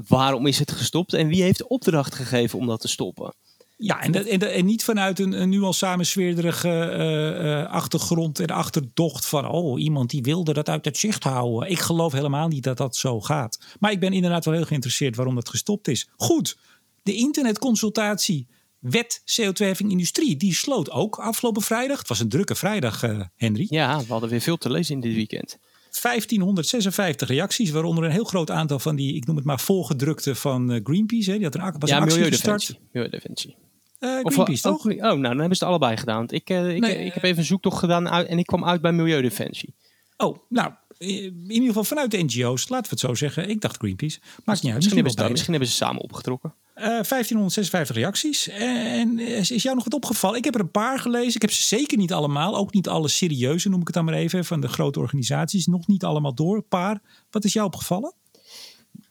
waarom 0.07 0.45
is 0.45 0.59
het 0.59 0.71
gestopt 0.71 1.13
en 1.13 1.27
wie 1.27 1.41
heeft 1.41 1.57
de 1.57 1.67
opdracht 1.67 2.15
gegeven 2.15 2.59
om 2.59 2.67
dat 2.67 2.81
te 2.81 2.87
stoppen? 2.87 3.33
Ja, 3.81 4.01
en, 4.01 4.27
en, 4.27 4.53
en, 4.53 4.65
niet 4.65 4.83
vanuit 4.83 5.19
een, 5.19 5.41
een 5.41 5.49
nu 5.49 5.61
al 5.61 5.73
samensweerderige 5.73 6.67
uh, 6.67 7.45
uh, 7.45 7.71
achtergrond 7.71 8.39
en 8.39 8.47
achterdocht 8.47 9.25
van 9.25 9.47
oh, 9.49 9.81
iemand 9.81 10.09
die 10.09 10.21
wilde 10.21 10.53
dat 10.53 10.69
uit 10.69 10.85
het 10.85 10.97
zicht 10.97 11.23
houden. 11.23 11.69
Ik 11.69 11.79
geloof 11.79 12.11
helemaal 12.11 12.47
niet 12.47 12.63
dat 12.63 12.77
dat 12.77 12.95
zo 12.95 13.21
gaat. 13.21 13.59
Maar 13.79 13.91
ik 13.91 13.99
ben 13.99 14.13
inderdaad 14.13 14.45
wel 14.45 14.53
heel 14.53 14.65
geïnteresseerd 14.65 15.15
waarom 15.15 15.35
dat 15.35 15.49
gestopt 15.49 15.87
is. 15.87 16.09
Goed, 16.15 16.57
de 17.03 17.13
internetconsultatie 17.13 18.47
wet 18.79 19.21
CO2-heffing 19.21 19.91
industrie, 19.91 20.37
die 20.37 20.53
sloot 20.53 20.91
ook 20.91 21.19
afgelopen 21.19 21.61
vrijdag. 21.61 21.97
Het 21.97 22.07
was 22.07 22.19
een 22.19 22.29
drukke 22.29 22.55
vrijdag, 22.55 23.03
uh, 23.03 23.21
Henry. 23.35 23.65
Ja, 23.69 23.99
we 23.99 24.11
hadden 24.11 24.29
weer 24.29 24.41
veel 24.41 24.57
te 24.57 24.71
lezen 24.71 24.95
in 24.95 25.01
dit 25.01 25.13
weekend. 25.13 25.57
1556 26.01 27.27
reacties, 27.27 27.69
waaronder 27.69 28.03
een 28.03 28.11
heel 28.11 28.23
groot 28.23 28.51
aantal 28.51 28.79
van 28.79 28.95
die, 28.95 29.15
ik 29.15 29.25
noem 29.25 29.35
het 29.35 29.45
maar, 29.45 29.59
voorgedrukte 29.59 30.35
van 30.35 30.79
Greenpeace. 30.83 31.31
Hè. 31.31 31.35
Die 31.35 31.45
had 31.45 31.55
een, 31.55 31.79
was 31.79 31.89
ja, 31.89 31.97
een 31.97 32.03
actie 32.03 32.23
gestart. 32.23 32.79
Milieudefensie. 32.91 33.55
Uh, 33.99 34.19
Greenpeace, 34.19 34.61
toch? 34.61 34.85
Oh, 34.85 34.97
nou, 34.97 35.21
dan 35.21 35.23
hebben 35.23 35.57
ze 35.57 35.63
het 35.63 35.73
allebei 35.73 35.97
gedaan. 35.97 36.17
Want 36.17 36.31
ik, 36.31 36.49
uh, 36.49 36.75
ik, 36.75 36.81
nee, 36.81 37.05
ik 37.05 37.13
heb 37.13 37.23
even 37.23 37.37
een 37.37 37.45
zoektocht 37.45 37.77
gedaan 37.77 38.07
en 38.07 38.39
ik 38.39 38.45
kwam 38.45 38.65
uit 38.65 38.81
bij 38.81 38.91
Milieudefensie. 38.91 39.73
Oh, 40.17 40.37
nou, 40.49 40.71
in 40.97 41.45
ieder 41.47 41.67
geval 41.67 41.83
vanuit 41.83 42.11
de 42.11 42.23
NGO's, 42.23 42.69
laten 42.69 42.83
we 42.83 42.89
het 42.89 42.99
zo 42.99 43.15
zeggen. 43.15 43.49
Ik 43.49 43.61
dacht 43.61 43.77
Greenpeace. 43.77 44.19
Maakt 44.19 44.29
niet 44.35 44.47
uit. 44.47 44.53
Misschien, 44.53 44.73
misschien, 44.75 44.95
hebben, 44.95 45.11
ze, 45.11 45.29
misschien 45.31 45.51
hebben 45.51 45.69
ze 45.69 45.75
samen 45.75 46.01
opgetrokken. 46.01 46.53
Uh, 46.75 46.85
1556 46.85 47.95
reacties. 47.95 48.47
En 48.47 49.19
is 49.19 49.63
jou 49.63 49.75
nog 49.75 49.83
wat 49.83 49.93
opgevallen? 49.93 50.37
Ik 50.37 50.43
heb 50.43 50.55
er 50.55 50.61
een 50.61 50.71
paar 50.71 50.99
gelezen. 50.99 51.35
Ik 51.35 51.41
heb 51.41 51.51
ze 51.51 51.63
zeker 51.63 51.97
niet 51.97 52.13
allemaal. 52.13 52.57
Ook 52.57 52.73
niet 52.73 52.87
alle 52.87 53.07
serieuze, 53.07 53.69
noem 53.69 53.79
ik 53.79 53.87
het 53.87 53.95
dan 53.95 54.05
maar 54.05 54.13
even. 54.13 54.45
Van 54.45 54.59
de 54.61 54.67
grote 54.67 54.99
organisaties. 54.99 55.65
Nog 55.65 55.87
niet 55.87 56.03
allemaal 56.03 56.33
door. 56.33 56.55
Een 56.55 56.67
paar. 56.67 57.01
Wat 57.29 57.43
is 57.43 57.53
jou 57.53 57.65
opgevallen? 57.65 58.13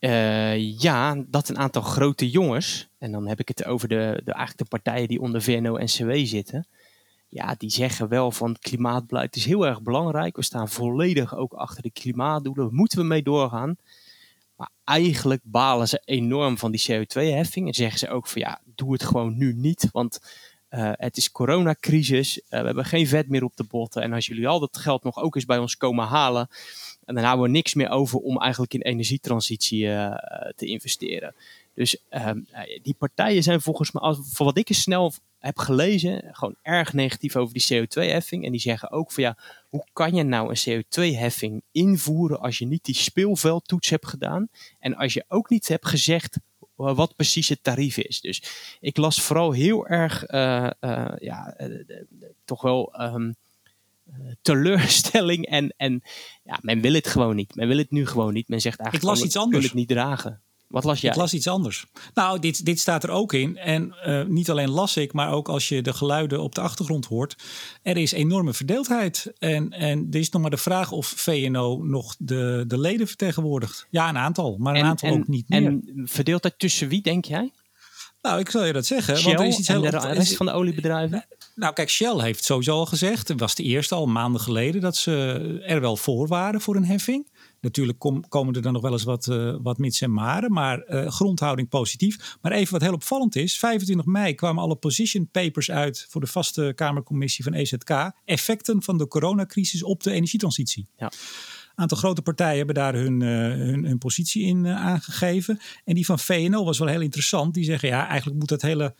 Uh, 0.00 0.80
ja, 0.80 1.24
dat 1.26 1.48
een 1.48 1.58
aantal 1.58 1.82
grote 1.82 2.30
jongens, 2.30 2.88
en 2.98 3.12
dan 3.12 3.26
heb 3.26 3.40
ik 3.40 3.48
het 3.48 3.64
over 3.64 3.88
de, 3.88 4.20
de, 4.24 4.32
eigenlijk 4.32 4.58
de 4.58 4.78
partijen 4.78 5.08
die 5.08 5.20
onder 5.20 5.42
VNO-NCW 5.42 6.10
zitten, 6.26 6.66
ja, 7.28 7.54
die 7.54 7.70
zeggen 7.70 8.08
wel 8.08 8.30
van 8.30 8.48
het 8.48 8.58
klimaatbeleid 8.58 9.36
is 9.36 9.44
heel 9.44 9.66
erg 9.66 9.82
belangrijk. 9.82 10.36
We 10.36 10.42
staan 10.42 10.68
volledig 10.68 11.36
ook 11.36 11.52
achter 11.52 11.82
de 11.82 11.90
klimaatdoelen, 11.90 12.74
moeten 12.74 12.98
we 12.98 13.04
mee 13.04 13.22
doorgaan. 13.22 13.76
Maar 14.56 14.70
eigenlijk 14.84 15.40
balen 15.44 15.88
ze 15.88 16.02
enorm 16.04 16.58
van 16.58 16.70
die 16.70 16.84
CO2-heffing 16.90 17.66
en 17.66 17.74
zeggen 17.74 17.98
ze 17.98 18.08
ook 18.08 18.26
van 18.26 18.40
ja, 18.40 18.60
doe 18.64 18.92
het 18.92 19.02
gewoon 19.02 19.36
nu 19.36 19.52
niet, 19.52 19.88
want 19.92 20.20
uh, 20.70 20.90
het 20.92 21.16
is 21.16 21.30
coronacrisis, 21.30 22.38
uh, 22.38 22.44
we 22.48 22.66
hebben 22.66 22.84
geen 22.84 23.06
vet 23.06 23.28
meer 23.28 23.44
op 23.44 23.56
de 23.56 23.64
botten 23.64 24.02
en 24.02 24.12
als 24.12 24.26
jullie 24.26 24.48
al 24.48 24.60
dat 24.60 24.76
geld 24.76 25.04
nog 25.04 25.18
ook 25.18 25.34
eens 25.34 25.44
bij 25.44 25.58
ons 25.58 25.76
komen 25.76 26.06
halen, 26.06 26.48
en 27.08 27.14
dan 27.14 27.24
houden 27.24 27.44
we 27.44 27.50
niks 27.50 27.74
meer 27.74 27.88
over 27.88 28.18
om 28.18 28.38
eigenlijk 28.38 28.74
in 28.74 28.80
energietransitie 28.80 29.84
uh, 29.84 30.14
te 30.56 30.66
investeren. 30.66 31.34
Dus 31.74 31.96
uh, 32.10 32.30
die 32.82 32.94
partijen 32.98 33.42
zijn 33.42 33.60
volgens 33.60 33.92
mij, 33.92 34.14
voor 34.14 34.46
wat 34.46 34.58
ik 34.58 34.68
eens 34.68 34.80
snel 34.80 35.12
heb 35.38 35.58
gelezen, 35.58 36.28
gewoon 36.32 36.56
erg 36.62 36.92
negatief 36.92 37.36
over 37.36 37.54
die 37.54 37.74
CO2-heffing. 37.74 38.44
En 38.44 38.50
die 38.50 38.60
zeggen 38.60 38.90
ook 38.90 39.12
van 39.12 39.22
ja, 39.22 39.36
hoe 39.68 39.84
kan 39.92 40.14
je 40.14 40.22
nou 40.22 40.54
een 40.54 40.82
CO2-heffing 40.82 41.62
invoeren 41.72 42.40
als 42.40 42.58
je 42.58 42.66
niet 42.66 42.84
die 42.84 42.94
speelveldtoets 42.94 43.90
hebt 43.90 44.06
gedaan? 44.06 44.48
En 44.78 44.96
als 44.96 45.14
je 45.14 45.24
ook 45.28 45.50
niet 45.50 45.68
hebt 45.68 45.86
gezegd 45.86 46.38
wat 46.74 47.16
precies 47.16 47.48
het 47.48 47.62
tarief 47.62 47.96
is. 47.96 48.20
Dus 48.20 48.42
ik 48.80 48.96
las 48.96 49.22
vooral 49.22 49.52
heel 49.52 49.86
erg, 49.86 50.24
ja, 51.20 51.56
toch 52.44 52.62
wel. 52.62 53.00
Um, 53.00 53.28
eh, 53.28 53.34
teleurstelling. 54.42 55.46
En, 55.46 55.74
en 55.76 56.02
ja, 56.42 56.58
men 56.60 56.80
wil 56.80 56.92
het 56.92 57.06
gewoon 57.06 57.36
niet. 57.36 57.54
Men 57.54 57.68
wil 57.68 57.78
het 57.78 57.90
nu 57.90 58.06
gewoon 58.06 58.32
niet. 58.32 58.48
Men 58.48 58.60
zegt 58.60 58.78
eigenlijk, 58.78 59.10
ik 59.10 59.16
las 59.16 59.26
iets 59.26 59.36
anders. 59.36 59.64
het 59.64 59.74
niet 59.74 59.88
dragen. 59.88 60.42
Wat 60.68 60.84
las 60.84 61.00
jij? 61.00 61.10
Ik 61.10 61.16
las 61.16 61.34
iets 61.34 61.46
anders. 61.46 61.86
Nou, 62.14 62.38
dit, 62.38 62.64
dit 62.64 62.80
staat 62.80 63.02
er 63.02 63.10
ook 63.10 63.32
in. 63.32 63.56
En 63.56 63.94
uh, 64.06 64.24
niet 64.24 64.50
alleen 64.50 64.70
las 64.70 64.96
ik, 64.96 65.12
maar 65.12 65.32
ook 65.32 65.48
als 65.48 65.68
je 65.68 65.82
de 65.82 65.92
geluiden 65.92 66.42
op 66.42 66.54
de 66.54 66.60
achtergrond 66.60 67.06
hoort. 67.06 67.36
Er 67.82 67.96
is 67.96 68.12
enorme 68.12 68.54
verdeeldheid. 68.54 69.32
En, 69.38 69.70
en 69.70 70.06
er 70.10 70.18
is 70.18 70.30
nog 70.30 70.42
maar 70.42 70.50
de 70.50 70.56
vraag 70.56 70.92
of 70.92 71.06
VNO 71.06 71.82
nog 71.82 72.16
de, 72.18 72.64
de 72.66 72.78
leden 72.78 73.06
vertegenwoordigt. 73.06 73.86
Ja, 73.90 74.08
een 74.08 74.18
aantal, 74.18 74.56
maar 74.58 74.74
een 74.74 74.80
en, 74.80 74.86
aantal 74.86 75.08
en, 75.08 75.18
ook 75.18 75.28
niet 75.28 75.48
meer. 75.48 75.64
En 75.64 76.02
verdeeldheid 76.04 76.58
tussen 76.58 76.88
wie, 76.88 77.02
denk 77.02 77.24
jij? 77.24 77.52
Nou, 78.22 78.40
ik 78.40 78.50
zal 78.50 78.64
je 78.64 78.72
dat 78.72 78.86
zeggen. 78.86 79.16
Shell 79.16 79.26
want 79.26 79.40
er 79.40 79.46
is 79.46 79.58
iets 79.58 79.68
heel 79.68 79.80
de 79.80 79.90
rest 79.90 80.36
van 80.36 80.46
de 80.46 80.52
oliebedrijven? 80.52 81.26
Nou, 81.54 81.72
kijk, 81.72 81.90
Shell 81.90 82.20
heeft 82.20 82.44
sowieso 82.44 82.72
al 82.72 82.86
gezegd, 82.86 83.28
het 83.28 83.40
was 83.40 83.54
de 83.54 83.62
eerste 83.62 83.94
al 83.94 84.06
maanden 84.06 84.40
geleden, 84.40 84.80
dat 84.80 84.96
ze 84.96 85.62
er 85.66 85.80
wel 85.80 85.96
voor 85.96 86.28
waren 86.28 86.60
voor 86.60 86.76
een 86.76 86.84
heffing. 86.84 87.28
Natuurlijk 87.60 87.98
kom, 87.98 88.28
komen 88.28 88.54
er 88.54 88.62
dan 88.62 88.72
nog 88.72 88.82
wel 88.82 88.92
eens 88.92 89.04
wat, 89.04 89.26
uh, 89.26 89.56
wat 89.62 89.78
mits 89.78 90.00
en 90.00 90.12
maren, 90.12 90.52
maar 90.52 90.84
uh, 90.88 91.10
grondhouding 91.10 91.68
positief. 91.68 92.36
Maar 92.40 92.52
even 92.52 92.72
wat 92.72 92.82
heel 92.82 92.92
opvallend 92.92 93.36
is, 93.36 93.58
25 93.58 94.06
mei 94.06 94.34
kwamen 94.34 94.62
alle 94.62 94.76
position 94.76 95.28
papers 95.30 95.70
uit 95.70 96.06
voor 96.08 96.20
de 96.20 96.26
vaste 96.26 96.72
Kamercommissie 96.74 97.44
van 97.44 97.52
EZK. 97.52 98.12
Effecten 98.24 98.82
van 98.82 98.98
de 98.98 99.06
coronacrisis 99.08 99.82
op 99.82 100.02
de 100.02 100.10
energietransitie. 100.10 100.88
Ja 100.96 101.10
aantal 101.78 101.98
grote 101.98 102.22
partijen 102.22 102.56
hebben 102.56 102.74
daar 102.74 102.94
hun, 102.94 103.20
uh, 103.20 103.28
hun, 103.84 103.98
positie 103.98 104.44
in 104.44 104.64
uh, 104.64 104.76
aangegeven. 104.76 105.60
En 105.84 105.94
die 105.94 106.06
van 106.06 106.18
VNO 106.18 106.64
was 106.64 106.78
wel 106.78 106.88
heel 106.88 107.00
interessant. 107.00 107.54
Die 107.54 107.64
zeggen 107.64 107.88
ja, 107.88 108.06
eigenlijk 108.08 108.38
moet 108.38 108.48
dat 108.48 108.62
hele 108.62 108.94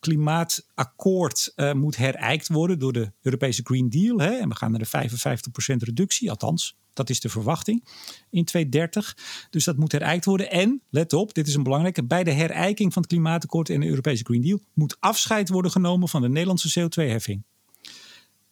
klimaatakkoord 0.00 1.52
uh, 1.56 1.72
moet 1.72 1.96
herijkt 1.96 2.48
worden 2.48 2.78
door 2.78 2.92
de 2.92 3.12
Europese 3.22 3.60
Green 3.64 3.90
Deal. 3.90 4.18
Hè? 4.18 4.30
En 4.30 4.48
we 4.48 4.54
gaan 4.54 4.70
naar 4.70 4.80
de 4.80 5.08
55% 5.72 5.76
reductie, 5.76 6.30
althans, 6.30 6.76
dat 6.92 7.10
is 7.10 7.20
de 7.20 7.28
verwachting 7.28 7.84
in 8.30 8.44
2030. 8.44 9.16
Dus 9.50 9.64
dat 9.64 9.76
moet 9.76 9.92
herijkt 9.92 10.24
worden. 10.24 10.50
En, 10.50 10.82
let 10.90 11.12
op, 11.12 11.34
dit 11.34 11.46
is 11.46 11.54
een 11.54 11.62
belangrijke, 11.62 12.04
bij 12.04 12.24
de 12.24 12.30
herijking 12.30 12.92
van 12.92 13.02
het 13.02 13.10
klimaatakkoord 13.10 13.68
en 13.68 13.80
de 13.80 13.88
Europese 13.88 14.24
Green 14.24 14.42
Deal 14.42 14.60
moet 14.72 14.96
afscheid 15.00 15.48
worden 15.48 15.70
genomen 15.70 16.08
van 16.08 16.22
de 16.22 16.28
Nederlandse 16.28 16.80
CO2-heffing. 16.80 17.42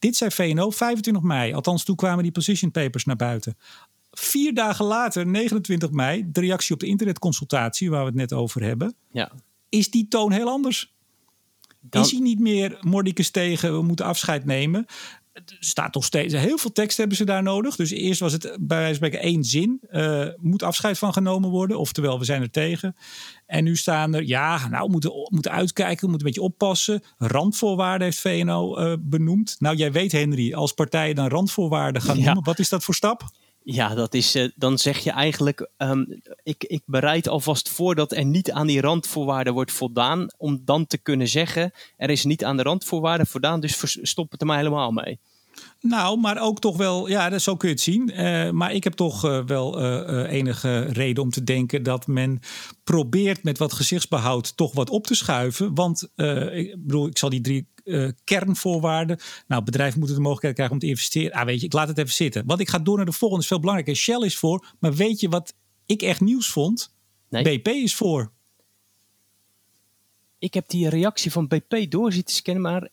Dit 0.02 0.16
zei 0.16 0.30
VNO 0.30 0.70
25 0.70 1.22
mei. 1.22 1.52
Althans, 1.54 1.84
toen 1.84 1.96
kwamen 1.96 2.22
die 2.22 2.32
position 2.32 2.70
papers 2.70 3.04
naar 3.04 3.16
buiten. 3.16 3.56
Vier 4.10 4.54
dagen 4.54 4.84
later, 4.84 5.26
29 5.26 5.90
mei, 5.90 6.24
de 6.32 6.40
reactie 6.40 6.74
op 6.74 6.80
de 6.80 6.86
internetconsultatie 6.86 7.90
waar 7.90 8.00
we 8.00 8.06
het 8.06 8.14
net 8.14 8.32
over 8.32 8.62
hebben, 8.62 8.94
ja. 9.10 9.32
is 9.68 9.90
die 9.90 10.08
toon 10.08 10.32
heel 10.32 10.48
anders. 10.48 10.94
Dan... 11.80 12.02
Is 12.02 12.10
hij 12.10 12.20
niet 12.20 12.38
meer 12.38 12.78
mordicus 12.80 13.30
tegen, 13.30 13.72
we 13.72 13.82
moeten 13.82 14.06
afscheid 14.06 14.44
nemen. 14.44 14.86
Er 15.32 15.42
staat 15.58 15.94
nog 15.94 16.04
steeds, 16.04 16.34
heel 16.34 16.58
veel 16.58 16.72
tekst 16.72 16.96
hebben 16.96 17.16
ze 17.16 17.24
daar 17.24 17.42
nodig. 17.42 17.76
Dus 17.76 17.90
eerst 17.90 18.20
was 18.20 18.32
het 18.32 18.42
bij 18.42 18.78
wijze 18.78 18.86
van 18.86 18.94
spreken 18.94 19.20
één 19.20 19.44
zin. 19.44 19.80
Uh, 19.90 20.26
moet 20.36 20.62
afscheid 20.62 20.98
van 20.98 21.12
genomen 21.12 21.50
worden, 21.50 21.78
oftewel 21.78 22.18
we 22.18 22.24
zijn 22.24 22.42
er 22.42 22.50
tegen. 22.50 22.96
En 23.46 23.64
nu 23.64 23.76
staan 23.76 24.14
er, 24.14 24.22
ja, 24.22 24.68
nou, 24.68 24.84
we 24.84 24.90
moeten, 24.90 25.12
moeten 25.28 25.50
uitkijken, 25.50 26.04
we 26.04 26.10
moeten 26.10 26.26
een 26.26 26.32
beetje 26.32 26.48
oppassen. 26.48 27.02
Randvoorwaarden 27.18 28.06
heeft 28.06 28.20
VNO 28.20 28.78
uh, 28.78 28.94
benoemd. 29.00 29.56
Nou, 29.58 29.76
jij 29.76 29.92
weet 29.92 30.12
Henry, 30.12 30.54
als 30.54 30.72
partijen 30.72 31.14
dan 31.14 31.28
randvoorwaarden 31.28 32.02
gaan 32.02 32.20
noemen, 32.20 32.44
wat 32.44 32.58
is 32.58 32.68
dat 32.68 32.84
voor 32.84 32.94
stap? 32.94 33.30
Ja, 33.64 33.94
dat 33.94 34.14
is, 34.14 34.36
uh, 34.36 34.50
dan 34.54 34.78
zeg 34.78 34.98
je 34.98 35.10
eigenlijk, 35.10 35.70
um, 35.76 36.20
ik, 36.42 36.64
ik 36.64 36.82
bereid 36.86 37.28
alvast 37.28 37.68
voor 37.68 37.94
dat 37.94 38.12
er 38.12 38.24
niet 38.24 38.50
aan 38.50 38.66
die 38.66 38.80
randvoorwaarden 38.80 39.52
wordt 39.52 39.72
voldaan, 39.72 40.26
om 40.36 40.60
dan 40.64 40.86
te 40.86 40.98
kunnen 40.98 41.28
zeggen, 41.28 41.72
er 41.96 42.10
is 42.10 42.24
niet 42.24 42.44
aan 42.44 42.56
de 42.56 42.62
randvoorwaarden 42.62 43.26
voldaan, 43.26 43.60
dus 43.60 43.98
stop 44.02 44.30
het 44.30 44.40
er 44.40 44.46
maar 44.46 44.56
helemaal 44.56 44.90
mee. 44.90 45.20
Nou, 45.80 46.20
maar 46.20 46.40
ook 46.40 46.60
toch 46.60 46.76
wel, 46.76 47.08
ja, 47.08 47.38
zo 47.38 47.56
kun 47.56 47.68
je 47.68 47.74
het 47.74 47.82
zien. 47.82 48.10
Uh, 48.10 48.50
maar 48.50 48.72
ik 48.72 48.84
heb 48.84 48.92
toch 48.92 49.24
uh, 49.24 49.44
wel 49.46 49.82
uh, 49.82 50.32
enige 50.32 50.80
reden 50.80 51.22
om 51.22 51.30
te 51.30 51.44
denken 51.44 51.82
dat 51.82 52.06
men 52.06 52.40
probeert 52.84 53.42
met 53.42 53.58
wat 53.58 53.72
gezichtsbehoud 53.72 54.56
toch 54.56 54.72
wat 54.72 54.90
op 54.90 55.06
te 55.06 55.14
schuiven. 55.14 55.74
Want 55.74 56.02
ik 56.52 56.74
bedoel, 56.78 57.06
ik 57.06 57.18
zal 57.18 57.28
die 57.28 57.40
drie 57.40 57.70
kernvoorwaarden. 58.24 59.18
Nou, 59.46 59.64
bedrijven 59.64 59.98
moeten 59.98 60.16
de 60.16 60.22
mogelijkheid 60.22 60.54
krijgen 60.54 60.74
om 60.74 60.82
te 60.82 60.88
investeren. 60.88 61.32
Ah, 61.32 61.46
weet 61.46 61.60
je, 61.60 61.66
ik 61.66 61.72
laat 61.72 61.88
het 61.88 61.98
even 61.98 62.12
zitten. 62.12 62.46
Want 62.46 62.60
ik 62.60 62.68
ga 62.68 62.78
door 62.78 62.96
naar 62.96 63.06
de 63.06 63.12
volgende, 63.12 63.42
is 63.42 63.48
veel 63.48 63.60
belangrijker. 63.60 63.96
Shell 63.96 64.20
is 64.20 64.36
voor, 64.36 64.74
maar 64.78 64.94
weet 64.94 65.20
je 65.20 65.28
wat 65.28 65.54
ik 65.86 66.02
echt 66.02 66.20
nieuws 66.20 66.50
vond? 66.50 66.94
Nee. 67.28 67.42
BP 67.58 67.68
is 67.68 67.94
voor. 67.94 68.32
Ik 70.38 70.54
heb 70.54 70.68
die 70.68 70.88
reactie 70.88 71.32
van 71.32 71.48
BP 71.48 71.90
door 71.90 72.12
zitten 72.12 72.34
scannen, 72.34 72.62
maar 72.62 72.88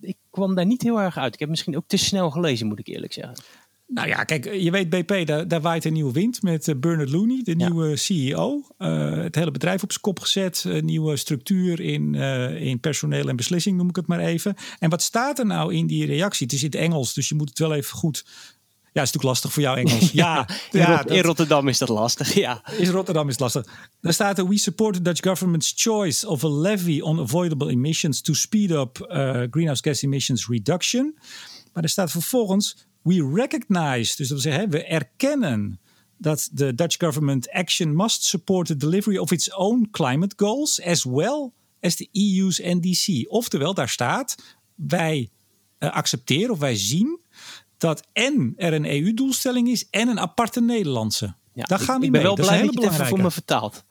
ik 0.00 0.16
kwam 0.30 0.54
daar 0.54 0.66
niet 0.66 0.82
heel 0.82 1.00
erg 1.00 1.18
uit. 1.18 1.34
Ik 1.34 1.40
heb 1.40 1.48
misschien 1.48 1.76
ook 1.76 1.84
te 1.86 1.96
snel 1.96 2.30
gelezen, 2.30 2.66
moet 2.66 2.78
ik 2.78 2.86
eerlijk 2.86 3.12
zeggen. 3.12 3.34
Nou 3.86 4.08
ja, 4.08 4.24
kijk, 4.24 4.54
je 4.54 4.70
weet 4.70 4.90
BP, 4.90 5.26
daar, 5.26 5.48
daar 5.48 5.60
waait 5.60 5.84
een 5.84 5.92
nieuwe 5.92 6.12
wind 6.12 6.42
met 6.42 6.68
uh, 6.68 6.74
Bernard 6.76 7.10
Looney, 7.10 7.40
de 7.42 7.54
ja. 7.58 7.68
nieuwe 7.68 7.96
CEO. 7.96 8.62
Uh, 8.78 9.16
het 9.16 9.34
hele 9.34 9.50
bedrijf 9.50 9.82
op 9.82 9.90
zijn 9.90 10.02
kop 10.02 10.20
gezet, 10.20 10.64
nieuwe 10.80 11.16
structuur 11.16 11.80
in, 11.80 12.14
in 12.54 12.80
personeel 12.80 13.28
en 13.28 13.36
beslissing, 13.36 13.76
noem 13.76 13.88
ik 13.88 13.96
het 13.96 14.06
maar 14.06 14.18
even. 14.18 14.54
En 14.78 14.90
wat 14.90 15.02
staat 15.02 15.38
er 15.38 15.46
nou 15.46 15.74
in 15.74 15.86
die 15.86 16.06
reactie? 16.06 16.46
Het 16.46 16.54
is 16.54 16.62
in 16.62 16.70
het 16.70 16.80
Engels, 16.80 17.14
dus 17.14 17.28
je 17.28 17.34
moet 17.34 17.48
het 17.48 17.58
wel 17.58 17.74
even 17.74 17.96
goed 17.96 18.24
ja, 18.92 19.02
is 19.02 19.12
natuurlijk 19.12 19.24
lastig 19.24 19.52
voor 19.52 19.62
jou 19.62 19.78
Engels. 19.84 20.10
Ja, 20.10 20.48
ja, 20.70 20.80
in, 20.80 20.86
Rot 20.86 20.96
dat, 20.96 21.16
in, 21.16 21.22
Rotterdam 21.22 21.68
is 21.68 21.78
dat 21.78 21.88
lastig. 21.88 22.34
Ja. 22.34 22.62
In 22.76 22.90
Rotterdam 22.90 23.26
is 23.28 23.32
het 23.32 23.40
lastig. 23.40 23.64
Daar 24.00 24.12
staat 24.12 24.38
er: 24.38 24.48
We 24.48 24.58
support 24.58 24.94
the 24.94 25.02
Dutch 25.02 25.22
government's 25.22 25.72
choice 25.76 26.28
of 26.28 26.44
a 26.44 26.50
levy 26.50 27.00
on 27.00 27.20
avoidable 27.20 27.70
emissions 27.70 28.20
to 28.20 28.34
speed 28.34 28.70
up 28.70 29.06
uh, 29.10 29.42
greenhouse 29.50 29.82
gas 29.82 30.02
emissions 30.02 30.46
reduction. 30.48 31.18
Maar 31.72 31.82
er 31.82 31.88
staat 31.88 32.10
vervolgens: 32.10 32.86
We 33.02 33.30
recognize, 33.34 34.16
dus 34.16 34.28
dat 34.28 34.28
wil 34.28 34.38
zeggen, 34.38 34.70
we 34.70 34.84
erkennen 34.84 35.80
dat 36.18 36.48
de 36.52 36.74
Dutch 36.74 36.96
government 36.98 37.50
action 37.50 37.96
must 37.96 38.24
support 38.24 38.66
the 38.66 38.76
delivery 38.76 39.16
of 39.16 39.30
its 39.30 39.54
own 39.54 39.88
climate 39.90 40.34
goals 40.36 40.82
as 40.82 41.04
well 41.04 41.52
as 41.80 41.94
the 41.94 42.08
EU's 42.12 42.60
NDC. 42.62 43.28
Oftewel, 43.28 43.74
daar 43.74 43.88
staat: 43.88 44.36
wij 44.74 45.30
uh, 45.78 45.90
accepteren 45.90 46.50
of 46.50 46.58
wij 46.58 46.76
zien 46.76 47.20
dat 47.80 48.06
en 48.12 48.52
er 48.56 48.72
een 48.72 48.86
EU-doelstelling 48.86 49.68
is 49.68 49.88
en 49.90 50.08
een 50.08 50.20
aparte 50.20 50.60
Nederlandse. 50.60 51.34
Ja, 51.52 51.64
Daar 51.64 51.78
gaan 51.78 51.94
we 51.94 52.00
mee. 52.00 52.10
ben 52.10 52.22
wel 52.22 52.34
dat 52.34 52.46
blij 52.46 52.62
dat 52.62 52.74
je 52.74 52.80
het 52.80 52.92
even 52.92 53.06
voor 53.06 53.20
me 53.20 53.30
vertaalt. 53.30 53.84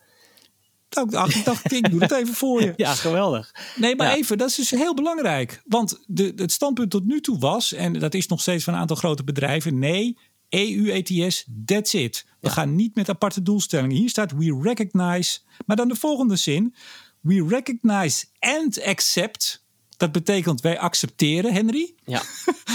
Nou, 0.90 1.30
ik 1.30 1.46
dacht, 1.46 1.72
ik 1.72 1.92
doe 1.92 2.02
het 2.02 2.12
even 2.12 2.34
voor 2.34 2.62
je. 2.62 2.74
Ja, 2.78 2.94
geweldig. 2.94 3.52
Nee, 3.76 3.96
maar 3.96 4.08
ja. 4.08 4.16
even, 4.16 4.38
dat 4.38 4.50
is 4.50 4.56
dus 4.56 4.70
heel 4.70 4.94
belangrijk. 4.94 5.62
Want 5.66 6.00
de, 6.08 6.34
het 6.36 6.52
standpunt 6.52 6.90
tot 6.90 7.06
nu 7.06 7.22
toe 7.22 7.40
was, 7.40 7.74
en 7.74 7.94
dat 7.94 8.14
is 8.14 8.28
nog 8.28 8.42
steeds 8.42 8.64
van 8.64 8.74
een 8.74 8.80
aantal 8.80 8.96
grote 8.96 9.24
bedrijven, 9.24 9.80
nee, 9.80 10.18
EU-ETS, 10.50 11.46
that's 11.66 11.94
it. 11.94 12.26
We 12.40 12.48
ja. 12.48 12.54
gaan 12.54 12.76
niet 12.76 12.96
met 12.96 13.10
aparte 13.10 13.42
doelstellingen. 13.42 13.96
Hier 13.96 14.10
staat 14.10 14.32
we 14.32 14.60
recognize, 14.62 15.40
maar 15.66 15.76
dan 15.76 15.88
de 15.88 15.96
volgende 15.96 16.36
zin. 16.36 16.76
We 17.22 17.46
recognize 17.48 18.26
and 18.40 18.84
accept 18.84 19.66
dat 20.00 20.12
betekent 20.12 20.62
wij 20.62 20.80
accepteren, 20.80 21.54
Henry, 21.54 21.94
ja. 22.06 22.22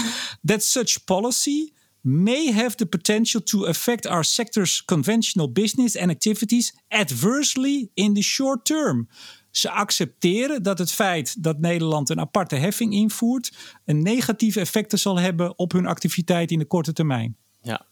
that 0.49 0.63
such 0.63 1.03
policy 1.03 1.71
may 2.01 2.51
have 2.51 2.75
the 2.75 2.85
potential 2.85 3.41
to 3.43 3.65
affect 3.65 4.05
our 4.05 4.23
sector's 4.23 4.85
conventional 4.85 5.51
business 5.51 5.97
and 5.97 6.09
activities 6.09 6.75
adversely 6.87 7.89
in 7.93 8.13
the 8.13 8.21
short 8.21 8.65
term. 8.65 9.07
Ze 9.51 9.69
accepteren 9.69 10.63
dat 10.63 10.77
het 10.77 10.91
feit 10.91 11.43
dat 11.43 11.59
Nederland 11.59 12.09
een 12.09 12.19
aparte 12.19 12.55
heffing 12.55 12.93
invoert 12.93 13.53
een 13.85 14.01
negatieve 14.01 14.59
effecten 14.59 14.99
zal 14.99 15.19
hebben 15.19 15.57
op 15.57 15.71
hun 15.71 15.85
activiteit 15.85 16.51
in 16.51 16.59
de 16.59 16.65
korte 16.65 16.93
termijn. 16.93 17.37
Ja. 17.61 17.85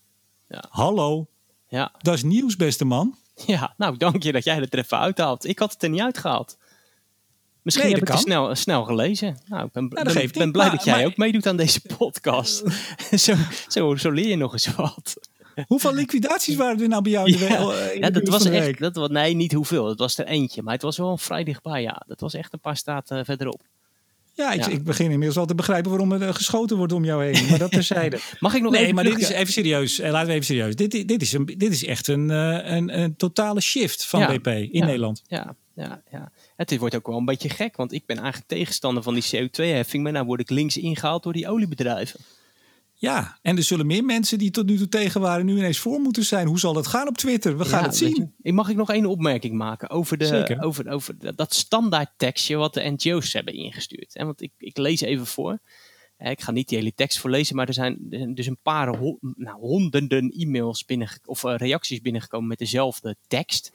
ja. 0.50 0.64
Hallo. 0.70 1.28
Ja. 1.68 1.92
Dat 1.98 2.14
is 2.14 2.24
nieuws, 2.24 2.56
beste 2.56 2.86
man. 2.86 3.18
Ja, 3.46 3.74
nou 3.78 3.98
dank 3.98 4.24
je 4.24 4.32
dat 4.32 4.44
jij 4.44 4.56
het 4.56 4.74
er 4.74 4.80
even 4.80 5.00
uithaalt. 5.00 5.46
Ik 5.46 5.60
had 5.60 5.74
het 5.74 5.84
er 5.84 5.90
niet 5.90 6.02
uitgehaald. 6.02 6.58
Misschien 7.64 7.86
nee, 7.86 7.96
heb 7.96 8.04
ik 8.04 8.14
het 8.14 8.24
snel, 8.24 8.56
snel 8.56 8.84
gelezen. 8.84 9.38
Nou, 9.48 9.66
ik 9.66 9.72
ben, 9.72 9.88
nou, 9.90 10.14
ben, 10.14 10.30
ben 10.32 10.52
blij 10.52 10.68
maar, 10.68 10.76
dat 10.76 10.86
jij 10.86 10.96
maar, 10.96 11.06
ook 11.06 11.18
meedoet 11.18 11.48
aan 11.48 11.58
deze 11.58 11.82
podcast. 11.98 12.64
zo, 13.26 13.34
zo, 13.68 13.96
zo 13.96 14.12
leer 14.12 14.28
je 14.28 14.36
nog 14.36 14.54
eens 14.54 14.76
wat. 14.76 15.16
Hoeveel 15.68 15.94
liquidaties 15.94 16.56
waren 16.56 16.82
er 16.82 16.88
nou 16.88 17.02
bij 17.02 17.12
jou? 17.12 17.32
Ja, 17.32 17.74
in 17.92 18.00
ja 18.00 18.10
dat 18.10 18.28
was 18.28 18.46
echt. 18.46 18.80
Dat 18.80 18.96
was, 18.96 19.10
nee, 19.10 19.34
niet 19.34 19.54
hoeveel. 19.54 19.88
Het 19.88 20.00
was 20.00 20.18
er 20.18 20.26
eentje. 20.26 20.62
Maar 20.62 20.74
het 20.74 20.82
was 20.82 20.98
wel 20.98 21.18
vrij 21.18 21.44
dichtbij. 21.44 21.82
Ja, 21.82 22.04
dat 22.08 22.20
was 22.20 22.34
echt 22.34 22.54
een 22.54 22.60
paar 22.60 22.78
staten 22.78 23.18
uh, 23.18 23.24
verderop. 23.24 23.62
Ja 24.36 24.52
ik, 24.52 24.66
ja, 24.66 24.72
ik, 24.72 24.84
begin 24.84 25.12
inmiddels 25.12 25.38
al 25.38 25.46
te 25.46 25.56
begrijpen 25.56 25.90
waarom 25.90 26.12
er 26.12 26.34
geschoten 26.34 26.78
wordt 26.78 26.94
om 26.94 27.06
jou 27.06 27.24
heen. 27.24 27.50
Maar 27.50 27.60
dat 27.60 27.72
terzijde. 27.72 28.20
Mag 28.40 28.54
ik 28.54 28.62
nog 28.62 28.72
nee, 28.72 28.82
even 28.82 28.96
maar 28.96 29.04
dit 29.04 29.20
is 29.20 29.30
even 29.30 29.54
serieus. 29.54 29.98
Laten 29.98 30.28
we 30.28 30.34
even 30.34 30.46
serieus. 30.46 30.76
Dit, 30.76 31.08
dit, 31.08 31.22
is, 31.22 31.34
een, 31.34 31.46
dit 31.46 31.72
is 31.72 31.86
echt 31.86 32.08
een, 32.08 32.30
een, 32.30 33.00
een 33.00 33.16
totale 33.16 33.62
shift 33.62 34.06
van 34.06 34.20
ja, 34.20 34.38
BP 34.38 34.48
in 34.48 34.86
Nederland. 34.86 35.22
Ja, 35.28 35.56
ja, 35.76 36.04
ja. 36.12 36.32
Het 36.56 36.78
wordt 36.78 36.96
ook 36.96 37.08
wel 37.08 37.18
een 37.18 37.26
beetje 37.26 37.50
gek, 37.50 37.76
want 37.76 37.92
ik 37.92 38.06
ben 38.06 38.18
eigenlijk 38.18 38.48
tegenstander 38.48 39.04
van 39.04 39.14
die 39.14 39.24
CO2-heffing, 39.24 40.04
maar 40.04 40.12
nou 40.12 40.26
word 40.26 40.40
ik 40.40 40.50
links 40.50 40.78
ingehaald 40.78 41.24
door 41.24 41.34
die 41.34 41.48
oliebedrijven. 41.48 42.20
Ja, 43.04 43.38
en 43.42 43.58
er 43.58 43.64
zullen 43.64 43.86
meer 43.86 44.04
mensen 44.04 44.38
die 44.38 44.52
tot 44.52 44.66
nu 44.66 44.78
toe 44.78 44.90
tegen 44.90 45.22
waren, 45.22 45.46
nu 45.46 45.58
ineens 45.58 45.80
voor 45.80 46.00
moeten 46.00 46.24
zijn. 46.24 46.48
Hoe 46.48 46.60
zal 46.60 46.74
dat 46.74 46.88
gaan 46.88 47.08
op 47.08 47.18
Twitter? 47.18 47.58
We 47.58 47.66
gaan 47.66 47.80
ja, 47.80 47.86
het 47.86 47.98
zien. 47.98 48.34
Je, 48.38 48.54
mag 48.54 48.70
ik 48.70 48.76
nog 48.76 48.90
één 48.90 49.06
opmerking 49.06 49.56
maken 49.56 49.90
over, 49.90 50.18
de, 50.18 50.58
over, 50.60 50.90
over 50.90 51.36
dat 51.36 51.54
standaard 51.54 52.12
tekstje 52.18 52.56
wat 52.56 52.74
de 52.74 52.96
NGO's 52.98 53.34
hebben 53.34 53.54
ingestuurd? 53.54 54.16
En 54.16 54.26
want 54.26 54.42
ik, 54.42 54.52
ik 54.58 54.78
lees 54.78 55.02
even 55.02 55.26
voor. 55.26 55.60
Ik 56.18 56.42
ga 56.42 56.52
niet 56.52 56.70
die 56.70 56.78
hele 56.78 56.94
tekst 56.94 57.20
voorlezen, 57.20 57.56
maar 57.56 57.68
er 57.68 57.74
zijn 57.74 57.98
dus 58.34 58.48
een 58.48 58.62
paar 58.62 58.88
nou, 59.20 59.60
honderden 59.60 60.30
e-mails 60.30 60.86
binnen, 60.86 61.20
of 61.26 61.44
reacties 61.44 62.02
binnengekomen 62.02 62.48
met 62.48 62.58
dezelfde 62.58 63.16
tekst. 63.28 63.72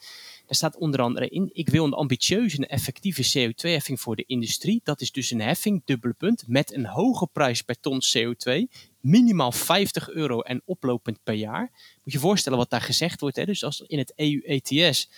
Daar 0.49 0.57
staat 0.57 0.77
onder 0.77 1.01
andere 1.01 1.29
in: 1.29 1.51
ik 1.53 1.69
wil 1.69 1.85
een 1.85 1.93
ambitieuze 1.93 2.57
en 2.57 2.69
effectieve 2.69 3.23
CO2-heffing 3.23 4.01
voor 4.01 4.17
de 4.17 4.25
industrie. 4.27 4.81
Dat 4.85 5.01
is 5.01 5.13
dus 5.13 5.31
een 5.31 5.41
heffing, 5.41 5.83
dubbele 5.85 6.15
punt, 6.15 6.45
met 6.47 6.75
een 6.75 6.87
hoge 6.87 7.27
prijs 7.27 7.63
per 7.63 7.81
ton 7.81 8.01
CO2, 8.17 8.53
minimaal 9.01 9.53
50 9.53 10.11
euro 10.11 10.41
en 10.41 10.63
oplopend 10.65 11.19
per 11.23 11.35
jaar. 11.35 11.71
Moet 12.05 12.13
je 12.13 12.19
voorstellen 12.19 12.59
wat 12.59 12.71
daar 12.71 12.81
gezegd 12.81 13.21
wordt. 13.21 13.37
Hè? 13.37 13.45
Dus 13.45 13.65
als 13.65 13.81
in 13.87 13.99
het 13.99 14.13
EU-ETS 14.17 15.09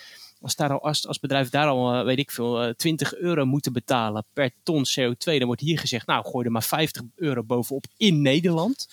als, 0.40 1.06
als 1.06 1.18
bedrijf 1.18 1.50
daar 1.50 1.66
al, 1.66 1.94
eh, 1.94 2.04
weet 2.04 2.18
ik 2.18 2.30
veel, 2.30 2.74
20 2.76 3.12
eh, 3.12 3.20
euro 3.20 3.44
moeten 3.44 3.72
betalen 3.72 4.24
per 4.32 4.50
ton 4.62 4.84
CO2, 4.86 5.38
dan 5.38 5.46
wordt 5.46 5.60
hier 5.60 5.78
gezegd, 5.78 6.06
nou, 6.06 6.24
gooi 6.24 6.44
er 6.46 6.52
maar 6.52 6.62
50 6.62 7.02
euro 7.16 7.42
bovenop 7.42 7.84
in 7.96 8.22
Nederland. 8.22 8.88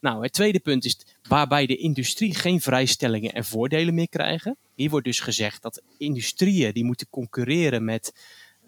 Nou, 0.00 0.22
het 0.22 0.32
tweede 0.32 0.60
punt 0.60 0.84
is 0.84 0.98
waarbij 1.28 1.66
de 1.66 1.76
industrie 1.76 2.34
geen 2.34 2.60
vrijstellingen 2.60 3.32
en 3.32 3.44
voordelen 3.44 3.94
meer 3.94 4.08
krijgen. 4.08 4.56
Hier 4.74 4.90
wordt 4.90 5.06
dus 5.06 5.20
gezegd 5.20 5.62
dat 5.62 5.82
industrieën 5.98 6.72
die 6.72 6.84
moeten 6.84 7.08
concurreren 7.10 7.84
met 7.84 8.12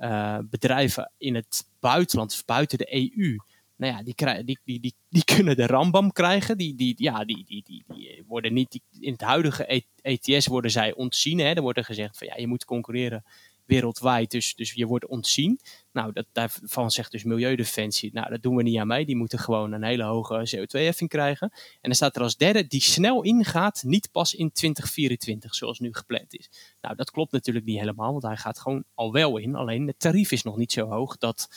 uh, 0.00 0.38
bedrijven 0.50 1.12
in 1.18 1.34
het 1.34 1.64
buitenland, 1.80 2.32
of 2.32 2.44
buiten 2.44 2.78
de 2.78 2.94
EU 2.94 3.36
nou 3.78 3.92
ja, 3.92 4.02
die, 4.02 4.14
krijgen, 4.14 4.46
die, 4.46 4.58
die, 4.64 4.80
die, 4.80 4.94
die 5.08 5.24
kunnen 5.34 5.56
de 5.56 5.66
rambam 5.66 6.12
krijgen. 6.12 6.58
Die, 6.58 6.74
die, 6.74 6.94
ja, 6.96 7.24
die, 7.24 7.44
die, 7.46 7.62
die, 7.66 7.84
die 7.86 8.24
worden 8.26 8.52
niet, 8.52 8.80
in 9.00 9.12
het 9.12 9.20
huidige 9.20 9.84
ETS 10.02 10.46
worden 10.46 10.70
zij 10.70 10.94
ontzien. 10.94 11.38
Hè. 11.38 11.52
Er 11.52 11.62
wordt 11.62 11.78
er 11.78 11.84
gezegd 11.84 12.18
van 12.18 12.26
ja, 12.26 12.36
je 12.36 12.46
moet 12.46 12.64
concurreren 12.64 13.24
wereldwijd, 13.68 14.30
dus, 14.30 14.54
dus 14.54 14.72
je 14.72 14.86
wordt 14.86 15.06
ontzien. 15.06 15.60
Nou, 15.92 16.12
dat, 16.12 16.26
daarvan 16.32 16.90
zegt 16.90 17.12
dus 17.12 17.24
Milieudefensie, 17.24 18.10
nou 18.12 18.30
dat 18.30 18.42
doen 18.42 18.56
we 18.56 18.62
niet 18.62 18.78
aan 18.78 18.86
mee. 18.86 19.06
Die 19.06 19.16
moeten 19.16 19.38
gewoon 19.38 19.72
een 19.72 19.82
hele 19.82 20.02
hoge 20.02 20.56
CO2-heffing 20.56 21.08
krijgen. 21.08 21.50
En 21.52 21.78
dan 21.80 21.94
staat 21.94 22.16
er 22.16 22.22
als 22.22 22.36
derde, 22.36 22.66
die 22.66 22.82
snel 22.82 23.22
ingaat, 23.22 23.82
niet 23.82 24.08
pas 24.12 24.34
in 24.34 24.52
2024, 24.52 25.54
zoals 25.54 25.78
nu 25.78 25.88
gepland 25.92 26.34
is. 26.34 26.50
Nou, 26.80 26.96
dat 26.96 27.10
klopt 27.10 27.32
natuurlijk 27.32 27.66
niet 27.66 27.78
helemaal, 27.78 28.10
want 28.10 28.22
hij 28.22 28.36
gaat 28.36 28.58
gewoon 28.58 28.84
al 28.94 29.12
wel 29.12 29.36
in. 29.36 29.54
Alleen 29.54 29.86
het 29.86 29.98
tarief 29.98 30.32
is 30.32 30.42
nog 30.42 30.56
niet 30.56 30.72
zo 30.72 30.88
hoog 30.88 31.18
dat 31.18 31.48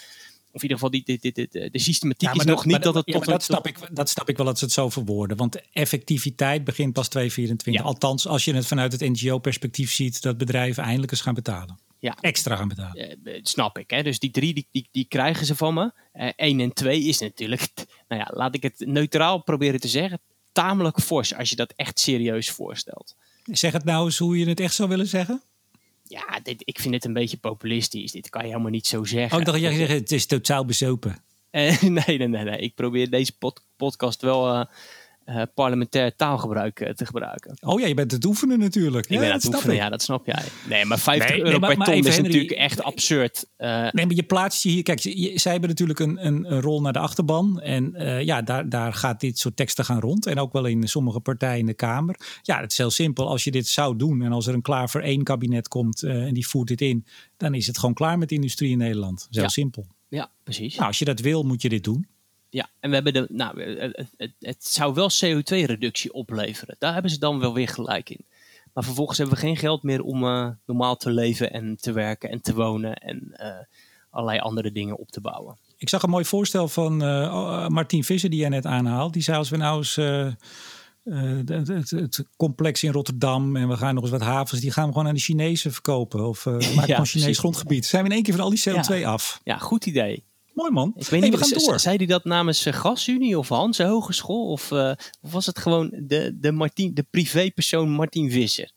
of 0.53 0.63
in 0.63 0.69
ieder 0.69 0.77
geval 0.77 0.89
die, 0.89 1.03
die, 1.03 1.31
die, 1.33 1.47
de, 1.51 1.69
de 1.71 1.79
systematiek 1.79 2.33
is 2.33 2.43
nog 2.43 2.65
niet 2.65 2.83
dat 2.83 2.93
het 2.93 3.05
tot... 3.05 3.25
dat, 3.25 3.43
snap 3.43 3.67
ik, 3.67 3.77
dat 3.91 4.09
snap 4.09 4.29
ik 4.29 4.37
wel 4.37 4.45
dat 4.45 4.57
ze 4.57 4.65
het 4.65 4.73
zo 4.73 4.89
verwoorden. 4.89 5.37
Want 5.37 5.61
effectiviteit 5.71 6.63
begint 6.63 6.93
pas 6.93 7.07
2024. 7.07 7.83
Althans, 7.83 8.27
als 8.27 8.45
je 8.45 8.53
het 8.53 8.67
vanuit 8.67 8.91
het 8.91 9.01
NGO-perspectief 9.01 9.91
ziet... 9.91 10.21
dat 10.21 10.37
bedrijven 10.37 10.83
eindelijk 10.83 11.11
eens 11.11 11.21
gaan 11.21 11.33
betalen. 11.33 11.79
Ja. 12.01 12.17
Extra 12.21 12.55
gaan 12.55 12.67
betalen. 12.67 13.19
Uh, 13.23 13.39
snap 13.41 13.77
ik. 13.77 13.89
Hè? 13.89 14.03
Dus 14.03 14.19
die 14.19 14.31
drie, 14.31 14.53
die, 14.53 14.67
die, 14.71 14.87
die 14.91 15.05
krijgen 15.05 15.45
ze 15.45 15.55
van 15.55 15.73
me. 15.73 15.91
Eén 16.35 16.59
en 16.59 16.73
twee 16.73 17.03
is 17.03 17.19
natuurlijk... 17.19 17.71
Nou 18.07 18.21
ja, 18.21 18.29
laat 18.33 18.55
ik 18.55 18.63
het 18.63 18.83
neutraal 18.85 19.43
proberen 19.43 19.79
te 19.79 19.87
zeggen. 19.87 20.19
Tamelijk 20.51 20.99
fors 20.99 21.35
als 21.35 21.49
je 21.49 21.55
dat 21.55 21.73
echt 21.75 21.99
serieus 21.99 22.49
voorstelt. 22.49 23.15
Zeg 23.43 23.71
het 23.71 23.83
nou 23.83 24.05
eens 24.05 24.17
hoe 24.17 24.37
je 24.37 24.49
het 24.49 24.59
echt 24.59 24.73
zou 24.73 24.89
willen 24.89 25.07
zeggen 25.07 25.41
ja, 26.11 26.39
dit, 26.43 26.61
ik 26.65 26.79
vind 26.79 26.93
het 26.93 27.05
een 27.05 27.13
beetje 27.13 27.37
populistisch. 27.37 28.11
Dit 28.11 28.29
kan 28.29 28.41
je 28.41 28.47
helemaal 28.47 28.71
niet 28.71 28.87
zo 28.87 29.03
zeggen. 29.03 29.33
Oh, 29.33 29.39
ik 29.39 29.45
dacht 29.45 29.59
je 29.59 29.73
zeggen, 29.73 29.95
het 29.95 30.11
is 30.11 30.25
totaal 30.25 30.65
bezopen. 30.65 31.15
Nee, 31.51 31.77
nee, 31.81 32.17
nee, 32.17 32.43
nee. 32.43 32.57
Ik 32.57 32.75
probeer 32.75 33.09
deze 33.09 33.31
podcast 33.75 34.21
wel 34.21 34.67
uh, 35.31 35.41
parlementair 35.53 36.15
taalgebruik 36.15 36.79
uh, 36.79 36.89
te 36.89 37.05
gebruiken. 37.05 37.57
Oh 37.61 37.79
ja, 37.79 37.87
je 37.87 37.93
bent 37.93 38.11
het 38.11 38.25
oefenen 38.25 38.59
natuurlijk. 38.59 39.05
Ik 39.05 39.11
ja, 39.11 39.19
ben 39.19 39.27
aan 39.27 39.35
het 39.35 39.45
oefenen, 39.45 39.75
ja, 39.75 39.89
dat 39.89 40.01
snap 40.01 40.25
jij. 40.25 40.43
Nee, 40.69 40.85
maar 40.85 40.99
50 40.99 41.29
nee, 41.29 41.37
euro 41.37 41.49
nee, 41.49 41.59
maar, 41.59 41.75
per 41.75 41.85
ton 41.85 42.05
is 42.05 42.21
natuurlijk 42.21 42.51
echt 42.51 42.83
absurd. 42.83 43.45
Uh, 43.57 43.67
nee, 43.91 44.05
maar 44.05 44.15
je 44.15 44.23
plaatst 44.23 44.63
je 44.63 44.69
hier... 44.69 44.83
Kijk, 44.83 44.99
je, 44.99 45.39
zij 45.39 45.51
hebben 45.51 45.69
natuurlijk 45.69 45.99
een, 45.99 46.25
een, 46.25 46.51
een, 46.51 46.61
rol 46.61 46.81
naar 46.81 46.93
de 46.93 46.99
achterban. 46.99 47.59
En 47.59 47.93
ja, 48.25 48.41
daar, 48.41 48.69
daar 48.69 48.93
gaat 48.93 49.19
dit 49.19 49.39
soort 49.39 49.55
teksten 49.55 49.85
gaan 49.85 49.99
rond. 49.99 50.25
En 50.25 50.39
ook 50.39 50.53
wel 50.53 50.65
in 50.65 50.87
sommige 50.87 51.19
partijen 51.19 51.59
in 51.59 51.65
de 51.65 51.73
Kamer. 51.73 52.15
Ja, 52.41 52.59
het 52.59 52.71
is 52.71 52.77
heel 52.77 52.89
simpel. 52.91 53.27
Als 53.27 53.43
je 53.43 53.51
dit 53.51 53.67
zou 53.67 53.95
doen 53.95 54.21
en 54.21 54.31
als 54.31 54.47
er 54.47 54.53
een 54.53 54.61
klaar 54.61 54.89
voor 54.89 55.01
één 55.01 55.23
kabinet 55.23 55.67
komt 55.67 56.03
en 56.03 56.33
die 56.33 56.47
voert 56.47 56.67
dit 56.67 56.81
in... 56.81 57.05
dan 57.37 57.53
is 57.53 57.67
het 57.67 57.77
gewoon 57.77 57.95
klaar 57.95 58.17
met 58.17 58.29
de 58.29 58.35
industrie 58.35 58.71
in 58.71 58.77
Nederland. 58.77 59.19
Dat 59.19 59.29
is 59.29 59.37
heel 59.37 59.49
simpel. 59.49 59.87
Ja, 60.07 60.31
precies. 60.43 60.75
Nou, 60.75 60.87
als 60.87 60.99
je 60.99 61.05
dat 61.05 61.19
wil, 61.19 61.43
moet 61.43 61.61
je 61.61 61.69
dit 61.69 61.83
doen. 61.83 62.07
Ja, 62.51 62.69
en 62.79 62.89
we 62.89 62.95
hebben 62.95 63.13
de, 63.13 63.27
nou, 63.29 63.61
het, 63.61 64.33
het, 64.39 64.65
zou 64.65 64.93
wel 64.93 65.09
CO2-reductie 65.11 66.13
opleveren. 66.13 66.75
Daar 66.79 66.93
hebben 66.93 67.11
ze 67.11 67.19
dan 67.19 67.39
wel 67.39 67.53
weer 67.53 67.67
gelijk 67.67 68.09
in. 68.09 68.25
Maar 68.73 68.83
vervolgens 68.83 69.17
hebben 69.17 69.35
we 69.35 69.41
geen 69.41 69.57
geld 69.57 69.83
meer 69.83 70.01
om 70.01 70.23
uh, 70.23 70.49
normaal 70.65 70.95
te 70.95 71.11
leven 71.11 71.51
en 71.51 71.77
te 71.79 71.91
werken 71.91 72.29
en 72.29 72.41
te 72.41 72.53
wonen 72.53 72.95
en 72.95 73.33
uh, 73.33 73.47
allerlei 74.09 74.39
andere 74.39 74.71
dingen 74.71 74.97
op 74.97 75.11
te 75.11 75.21
bouwen. 75.21 75.57
Ik 75.77 75.89
zag 75.89 76.03
een 76.03 76.09
mooi 76.09 76.25
voorstel 76.25 76.67
van 76.67 77.03
uh, 77.03 77.67
Martien 77.67 78.03
Visser 78.03 78.29
die 78.29 78.39
jij 78.39 78.49
net 78.49 78.65
aanhaalt. 78.65 79.13
Die 79.13 79.21
zei 79.21 79.37
als 79.37 79.49
we 79.49 79.57
nou 79.57 79.77
eens 79.77 79.95
het, 79.95 81.67
het, 81.67 81.89
het, 81.89 82.25
complex 82.37 82.83
in 82.83 82.91
Rotterdam 82.91 83.55
en 83.55 83.67
we 83.67 83.77
gaan 83.77 83.93
nog 83.93 84.03
eens 84.03 84.11
wat 84.11 84.21
havens, 84.21 84.61
die 84.61 84.71
gaan 84.71 84.85
we 84.85 84.91
gewoon 84.91 85.07
aan 85.07 85.13
de 85.13 85.19
Chinezen 85.19 85.71
verkopen. 85.71 86.27
Of 86.27 86.45
maken 86.75 86.87
ja, 86.87 87.05
Chinees 87.05 87.39
grondgebied. 87.39 87.85
Zijn 87.85 88.03
we 88.03 88.09
in 88.09 88.15
één 88.15 88.23
keer 88.23 88.33
van 88.35 88.43
al 88.43 88.49
die 88.49 88.63
CO2 88.69 88.99
ja. 88.99 89.11
af? 89.11 89.41
Ja, 89.43 89.57
goed 89.57 89.85
idee. 89.85 90.23
Mooi 90.61 90.73
man. 90.73 90.93
Ik 90.95 91.07
weet 91.07 91.21
niet, 91.21 91.31
we 91.31 91.37
gaan 91.37 91.49
door. 91.49 91.79
Zei 91.79 91.97
hij 91.97 92.05
dat 92.05 92.25
namens 92.25 92.67
uh, 92.67 92.73
Gasunie 92.73 93.37
of 93.37 93.49
Hanse 93.49 93.83
Hogeschool? 93.83 94.47
Of, 94.47 94.71
uh, 94.71 94.91
of, 95.21 95.31
was 95.31 95.45
het 95.45 95.59
gewoon 95.59 95.89
de, 95.93 96.37
de, 96.39 96.51
Martin, 96.51 96.93
de 96.93 97.05
privépersoon 97.09 97.89
Martin 97.89 98.31
Visser? 98.31 98.71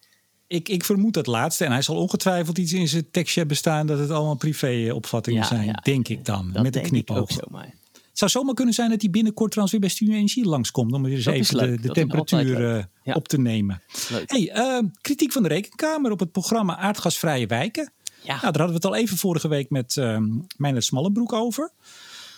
Ik, 0.47 0.68
ik 0.68 0.85
vermoed 0.85 1.14
het 1.14 1.26
laatste. 1.26 1.64
En 1.64 1.72
hij 1.72 1.82
zal 1.82 1.97
ongetwijfeld 1.97 2.59
iets 2.59 2.72
in 2.72 2.89
zijn 2.89 3.11
tekstje 3.11 3.47
bestaan 3.47 3.87
dat 3.87 3.99
het 3.99 4.11
allemaal 4.11 4.37
privéopvattingen 4.37 5.45
zijn. 5.45 5.66
Ja, 5.66 5.80
denk 5.82 6.09
ik 6.09 6.24
dan. 6.24 6.51
Dat 6.53 6.62
met 6.62 6.76
een 6.76 6.82
knipoog. 6.82 7.28
Het 7.28 8.22
zou 8.22 8.30
zomaar 8.30 8.55
kunnen 8.55 8.74
zijn 8.74 8.91
dat 8.91 9.01
hij 9.01 9.11
binnenkort 9.11 9.51
trouwens 9.51 9.78
weer 9.78 9.87
bij 9.87 9.97
Studio 9.97 10.14
Energie 10.14 10.45
langskomt. 10.45 10.93
Om 10.93 11.03
weer 11.03 11.14
eens 11.14 11.26
even 11.26 11.59
de, 11.59 11.80
de 11.80 11.89
temperatuur 11.89 12.61
uh, 12.61 12.82
ja. 13.03 13.14
op 13.14 13.28
te 13.28 13.39
nemen. 13.39 13.82
Hey, 14.26 14.53
uh, 14.57 14.78
kritiek 15.01 15.32
van 15.32 15.43
de 15.43 15.49
Rekenkamer 15.49 16.11
op 16.11 16.20
het 16.20 16.32
programma 16.32 16.76
Aardgasvrije 16.76 17.47
Wijken. 17.47 17.93
Ja. 18.25 18.41
Nou, 18.41 18.41
daar 18.41 18.61
hadden 18.61 18.66
we 18.66 18.75
het 18.75 18.85
al 18.85 18.95
even 18.95 19.16
vorige 19.16 19.49
week 19.49 19.70
met 19.70 19.97
uh, 19.97 20.18
Meijner 20.57 20.83
Smallenbroek 20.83 21.33
over. 21.33 21.70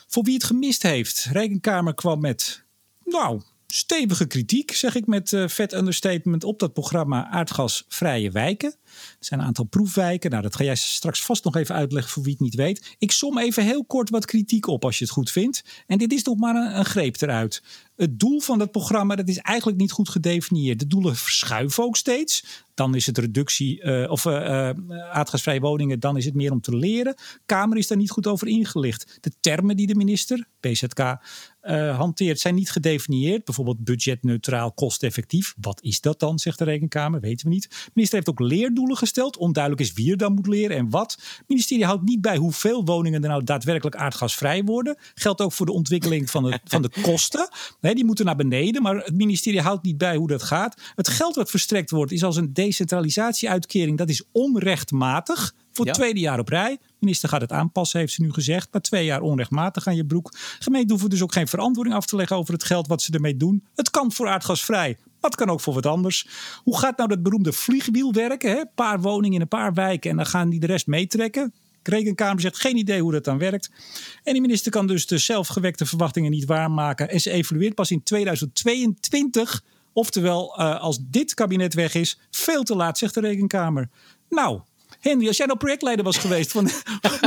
Voor 0.06 0.22
wie 0.22 0.34
het 0.34 0.44
gemist 0.44 0.82
heeft, 0.82 1.28
Rekenkamer 1.32 1.94
kwam 1.94 2.20
met, 2.20 2.64
nou, 3.04 3.40
stevige 3.66 4.26
kritiek, 4.26 4.72
zeg 4.72 4.94
ik 4.94 5.06
met 5.06 5.32
uh, 5.32 5.48
vet 5.48 5.72
understatement, 5.72 6.44
op 6.44 6.58
dat 6.58 6.72
programma 6.72 7.28
Aardgasvrije 7.30 8.30
Wijken. 8.30 8.74
Er 9.18 9.24
zijn 9.24 9.40
een 9.40 9.46
aantal 9.46 9.64
proefwijken. 9.64 10.30
Nou, 10.30 10.42
dat 10.42 10.56
ga 10.56 10.64
jij 10.64 10.76
straks 10.76 11.22
vast 11.22 11.44
nog 11.44 11.56
even 11.56 11.74
uitleggen 11.74 12.12
voor 12.12 12.22
wie 12.22 12.32
het 12.32 12.40
niet 12.40 12.54
weet. 12.54 12.94
Ik 12.98 13.12
som 13.12 13.38
even 13.38 13.64
heel 13.64 13.84
kort 13.84 14.10
wat 14.10 14.24
kritiek 14.24 14.66
op 14.66 14.84
als 14.84 14.98
je 14.98 15.04
het 15.04 15.12
goed 15.12 15.30
vindt. 15.30 15.64
En 15.86 15.98
dit 15.98 16.12
is 16.12 16.22
nog 16.22 16.36
maar 16.36 16.76
een, 16.76 16.84
greep 16.84 17.20
eruit. 17.20 17.62
Het 17.96 18.18
doel 18.18 18.40
van 18.40 18.58
dat 18.58 18.70
programma 18.70 19.14
dat 19.14 19.28
is 19.28 19.38
eigenlijk 19.38 19.78
niet 19.78 19.92
goed 19.92 20.08
gedefinieerd. 20.08 20.78
De 20.78 20.86
doelen 20.86 21.16
verschuiven 21.16 21.84
ook 21.84 21.96
steeds. 21.96 22.64
Dan 22.74 22.94
is 22.94 23.06
het 23.06 23.18
reductie 23.18 23.82
uh, 23.82 24.10
of 24.10 24.24
uh, 24.24 24.70
aardgasvrije 25.10 25.60
woningen, 25.60 26.00
dan 26.00 26.16
is 26.16 26.24
het 26.24 26.34
meer 26.34 26.52
om 26.52 26.60
te 26.60 26.76
leren. 26.76 27.14
Kamer 27.46 27.76
is 27.78 27.86
daar 27.86 27.98
niet 27.98 28.10
goed 28.10 28.26
over 28.26 28.46
ingelicht. 28.46 29.18
De 29.20 29.32
termen 29.40 29.76
die 29.76 29.86
de 29.86 29.94
minister, 29.94 30.46
BZK, 30.60 31.18
hanteert 31.96 32.40
zijn 32.40 32.54
niet 32.54 32.70
gedefinieerd. 32.70 33.44
Bijvoorbeeld 33.44 33.84
budgetneutraal, 33.84 34.72
kosteffectief. 34.72 35.54
Wat 35.60 35.82
is 35.82 36.00
dat 36.00 36.20
dan, 36.20 36.38
zegt 36.38 36.58
de 36.58 36.64
Rekenkamer? 36.64 37.20
Weten 37.20 37.46
we 37.46 37.52
niet. 37.52 37.68
De 37.70 37.90
minister 37.94 38.18
heeft 38.18 38.30
ook 38.30 38.40
leerdoelen 38.40 38.85
gesteld. 38.94 39.36
Onduidelijk 39.36 39.82
is 39.82 39.92
wie 39.92 40.10
er 40.10 40.16
dan 40.16 40.34
moet 40.34 40.46
leren 40.46 40.76
en 40.76 40.90
wat. 40.90 41.12
Het 41.12 41.44
ministerie 41.46 41.84
houdt 41.84 42.02
niet 42.02 42.20
bij 42.20 42.36
hoeveel 42.36 42.84
woningen 42.84 43.22
er 43.22 43.28
nou 43.28 43.44
daadwerkelijk 43.44 43.96
aardgasvrij 43.96 44.64
worden. 44.64 44.96
Geldt 45.14 45.40
ook 45.40 45.52
voor 45.52 45.66
de 45.66 45.72
ontwikkeling 45.72 46.30
van 46.30 46.42
de, 46.42 46.60
van 46.64 46.82
de 46.82 46.90
kosten. 47.02 47.48
Nee, 47.80 47.94
die 47.94 48.04
moeten 48.04 48.24
naar 48.24 48.36
beneden, 48.36 48.82
maar 48.82 48.96
het 48.96 49.14
ministerie 49.14 49.60
houdt 49.60 49.82
niet 49.82 49.98
bij 49.98 50.16
hoe 50.16 50.28
dat 50.28 50.42
gaat. 50.42 50.80
Het 50.94 51.08
geld 51.08 51.34
wat 51.34 51.50
verstrekt 51.50 51.90
wordt 51.90 52.12
is 52.12 52.24
als 52.24 52.36
een 52.36 52.52
decentralisatieuitkering. 52.52 53.98
Dat 53.98 54.08
is 54.08 54.22
onrechtmatig. 54.32 55.54
Voor 55.72 55.86
het 55.86 55.94
tweede 55.94 56.20
jaar 56.20 56.38
op 56.38 56.48
rij. 56.48 56.78
Minister 56.98 57.28
gaat 57.28 57.40
het 57.40 57.52
aanpassen, 57.52 58.00
heeft 58.00 58.12
ze 58.12 58.22
nu 58.22 58.32
gezegd. 58.32 58.68
Maar 58.72 58.80
twee 58.80 59.04
jaar 59.04 59.20
onrechtmatig 59.20 59.86
aan 59.86 59.96
je 59.96 60.06
broek. 60.06 60.32
Gemeenten 60.58 60.90
hoeven 60.90 61.10
dus 61.10 61.22
ook 61.22 61.32
geen 61.32 61.48
verantwoording 61.48 61.96
af 61.96 62.06
te 62.06 62.16
leggen 62.16 62.36
over 62.36 62.52
het 62.52 62.64
geld 62.64 62.86
wat 62.86 63.02
ze 63.02 63.12
ermee 63.12 63.36
doen. 63.36 63.64
Het 63.74 63.90
kan 63.90 64.12
voor 64.12 64.28
aardgasvrij. 64.28 64.96
Het 65.26 65.34
kan 65.34 65.50
ook 65.50 65.60
voor 65.60 65.74
wat 65.74 65.86
anders. 65.86 66.26
Hoe 66.62 66.78
gaat 66.78 66.96
nou 66.96 67.08
dat 67.08 67.22
beroemde 67.22 67.52
vliegwiel 67.52 68.12
werken? 68.12 68.58
Een 68.58 68.70
paar 68.74 69.00
woningen 69.00 69.34
in 69.34 69.40
een 69.40 69.48
paar 69.48 69.74
wijken 69.74 70.10
en 70.10 70.16
dan 70.16 70.26
gaan 70.26 70.50
die 70.50 70.60
de 70.60 70.66
rest 70.66 70.86
meetrekken. 70.86 71.52
Rekenkamer 71.88 72.40
zegt 72.40 72.60
geen 72.60 72.76
idee 72.76 73.00
hoe 73.00 73.12
dat 73.12 73.24
dan 73.24 73.38
werkt. 73.38 73.70
En 74.22 74.34
de 74.34 74.40
minister 74.40 74.70
kan 74.70 74.86
dus 74.86 75.06
de 75.06 75.18
zelfgewekte 75.18 75.86
verwachtingen 75.86 76.30
niet 76.30 76.44
waarmaken. 76.44 77.10
En 77.10 77.20
ze 77.20 77.30
evalueert 77.30 77.74
pas 77.74 77.90
in 77.90 78.02
2022. 78.02 79.62
Oftewel, 79.92 80.60
uh, 80.60 80.80
als 80.80 80.98
dit 81.00 81.34
kabinet 81.34 81.74
weg 81.74 81.94
is, 81.94 82.18
veel 82.30 82.62
te 82.62 82.76
laat, 82.76 82.98
zegt 82.98 83.14
de 83.14 83.20
Rekenkamer. 83.20 83.88
Nou, 84.28 84.60
Henry, 85.00 85.26
als 85.26 85.36
jij 85.36 85.46
nou 85.46 85.58
projectleider 85.58 86.04
was 86.04 86.16
geweest 86.18 86.52
van, 86.52 86.68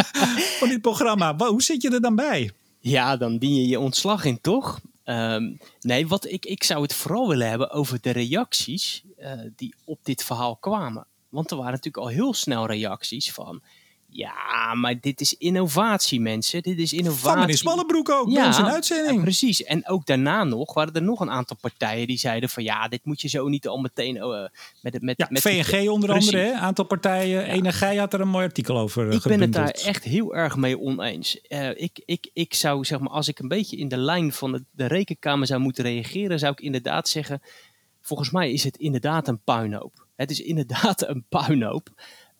van 0.60 0.70
dit 0.70 0.82
programma, 0.82 1.36
hoe 1.36 1.62
zit 1.62 1.82
je 1.82 1.90
er 1.90 2.02
dan 2.02 2.16
bij? 2.16 2.52
Ja, 2.80 3.18
dan 3.18 3.38
dien 3.38 3.56
je 3.56 3.68
je 3.68 3.80
ontslag 3.80 4.26
in, 4.26 4.42
toch? 4.42 4.80
Um, 5.10 5.60
nee, 5.82 6.08
wat 6.08 6.26
ik, 6.26 6.46
ik 6.46 6.64
zou 6.64 6.82
het 6.82 6.94
vooral 6.94 7.28
willen 7.28 7.50
hebben 7.50 7.72
over 7.72 8.02
de 8.02 8.12
reacties 8.12 9.04
uh, 9.20 9.32
die 9.56 9.76
op 9.86 10.00
dit 10.04 10.24
verhaal 10.24 10.56
kwamen. 10.56 11.08
Want 11.30 11.52
er 11.52 11.58
waren 11.58 11.72
natuurlijk 11.72 12.04
al 12.04 12.12
heel 12.12 12.34
snel 12.34 12.66
reacties 12.66 13.34
van 13.34 13.62
Ja, 14.12 14.74
maar 14.74 15.00
dit 15.00 15.22
is 15.22 15.34
innovatie, 15.34 16.22
mensen. 16.22 16.62
Dit 16.62 16.80
is 16.80 16.94
innovatie. 16.94 17.30
Van 17.30 17.40
meneer 17.40 17.58
Smallebroek 17.58 18.10
ook, 18.10 18.30
ja, 18.30 18.36
bij 18.36 18.46
ons 18.46 18.62
uitzending. 18.62 19.22
precies. 19.22 19.64
En 19.64 19.88
ook 19.88 20.06
daarna 20.06 20.44
nog 20.44 20.74
waren 20.74 20.94
er 20.94 21.02
nog 21.02 21.20
een 21.20 21.30
aantal 21.30 21.58
partijen 21.62 22.08
die 22.08 22.18
zeiden 22.18 22.50
van... 22.50 22.64
ja, 22.64 22.88
dit 22.88 23.06
moet 23.06 23.22
je 23.22 23.28
zo 23.28 23.48
niet 23.48 23.68
al 23.68 23.78
meteen 23.78 24.16
uh, 24.16 24.46
met... 24.82 25.02
met, 25.02 25.18
ja, 25.18 25.28
met 25.30 25.42
VNG 25.42 25.90
onder 25.90 26.12
andere, 26.12 26.52
een 26.52 26.58
aantal 26.58 26.86
partijen. 26.86 27.46
Ja. 27.46 27.54
Energie 27.54 28.00
had 28.00 28.14
er 28.14 28.22
een 28.22 28.28
mooi 28.28 28.46
artikel 28.46 28.78
over 28.78 29.12
Ik 29.12 29.22
gebundeld. 29.22 29.52
ben 29.52 29.64
het 29.64 29.76
daar 29.76 29.86
echt 29.86 30.04
heel 30.04 30.36
erg 30.36 30.56
mee 30.56 30.80
oneens. 30.80 31.40
Uh, 31.50 31.70
ik, 31.70 32.02
ik, 32.06 32.30
ik 32.34 32.54
zou, 32.54 32.86
zeg 32.86 33.00
maar, 33.00 33.12
als 33.12 33.28
ik 33.28 33.40
een 33.40 33.48
beetje 33.48 33.78
in 33.78 33.88
de 33.88 33.98
lijn 33.98 34.34
van 34.34 34.52
de, 34.52 34.64
de 34.72 34.86
rekenkamer 34.86 35.48
zou 35.48 35.60
moeten 35.60 35.84
reageren... 35.84 36.40
zou 36.40 36.52
ik 36.52 36.60
inderdaad 36.60 37.10
zeggen, 37.10 37.42
volgens 38.02 38.32
mij 38.32 38.52
is 38.52 38.64
het 38.64 38.78
inderdaad 38.78 39.28
een 39.28 39.42
puinhoop. 39.44 40.08
Het 40.16 40.32
is 40.32 40.40
inderdaad 40.42 41.08
een 41.08 41.26
puinhoop. 41.30 41.90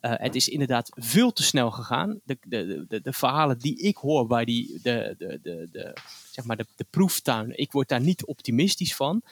Uh, 0.00 0.12
het 0.16 0.34
is 0.34 0.48
inderdaad 0.48 0.90
veel 0.94 1.32
te 1.32 1.42
snel 1.42 1.70
gegaan. 1.70 2.20
De, 2.24 2.38
de, 2.42 3.00
de, 3.02 3.12
verhalen 3.12 3.58
die 3.58 3.76
ik 3.76 3.96
hoor 3.96 4.26
bij 4.26 4.44
die, 4.44 4.80
de, 4.82 5.14
de, 5.18 5.38
de, 5.42 5.68
de, 5.72 5.96
zeg 6.30 6.44
maar 6.44 6.56
de, 6.56 6.66
de 6.76 6.86
proeftuin, 6.90 7.58
ik 7.58 7.72
word 7.72 7.88
daar 7.88 8.00
niet 8.00 8.24
optimistisch 8.24 8.94
van. 8.94 9.22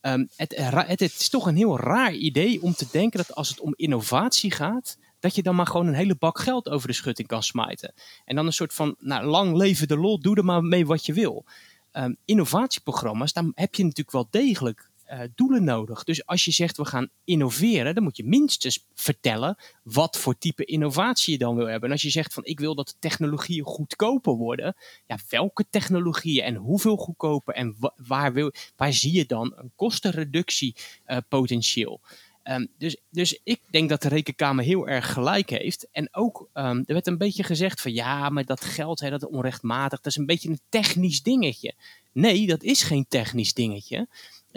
Um, 0.00 0.28
het, 0.36 0.56
het, 0.56 0.88
het, 0.88 1.00
is 1.00 1.28
toch 1.28 1.46
een 1.46 1.56
heel 1.56 1.78
raar 1.78 2.14
idee 2.14 2.62
om 2.62 2.72
te 2.72 2.86
denken 2.92 3.18
dat 3.18 3.34
als 3.34 3.48
het 3.48 3.60
om 3.60 3.74
innovatie 3.76 4.50
gaat, 4.50 4.98
dat 5.20 5.34
je 5.34 5.42
dan 5.42 5.54
maar 5.54 5.66
gewoon 5.66 5.86
een 5.86 5.94
hele 5.94 6.16
bak 6.16 6.38
geld 6.38 6.68
over 6.68 6.88
de 6.88 6.94
schutting 6.94 7.28
kan 7.28 7.42
smijten. 7.42 7.94
En 8.24 8.36
dan 8.36 8.46
een 8.46 8.52
soort 8.52 8.74
van, 8.74 8.96
nou, 8.98 9.26
lang 9.26 9.56
leven 9.56 9.88
de 9.88 9.96
lol, 9.96 10.20
doe 10.20 10.36
er 10.36 10.44
maar 10.44 10.62
mee 10.62 10.86
wat 10.86 11.06
je 11.06 11.12
wil. 11.12 11.44
Um, 11.92 12.16
innovatieprogramma's, 12.24 13.32
daar 13.32 13.44
heb 13.54 13.74
je 13.74 13.82
natuurlijk 13.82 14.10
wel 14.10 14.28
degelijk 14.30 14.87
uh, 15.12 15.20
doelen 15.34 15.64
nodig. 15.64 16.04
Dus 16.04 16.26
als 16.26 16.44
je 16.44 16.50
zegt 16.50 16.76
we 16.76 16.84
gaan 16.84 17.08
innoveren, 17.24 17.94
dan 17.94 18.02
moet 18.02 18.16
je 18.16 18.24
minstens 18.24 18.86
vertellen 18.94 19.56
wat 19.82 20.16
voor 20.16 20.38
type 20.38 20.64
innovatie 20.64 21.32
je 21.32 21.38
dan 21.38 21.56
wil 21.56 21.66
hebben. 21.66 21.88
En 21.88 21.94
als 21.94 22.02
je 22.02 22.10
zegt 22.10 22.34
van 22.34 22.44
ik 22.44 22.60
wil 22.60 22.74
dat 22.74 22.96
technologieën 22.98 23.64
goedkoper 23.64 24.32
worden, 24.32 24.76
ja, 25.06 25.18
welke 25.28 25.64
technologieën 25.70 26.44
en 26.44 26.54
hoeveel 26.54 26.96
goedkoper 26.96 27.54
en 27.54 27.76
waar, 27.96 28.32
wil, 28.32 28.52
waar 28.76 28.92
zie 28.92 29.12
je 29.12 29.26
dan 29.26 29.52
een 29.56 29.72
kostenreductiepotentieel? 29.76 32.00
Uh, 32.02 32.08
um, 32.54 32.68
dus, 32.78 32.96
dus 33.10 33.40
ik 33.44 33.60
denk 33.70 33.88
dat 33.88 34.02
de 34.02 34.08
rekenkamer 34.08 34.64
heel 34.64 34.88
erg 34.88 35.12
gelijk 35.12 35.50
heeft. 35.50 35.88
En 35.92 36.14
ook, 36.14 36.48
um, 36.54 36.82
er 36.86 36.94
werd 36.94 37.06
een 37.06 37.18
beetje 37.18 37.42
gezegd 37.42 37.80
van 37.80 37.92
ja, 37.92 38.28
maar 38.28 38.44
dat 38.44 38.60
geld, 38.60 39.00
hè, 39.00 39.10
dat 39.10 39.22
is 39.22 39.28
onrechtmatig, 39.28 40.00
dat 40.00 40.12
is 40.12 40.16
een 40.16 40.26
beetje 40.26 40.48
een 40.48 40.60
technisch 40.68 41.22
dingetje. 41.22 41.74
Nee, 42.12 42.46
dat 42.46 42.62
is 42.62 42.82
geen 42.82 43.06
technisch 43.08 43.54
dingetje. 43.54 44.08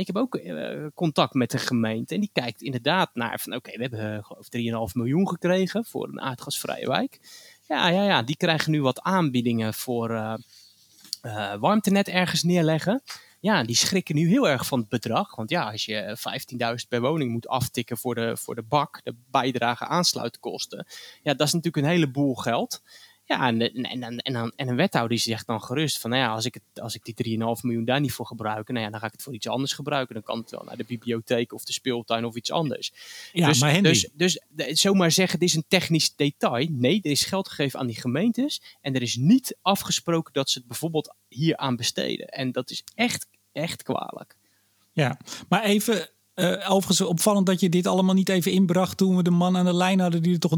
Ik 0.02 0.08
heb 0.08 0.18
ook 0.18 0.36
uh, 0.36 0.86
contact 0.93 1.34
met 1.34 1.52
de 1.52 1.58
gemeente 1.58 2.14
en 2.14 2.20
die 2.20 2.30
kijkt 2.34 2.62
inderdaad 2.62 3.10
naar 3.14 3.39
van 3.39 3.56
oké, 3.56 3.72
we 3.72 3.82
hebben 3.82 4.14
uh, 4.14 4.24
geloof 4.24 4.89
3,5 4.89 4.93
miljoen 4.93 5.28
gekregen 5.28 5.86
voor 5.86 6.08
een 6.08 6.22
aardgasvrije 6.22 6.88
wijk. 6.88 7.20
Ja, 7.68 7.88
ja, 7.88 8.04
ja, 8.04 8.24
die 8.24 8.38
krijgen 8.38 8.72
nu 8.72 8.82
wat 8.82 9.02
aanbiedingen 9.02 9.74
voor 9.74 10.10
uh, 10.10 11.54
warmtenet 11.60 12.08
ergens 12.08 12.43
neerleggen. 12.43 13.02
Ja, 13.39 13.64
die 13.64 13.76
schrikken 13.76 14.16
nu 14.16 14.28
heel 14.28 14.49
erg 14.49 14.66
van 14.66 14.80
het 14.80 14.89
bedrag. 14.89 15.36
Want 15.36 15.49
ja, 15.49 15.72
als 15.72 15.86
je 15.86 16.18
15.000 16.84 16.88
per 16.89 17.02
woning 17.02 17.32
moet 17.32 17.47
aftikken 17.47 17.97
voor 17.97 18.16
de, 18.16 18.38
voor 18.38 18.56
de 18.56 18.64
bak, 18.64 19.02
de 19.04 19.16
bijdrage 19.32 19.86
aansluitkosten. 19.86 20.86
Ja, 21.24 21.34
dat 21.34 21.47
is 21.47 21.54
natuurlijk 21.54 21.86
een 21.86 21.91
heleboel 21.91 22.36
geld. 22.36 22.82
Ja, 23.32 23.48
en, 23.48 23.62
en, 23.62 24.20
en, 24.22 24.52
en, 24.56 24.68
een 24.68 24.76
wethouder 24.76 25.10
die 25.10 25.20
zegt 25.20 25.48
dan 25.48 25.64
gerust 25.64 26.00
van, 26.00 26.10
nou 26.10 26.22
ja, 26.22 26.34
als 26.34 26.46
ik, 26.46 26.54
het, 26.54 26.84
als 26.84 26.96
ik 26.96 27.16
die 27.16 27.40
3,5 27.40 27.44
miljoen 27.62 27.86
daar 27.86 28.00
niet 28.00 28.12
voor 28.12 28.26
gebruik, 28.26 28.68
nou 28.68 28.86
ja, 28.86 28.92
dan 28.92 29.00
ga 29.00 29.06
ik 29.06 29.12
het 29.12 29.22
voor 29.22 29.34
iets 29.34 29.48
anders 29.48 29.74
gebruiken. 29.74 30.14
Dan 30.14 30.24
kan 30.24 30.38
het 30.38 30.52
wel 30.52 30.64
naar 30.64 30.78
de 30.78 30.84
bibliotheek 30.84 31.54
of 31.54 31.64
de 31.64 31.74
speeltuin 31.74 32.26
of 32.26 32.36
iets 32.36 32.52
anders. 32.52 32.94
Ja, 33.32 33.48
dus, 33.48 33.60
maar 33.60 33.72
Henry... 33.72 34.10
dus, 34.14 34.42
dus 34.50 34.82
zomaar 34.82 35.12
zeggen, 35.12 35.40
dit 35.40 35.50
is 35.50 35.56
een 35.56 35.66
technisch 35.68 36.16
detail. 36.16 36.68
Nee, 36.70 37.00
er 37.02 37.12
is 37.12 37.26
geld 37.26 37.50
gegeven 37.50 37.80
aan 37.80 37.88
die 37.88 38.00
gemeentes 38.00 38.62
en 38.82 38.96
er 38.96 39.02
is 39.02 39.16
niet 39.16 39.58
afgesproken 39.62 40.34
dat 40.34 40.50
ze 40.50 40.58
het 40.58 40.68
bijvoorbeeld 40.68 41.16
hier 41.28 41.58
aan 41.58 41.76
besteden. 41.76 42.28
En 42.28 42.52
dat 42.52 42.70
is 42.70 42.84
echt, 42.96 43.28
echt 43.52 43.84
kwalijk. 43.84 44.38
Ja, 44.92 45.20
maar 45.50 45.64
even 45.64 46.10
uh, 46.42 46.72
overigens 46.72 47.02
opvallend 47.02 47.46
dat 47.46 47.60
je 47.60 47.70
dit 47.70 47.88
allemaal 47.88 48.16
niet 48.16 48.30
even 48.30 48.52
inbracht 48.52 48.98
toen 48.98 49.16
we 49.16 49.24
de 49.24 49.32
man 49.32 49.58
aan 49.58 49.66
de 49.66 49.74
lijn 49.74 50.00
hadden 50.00 50.22
die 50.22 50.34
er 50.34 50.39
toch 50.39 50.58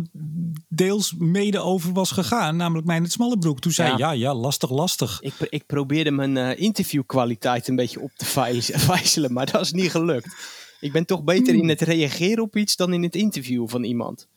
deels 0.67 1.13
mede 1.17 1.59
over 1.59 1.93
was 1.93 2.11
gegaan, 2.11 2.55
namelijk 2.55 2.87
mij 2.87 2.95
in 2.95 3.03
het 3.03 3.11
Smallebroek. 3.11 3.59
Toen 3.59 3.71
zei 3.71 3.89
ja. 3.89 3.97
ja, 3.97 4.11
ja, 4.11 4.33
lastig, 4.33 4.69
lastig. 4.69 5.21
Ik, 5.21 5.33
ik 5.49 5.65
probeerde 5.65 6.11
mijn 6.11 6.35
uh, 6.35 6.59
interviewkwaliteit 6.59 7.67
een 7.67 7.75
beetje 7.75 7.99
op 7.99 8.11
te 8.15 8.25
vijzelen, 8.79 9.33
maar 9.33 9.51
dat 9.51 9.61
is 9.61 9.71
niet 9.71 9.91
gelukt. 9.91 10.35
Ik 10.79 10.91
ben 10.91 11.05
toch 11.05 11.23
beter 11.23 11.55
in 11.55 11.69
het 11.69 11.81
reageren 11.81 12.43
op 12.43 12.55
iets 12.55 12.75
dan 12.75 12.93
in 12.93 13.03
het 13.03 13.15
interview 13.15 13.69
van 13.69 13.83
iemand. 13.83 14.27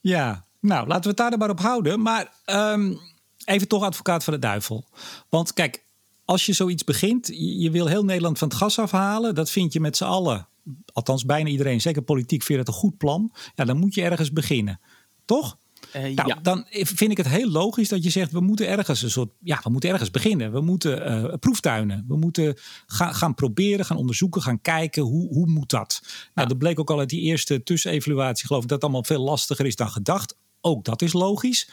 Ja, 0.00 0.44
nou, 0.60 0.86
laten 0.86 1.02
we 1.02 1.08
het 1.08 1.16
daar 1.16 1.30
dan 1.30 1.38
maar 1.38 1.50
op 1.50 1.60
houden. 1.60 2.02
Maar 2.02 2.32
um, 2.46 2.98
even 3.44 3.68
toch 3.68 3.82
advocaat 3.82 4.24
van 4.24 4.32
de 4.32 4.38
duivel. 4.38 4.84
Want 5.28 5.52
kijk, 5.52 5.84
als 6.24 6.46
je 6.46 6.52
zoiets 6.52 6.84
begint, 6.84 7.26
je 7.36 7.70
wil 7.70 7.86
heel 7.86 8.04
Nederland 8.04 8.38
van 8.38 8.48
het 8.48 8.56
gas 8.56 8.78
afhalen. 8.78 9.34
Dat 9.34 9.50
vind 9.50 9.72
je 9.72 9.80
met 9.80 9.96
z'n 9.96 10.04
allen 10.04 10.47
althans 10.92 11.24
bijna 11.24 11.48
iedereen, 11.48 11.80
zeker 11.80 12.02
politiek, 12.02 12.42
vindt 12.42 12.66
het 12.66 12.74
een 12.74 12.80
goed 12.80 12.96
plan. 12.96 13.32
Ja, 13.54 13.64
dan 13.64 13.76
moet 13.78 13.94
je 13.94 14.02
ergens 14.02 14.32
beginnen. 14.32 14.80
Toch? 15.24 15.58
Uh, 15.96 16.02
nou, 16.02 16.28
ja. 16.28 16.34
dan 16.42 16.66
vind 16.70 17.10
ik 17.10 17.16
het 17.16 17.28
heel 17.28 17.50
logisch 17.50 17.88
dat 17.88 18.04
je 18.04 18.10
zegt: 18.10 18.32
we 18.32 18.40
moeten 18.40 18.68
ergens 18.68 19.02
een 19.02 19.10
soort. 19.10 19.30
Ja, 19.40 19.60
we 19.62 19.70
moeten 19.70 19.90
ergens 19.90 20.10
beginnen. 20.10 20.52
We 20.52 20.60
moeten 20.60 21.10
uh, 21.10 21.34
proeftuinen. 21.40 22.04
We 22.08 22.16
moeten 22.16 22.56
gaan, 22.86 23.14
gaan 23.14 23.34
proberen, 23.34 23.84
gaan 23.84 23.96
onderzoeken, 23.96 24.42
gaan 24.42 24.60
kijken 24.60 25.02
hoe, 25.02 25.28
hoe 25.28 25.46
moet 25.46 25.70
dat. 25.70 26.00
Nou, 26.02 26.12
Ja. 26.34 26.44
dat 26.44 26.58
bleek 26.58 26.80
ook 26.80 26.90
al 26.90 26.98
uit 26.98 27.08
die 27.08 27.20
eerste 27.20 27.62
tussenevaluatie, 27.62 28.46
geloof 28.46 28.62
ik, 28.62 28.68
dat 28.68 28.76
het 28.76 28.90
allemaal 28.90 29.04
veel 29.04 29.24
lastiger 29.24 29.66
is 29.66 29.76
dan 29.76 29.90
gedacht. 29.90 30.36
Ook 30.60 30.84
dat 30.84 31.02
is 31.02 31.12
logisch. 31.12 31.70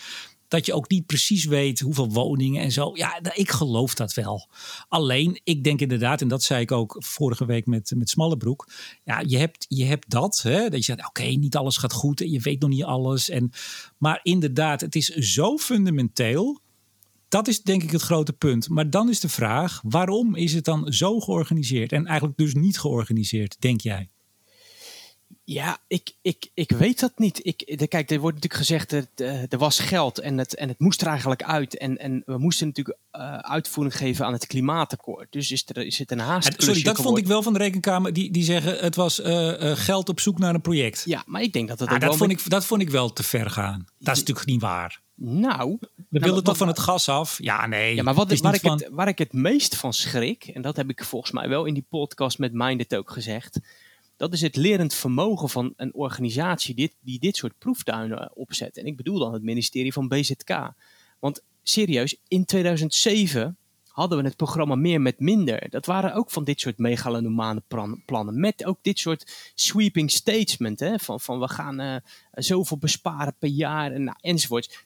Dat 0.48 0.66
je 0.66 0.74
ook 0.74 0.90
niet 0.90 1.06
precies 1.06 1.46
weet 1.46 1.80
hoeveel 1.80 2.12
woningen 2.12 2.62
en 2.62 2.72
zo. 2.72 2.92
Ja, 2.94 3.20
ik 3.34 3.52
geloof 3.52 3.94
dat 3.96 4.14
wel. 4.14 4.50
Alleen, 4.88 5.40
ik 5.44 5.64
denk 5.64 5.82
inderdaad, 5.82 6.22
en 6.22 6.28
dat 6.28 6.44
zei 6.44 6.62
ik 6.62 6.72
ook 6.72 6.96
vorige 7.00 7.46
week 7.46 7.66
met, 7.66 7.92
met 7.96 8.10
Smallebroek. 8.10 8.68
Ja, 9.04 9.24
je 9.26 9.38
hebt, 9.38 9.66
je 9.70 9.86
hebt 9.86 10.10
dat. 10.10 10.40
Hè, 10.44 10.70
dat 10.70 10.86
je 10.86 10.94
zegt, 10.94 11.08
oké, 11.08 11.24
niet 11.24 11.56
alles 11.56 11.78
gaat 11.78 11.94
goed 11.94 12.22
en 12.22 12.30
je 12.30 12.40
weet 12.40 12.62
nog 12.62 12.70
niet 12.70 12.84
alles. 12.84 13.30
En, 13.30 13.52
maar 13.98 14.20
inderdaad, 14.24 14.82
het 14.82 14.96
is 14.96 15.08
zo 15.08 15.58
fundamenteel. 15.58 16.60
Dat 17.28 17.48
is 17.48 17.62
denk 17.62 17.84
ik 17.84 17.92
het 17.92 18.02
grote 18.02 18.34
punt. 18.34 18.70
Maar 18.70 18.90
dan 18.90 19.10
is 19.10 19.20
de 19.20 19.30
vraag, 19.30 19.82
waarom 19.84 20.36
is 20.36 20.54
het 20.54 20.66
dan 20.66 20.94
zo 20.94 21.20
georganiseerd? 21.20 21.92
En 21.92 22.06
eigenlijk 22.06 22.38
dus 22.38 22.54
niet 22.54 22.80
georganiseerd, 22.80 23.56
denk 23.60 23.82
jij? 23.82 24.10
Ja, 25.44 25.78
ik, 25.88 26.12
ik, 26.22 26.50
ik 26.54 26.72
weet 26.72 27.00
dat 27.00 27.12
niet. 27.16 27.40
Ik, 27.46 27.78
de, 27.80 27.88
kijk, 27.88 28.12
er 28.12 28.20
wordt 28.20 28.36
natuurlijk 28.36 28.68
gezegd 28.68 28.90
dat 28.90 29.08
uh, 29.16 29.52
er 29.52 29.58
was 29.58 29.80
geld 29.80 30.20
en 30.20 30.38
het, 30.38 30.56
en 30.56 30.68
het 30.68 30.80
moest 30.80 31.02
er 31.02 31.08
eigenlijk 31.08 31.44
uit. 31.44 31.78
En, 31.78 31.98
en 31.98 32.24
we 32.26 32.38
moesten 32.38 32.68
natuurlijk 32.68 32.98
uh, 33.12 33.38
uitvoering 33.38 33.98
geven 33.98 34.26
aan 34.26 34.34
het 34.34 34.48
klimaatakkoord. 34.48 35.32
Dus 35.32 35.52
is, 35.52 35.66
er, 35.68 35.86
is 35.86 35.98
het 35.98 36.12
een 36.12 36.20
haast. 36.20 36.46
Sorry, 36.48 36.66
dat 36.66 36.76
geworden. 36.76 37.04
vond 37.04 37.18
ik 37.18 37.28
wel 37.28 37.42
van 37.42 37.54
de 37.54 37.60
rekenkamer. 37.60 38.14
Die, 38.14 38.32
die 38.32 38.44
zeggen 38.44 38.78
het 38.78 38.96
was 38.96 39.20
uh, 39.20 39.54
geld 39.76 40.10
op 40.10 40.20
zoek 40.20 40.40
naar 40.40 40.54
een 40.54 40.62
project. 40.62 41.04
Ja, 41.06 41.24
maar 41.26 41.42
ik 41.42 41.54
denk 41.54 41.68
dat 41.68 41.78
dat 41.78 41.88
ah, 41.88 41.94
dat, 41.94 42.04
wel 42.04 42.18
vond 42.18 42.32
ik, 42.32 42.50
dat 42.50 42.66
vond 42.66 42.82
ik 42.82 42.90
wel 42.90 43.14
te 43.14 43.24
ver 43.24 43.50
gaan. 43.50 43.86
Dat 44.00 44.14
is 44.14 44.20
natuurlijk 44.20 44.48
niet 44.48 44.62
waar. 44.62 45.04
Nou, 45.18 45.78
we 45.80 46.06
willen 46.10 46.30
nou, 46.30 46.42
toch 46.42 46.58
van 46.58 46.68
het 46.68 46.80
gas 46.80 47.10
af? 47.10 47.38
Ja, 47.42 47.68
nee. 47.68 47.96
Ja, 47.96 48.04
maar 48.04 48.14
wat, 48.14 48.40
waar, 48.40 48.54
ik 48.54 48.62
van... 48.62 48.78
het, 48.78 48.90
waar 48.92 49.08
ik 49.08 49.18
het 49.18 49.34
meest 49.34 49.76
van 49.76 49.94
schrik, 49.94 50.48
en 50.48 50.62
dat 50.62 50.76
heb 50.76 50.90
ik 50.90 51.04
volgens 51.04 51.32
mij 51.32 51.50
wel 51.50 51.66
in 51.66 51.74
die 51.74 51.86
podcast 51.90 52.38
met 52.38 52.54
Minded 52.54 52.96
ook 52.96 53.12
gezegd 53.12 53.60
dat 54.18 54.34
is 54.34 54.42
het 54.42 54.56
lerend 54.56 54.94
vermogen 54.94 55.50
van 55.50 55.74
een 55.76 55.94
organisatie 55.94 56.76
die, 56.76 56.96
die 57.02 57.20
dit 57.20 57.36
soort 57.36 57.58
proeftuinen 57.58 58.36
opzet. 58.36 58.78
En 58.78 58.86
ik 58.86 58.98
bedoel 58.98 59.20
dan 59.20 59.34
het 59.34 59.44
ministerie 59.44 59.94
van 59.94 60.08
BZK. 60.08 60.74
Want 61.20 61.42
serieus, 61.64 62.16
in 62.28 62.46
2007 62.46 63.58
hadden 63.96 64.18
we 64.18 64.24
het 64.24 64.36
programma 64.36 64.76
Meer 64.76 65.02
met 65.02 65.20
Minder. 65.20 65.70
Dat 65.70 65.86
waren 65.86 66.14
ook 66.14 66.32
van 66.32 66.44
dit 66.44 66.60
soort 66.60 66.78
megalomane 66.78 67.64
plannen. 68.06 68.40
Met 68.40 68.66
ook 68.66 68.80
dit 68.82 69.00
soort 69.00 69.52
sweeping 69.56 70.12
statement. 70.12 70.80
Hè, 70.80 71.00
van, 71.00 71.20
van 71.20 71.40
we 71.40 71.48
gaan 71.48 71.82
uh, 71.82 71.96
zoveel 72.32 72.78
besparen 72.78 73.36
per 73.40 73.50
jaar 73.50 73.92
en, 73.92 74.04
nou, 74.04 74.18
enzovoorts. 74.22 74.85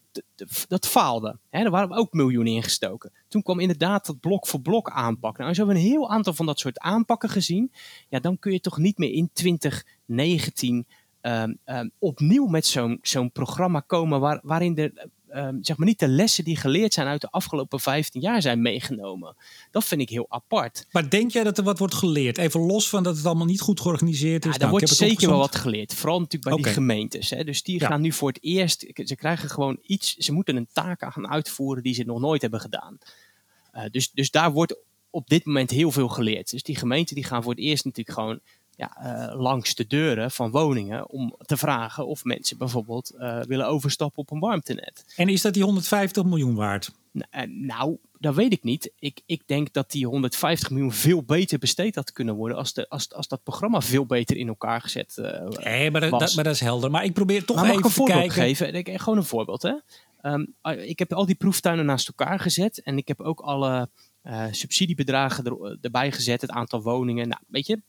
Dat 0.67 0.87
faalde. 0.87 1.37
Hè, 1.49 1.63
er 1.63 1.69
waren 1.69 1.97
ook 1.97 2.13
miljoenen 2.13 2.53
ingestoken. 2.53 3.11
Toen 3.27 3.41
kwam 3.41 3.59
inderdaad 3.59 4.05
dat 4.05 4.19
blok 4.19 4.47
voor 4.47 4.61
blok 4.61 4.89
aanpak. 4.89 5.37
Nou, 5.37 5.55
hebben 5.55 5.75
we 5.75 5.81
een 5.81 5.87
heel 5.87 6.09
aantal 6.09 6.33
van 6.33 6.45
dat 6.45 6.59
soort 6.59 6.79
aanpakken 6.79 7.29
gezien. 7.29 7.71
Ja, 8.09 8.19
dan 8.19 8.39
kun 8.39 8.51
je 8.51 8.59
toch 8.59 8.77
niet 8.77 8.97
meer 8.97 9.11
in 9.11 9.29
2019 9.33 10.87
um, 11.21 11.57
um, 11.65 11.91
opnieuw 11.99 12.45
met 12.45 12.65
zo'n 12.65 12.99
zo'n 13.01 13.31
programma 13.31 13.79
komen 13.79 14.19
waar, 14.19 14.39
waarin 14.43 14.77
er 14.77 15.07
um, 15.33 15.63
zeg 15.63 15.77
maar 15.77 15.87
niet 15.87 15.99
de 15.99 16.07
lessen 16.07 16.43
die 16.43 16.57
geleerd 16.57 16.93
zijn 16.93 17.07
uit 17.07 17.21
de 17.21 17.31
afgelopen 17.31 17.79
15 17.79 18.21
jaar 18.21 18.41
zijn 18.41 18.61
meegenomen. 18.61 19.35
Dat 19.71 19.85
vind 19.85 20.01
ik 20.01 20.09
heel 20.09 20.25
apart. 20.29 20.87
Maar 20.91 21.09
denk 21.09 21.31
jij 21.31 21.43
dat 21.43 21.57
er 21.57 21.63
wat 21.63 21.79
wordt 21.79 21.93
geleerd? 21.93 22.37
Even 22.37 22.59
los 22.59 22.89
van 22.89 23.03
dat 23.03 23.17
het 23.17 23.25
allemaal 23.25 23.45
niet 23.45 23.61
goed 23.61 23.81
georganiseerd 23.81 24.45
is. 24.45 24.49
Ja, 24.49 24.53
er 24.53 24.59
nou, 24.59 24.71
wordt 24.71 24.89
zeker 24.89 25.29
wel 25.29 25.37
wat 25.37 25.55
geleerd. 25.55 25.93
Vooral 25.93 26.19
natuurlijk 26.19 26.43
bij 26.43 26.53
okay. 26.53 26.65
die 26.65 26.73
gemeentes. 26.73 27.29
Hè. 27.29 27.43
Dus 27.43 27.63
die 27.63 27.79
ja. 27.79 27.87
gaan 27.87 28.01
nu 28.01 28.11
voor 28.11 28.27
het 28.27 28.43
eerst, 28.43 28.85
ze 28.95 29.15
krijgen 29.15 29.49
gewoon 29.49 29.77
iets, 29.81 30.15
ze 30.15 30.31
moeten 30.31 30.55
een 30.55 30.69
taak 30.73 31.13
gaan 31.13 31.29
uitvoeren 31.29 31.83
die 31.83 31.93
ze 31.93 32.03
nog 32.03 32.19
nooit 32.19 32.41
hebben 32.41 32.59
gedaan. 32.59 32.97
Uh, 33.73 33.83
dus, 33.91 34.11
dus 34.11 34.31
daar 34.31 34.51
wordt 34.51 34.75
op 35.09 35.27
dit 35.27 35.45
moment 35.45 35.69
heel 35.69 35.91
veel 35.91 36.07
geleerd. 36.07 36.51
Dus 36.51 36.63
die 36.63 36.75
gemeenten 36.75 37.15
die 37.15 37.23
gaan 37.23 37.43
voor 37.43 37.51
het 37.51 37.61
eerst 37.61 37.85
natuurlijk 37.85 38.17
gewoon 38.17 38.39
ja, 38.79 38.97
uh, 39.29 39.39
langs 39.39 39.75
de 39.75 39.87
deuren 39.87 40.31
van 40.31 40.51
woningen 40.51 41.09
om 41.09 41.35
te 41.45 41.57
vragen 41.57 42.07
of 42.07 42.23
mensen 42.23 42.57
bijvoorbeeld 42.57 43.13
uh, 43.17 43.41
willen 43.41 43.67
overstappen 43.67 44.21
op 44.21 44.31
een 44.31 44.39
warmtenet. 44.39 45.13
En 45.15 45.29
is 45.29 45.41
dat 45.41 45.53
die 45.53 45.63
150 45.63 46.23
miljoen 46.23 46.55
waard? 46.55 46.91
nou, 47.47 47.97
dat 48.19 48.35
weet 48.35 48.51
ik 48.51 48.63
niet. 48.63 48.91
Ik, 48.99 49.21
ik 49.25 49.41
denk 49.45 49.73
dat 49.73 49.91
die 49.91 50.05
150 50.07 50.69
miljoen 50.69 50.93
veel 50.93 51.23
beter 51.23 51.59
besteed 51.59 51.95
had 51.95 52.11
kunnen 52.11 52.35
worden 52.35 52.57
als, 52.57 52.73
de, 52.73 52.89
als, 52.89 53.13
als 53.13 53.27
dat 53.27 53.43
programma 53.43 53.81
veel 53.81 54.05
beter 54.05 54.37
in 54.37 54.47
elkaar 54.47 54.81
gezet 54.81 55.15
uh, 55.19 55.47
nee, 55.47 55.91
maar 55.91 56.01
dat, 56.01 56.35
maar 56.35 56.43
dat 56.43 56.53
is 56.53 56.59
helder. 56.59 56.91
Maar 56.91 57.03
ik 57.03 57.13
probeer 57.13 57.45
toch 57.45 57.55
maar 57.55 57.69
even 57.69 57.83
een 57.83 57.91
voorbeeld 57.91 58.19
kijken. 58.19 58.41
geven. 58.41 58.73
Ik, 58.73 58.99
gewoon 59.01 59.17
een 59.17 59.25
voorbeeld. 59.25 59.61
Hè? 59.61 59.73
Um, 60.21 60.55
ik 60.81 60.99
heb 60.99 61.13
al 61.13 61.25
die 61.25 61.35
proeftuinen 61.35 61.85
naast 61.85 62.07
elkaar 62.07 62.39
gezet 62.39 62.81
en 62.81 62.97
ik 62.97 63.07
heb 63.07 63.21
ook 63.21 63.39
alle 63.39 63.89
subsidiebedragen 64.51 65.45
er, 65.45 65.77
erbij 65.81 66.11
gezet, 66.11 66.41
het 66.41 66.49
aantal 66.49 66.81
woningen. 66.81 67.27
Nou, 67.27 67.41
weet 67.47 67.67
je, 67.67 67.81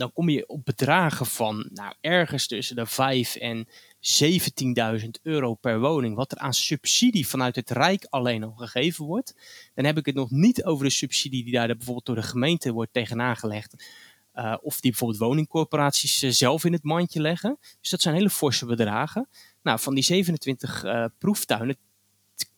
dan 0.00 0.12
kom 0.12 0.28
je 0.28 0.48
op 0.48 0.64
bedragen 0.64 1.26
van 1.26 1.68
nou, 1.72 1.94
ergens 2.00 2.46
tussen 2.46 2.76
de 2.76 2.86
5 2.86 3.36
en 3.36 3.68
17.000 5.00 5.08
euro 5.22 5.54
per 5.54 5.80
woning, 5.80 6.16
wat 6.16 6.32
er 6.32 6.38
aan 6.38 6.54
subsidie 6.54 7.26
vanuit 7.26 7.56
het 7.56 7.70
Rijk 7.70 8.06
alleen 8.08 8.44
al 8.44 8.52
gegeven 8.52 9.04
wordt. 9.04 9.34
Dan 9.74 9.84
heb 9.84 9.98
ik 9.98 10.06
het 10.06 10.14
nog 10.14 10.30
niet 10.30 10.64
over 10.64 10.84
de 10.84 10.90
subsidie 10.90 11.44
die 11.44 11.52
daar 11.52 11.66
bijvoorbeeld 11.66 12.06
door 12.06 12.14
de 12.14 12.22
gemeente 12.22 12.72
wordt 12.72 12.92
tegenaan 12.92 13.36
gelegd. 13.36 13.84
Uh, 14.34 14.56
of 14.60 14.80
die 14.80 14.90
bijvoorbeeld 14.90 15.20
woningcorporaties 15.20 16.22
uh, 16.22 16.30
zelf 16.30 16.64
in 16.64 16.72
het 16.72 16.82
mandje 16.82 17.20
leggen. 17.20 17.58
Dus 17.80 17.90
dat 17.90 18.00
zijn 18.00 18.14
hele 18.14 18.30
forse 18.30 18.66
bedragen. 18.66 19.28
Nou, 19.62 19.80
van 19.80 19.94
die 19.94 20.04
27 20.04 20.84
uh, 20.84 21.04
proeftuinen, 21.18 21.76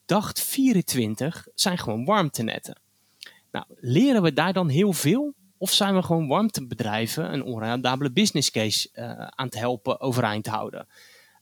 dacht 0.05 0.41
24 0.41 1.47
zijn 1.55 1.79
gewoon 1.79 2.05
warmtenetten. 2.05 2.81
Nou, 3.51 3.67
leren 3.81 4.23
we 4.23 4.33
daar 4.33 4.53
dan 4.53 4.69
heel 4.69 4.93
veel? 4.93 5.35
Of 5.63 5.73
zijn 5.73 5.95
we 5.95 6.03
gewoon 6.03 6.27
warmtebedrijven 6.27 7.33
een 7.33 7.43
onrendabele 7.43 8.13
business 8.13 8.51
case 8.51 8.89
aan 9.35 9.47
het 9.47 9.59
helpen 9.59 10.01
overeind 10.01 10.47
houden? 10.47 10.87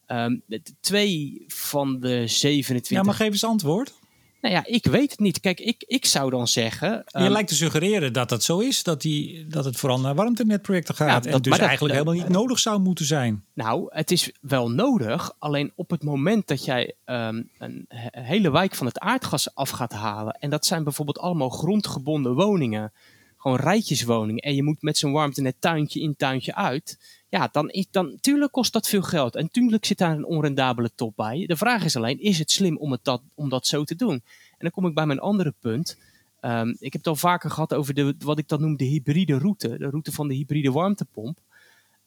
Um, 0.06 0.42
twee 0.80 1.44
van 1.46 2.00
de 2.00 2.26
27. 2.26 2.96
Ja, 2.96 3.02
maar 3.02 3.14
geef 3.14 3.30
eens 3.30 3.44
antwoord. 3.44 3.92
Nou 4.40 4.54
ja, 4.54 4.66
ik 4.66 4.86
weet 4.86 5.10
het 5.10 5.20
niet. 5.20 5.40
Kijk, 5.40 5.60
ik, 5.60 5.84
ik 5.86 6.06
zou 6.06 6.30
dan 6.30 6.48
zeggen. 6.48 7.04
Um, 7.12 7.22
je 7.22 7.30
lijkt 7.30 7.48
te 7.48 7.54
suggereren 7.54 8.12
dat 8.12 8.28
dat 8.28 8.42
zo 8.42 8.58
is, 8.58 8.82
dat, 8.82 9.02
die, 9.02 9.46
dat 9.46 9.64
het 9.64 9.76
vooral 9.76 10.00
naar 10.00 10.14
warmtenetprojecten 10.14 10.94
gaat. 10.94 11.08
Ja, 11.08 11.30
dat, 11.30 11.32
en 11.32 11.42
dus 11.42 11.52
dat, 11.52 11.60
eigenlijk 11.60 11.94
dat, 11.94 12.04
helemaal 12.04 12.26
niet 12.26 12.36
nodig 12.38 12.58
zou 12.58 12.80
moeten 12.80 13.04
zijn. 13.04 13.44
Nou, 13.54 13.86
het 13.88 14.10
is 14.10 14.32
wel 14.40 14.70
nodig. 14.70 15.32
Alleen 15.38 15.72
op 15.74 15.90
het 15.90 16.02
moment 16.02 16.46
dat 16.46 16.64
jij 16.64 16.94
um, 17.04 17.50
een 17.58 17.84
hele 18.10 18.50
wijk 18.50 18.74
van 18.74 18.86
het 18.86 18.98
aardgas 18.98 19.54
af 19.54 19.70
gaat 19.70 19.92
halen. 19.92 20.34
En 20.34 20.50
dat 20.50 20.66
zijn 20.66 20.84
bijvoorbeeld 20.84 21.18
allemaal 21.18 21.50
grondgebonden 21.50 22.34
woningen. 22.34 22.92
Gewoon 23.41 23.57
rijtjeswoningen. 23.57 24.43
En 24.43 24.55
je 24.55 24.62
moet 24.62 24.82
met 24.82 24.99
zo'n 24.99 25.12
warmtenet 25.12 25.57
tuintje 25.59 26.01
in, 26.01 26.16
tuintje 26.16 26.55
uit 26.55 26.99
ja, 27.30 27.49
dan, 27.53 27.68
is, 27.68 27.86
dan 27.91 28.18
tuurlijk 28.20 28.53
kost 28.53 28.72
dat 28.72 28.88
veel 28.88 29.03
geld. 29.03 29.36
En 29.36 29.51
tuurlijk 29.51 29.84
zit 29.84 29.99
daar 29.99 30.16
een 30.16 30.24
onrendabele 30.24 30.91
top 30.95 31.16
bij. 31.16 31.47
De 31.47 31.57
vraag 31.57 31.84
is 31.84 31.97
alleen, 31.97 32.20
is 32.20 32.38
het 32.38 32.51
slim 32.51 32.76
om, 32.76 32.93
het 32.93 33.05
dat, 33.05 33.22
om 33.34 33.49
dat 33.49 33.66
zo 33.66 33.84
te 33.84 33.95
doen? 33.95 34.12
En 34.51 34.59
dan 34.59 34.70
kom 34.70 34.86
ik 34.86 34.95
bij 34.95 35.07
mijn 35.07 35.20
andere 35.20 35.55
punt. 35.61 35.99
Um, 36.41 36.68
ik 36.78 36.93
heb 36.93 37.03
het 37.03 37.07
al 37.07 37.16
vaker 37.16 37.51
gehad 37.51 37.74
over 37.74 37.95
de, 37.95 38.14
wat 38.18 38.38
ik 38.38 38.49
dan 38.49 38.61
noem 38.61 38.76
de 38.76 38.84
hybride 38.84 39.38
route. 39.38 39.78
De 39.78 39.91
route 39.91 40.12
van 40.12 40.28
de 40.28 40.34
hybride 40.34 40.72
warmtepomp. 40.72 41.38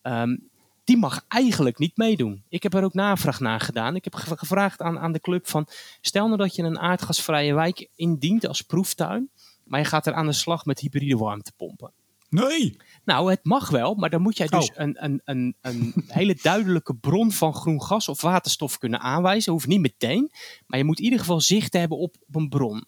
Um, 0.01 0.49
die 0.83 0.97
mag 0.97 1.25
eigenlijk 1.27 1.77
niet 1.77 1.97
meedoen. 1.97 2.43
Ik 2.49 2.63
heb 2.63 2.73
er 2.73 2.83
ook 2.83 2.93
navraag 2.93 3.39
naar 3.39 3.59
gedaan. 3.59 3.95
Ik 3.95 4.03
heb 4.03 4.15
gevraagd 4.15 4.81
aan, 4.81 4.99
aan 4.99 5.11
de 5.11 5.19
club 5.19 5.47
van... 5.47 5.67
stel 6.01 6.25
nou 6.25 6.37
dat 6.37 6.55
je 6.55 6.63
een 6.63 6.79
aardgasvrije 6.79 7.53
wijk 7.53 7.89
indient 7.95 8.47
als 8.47 8.61
proeftuin... 8.61 9.29
maar 9.63 9.79
je 9.79 9.85
gaat 9.85 10.07
er 10.07 10.13
aan 10.13 10.25
de 10.25 10.33
slag 10.33 10.65
met 10.65 10.79
hybride 10.79 11.17
warmtepompen. 11.17 11.93
Nee! 12.33 12.77
Nou, 13.05 13.29
het 13.29 13.43
mag 13.43 13.69
wel, 13.69 13.95
maar 13.95 14.09
dan 14.09 14.21
moet 14.21 14.37
jij 14.37 14.47
dus 14.47 14.69
oh. 14.69 14.75
een, 14.77 15.03
een, 15.03 15.21
een, 15.25 15.55
een 15.61 15.93
hele 16.07 16.37
duidelijke 16.41 16.95
bron 16.95 17.31
van 17.31 17.53
groen 17.53 17.81
gas 17.81 18.07
of 18.07 18.21
waterstof 18.21 18.77
kunnen 18.77 18.99
aanwijzen. 18.99 19.51
Hoeft 19.51 19.67
niet 19.67 19.79
meteen, 19.79 20.31
maar 20.65 20.79
je 20.79 20.85
moet 20.85 20.97
in 20.97 21.03
ieder 21.03 21.19
geval 21.19 21.41
zicht 21.41 21.73
hebben 21.73 21.97
op, 21.97 22.15
op 22.27 22.35
een 22.35 22.49
bron. 22.49 22.85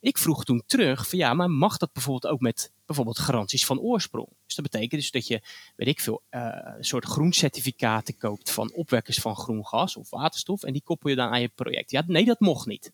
Ik 0.00 0.18
vroeg 0.18 0.44
toen 0.44 0.62
terug 0.66 1.08
van 1.08 1.18
ja, 1.18 1.34
maar 1.34 1.50
mag 1.50 1.76
dat 1.76 1.92
bijvoorbeeld 1.92 2.32
ook 2.32 2.40
met 2.40 2.72
bijvoorbeeld 2.86 3.18
garanties 3.18 3.66
van 3.66 3.80
oorsprong? 3.80 4.28
Dus 4.46 4.54
dat 4.54 4.70
betekent 4.70 5.00
dus 5.00 5.10
dat 5.10 5.26
je, 5.26 5.42
weet 5.76 5.88
ik 5.88 6.00
veel, 6.00 6.22
uh, 6.30 6.48
een 6.76 6.84
soort 6.84 7.04
groencertificaten 7.04 8.16
koopt 8.16 8.50
van 8.50 8.72
opwekkers 8.72 9.18
van 9.18 9.36
groen 9.36 9.66
gas 9.66 9.96
of 9.96 10.10
waterstof 10.10 10.62
en 10.62 10.72
die 10.72 10.82
koppel 10.82 11.10
je 11.10 11.16
dan 11.16 11.28
aan 11.28 11.40
je 11.40 11.48
project. 11.48 11.90
Ja, 11.90 12.02
nee, 12.06 12.24
dat 12.24 12.40
mocht 12.40 12.66
niet. 12.66 12.92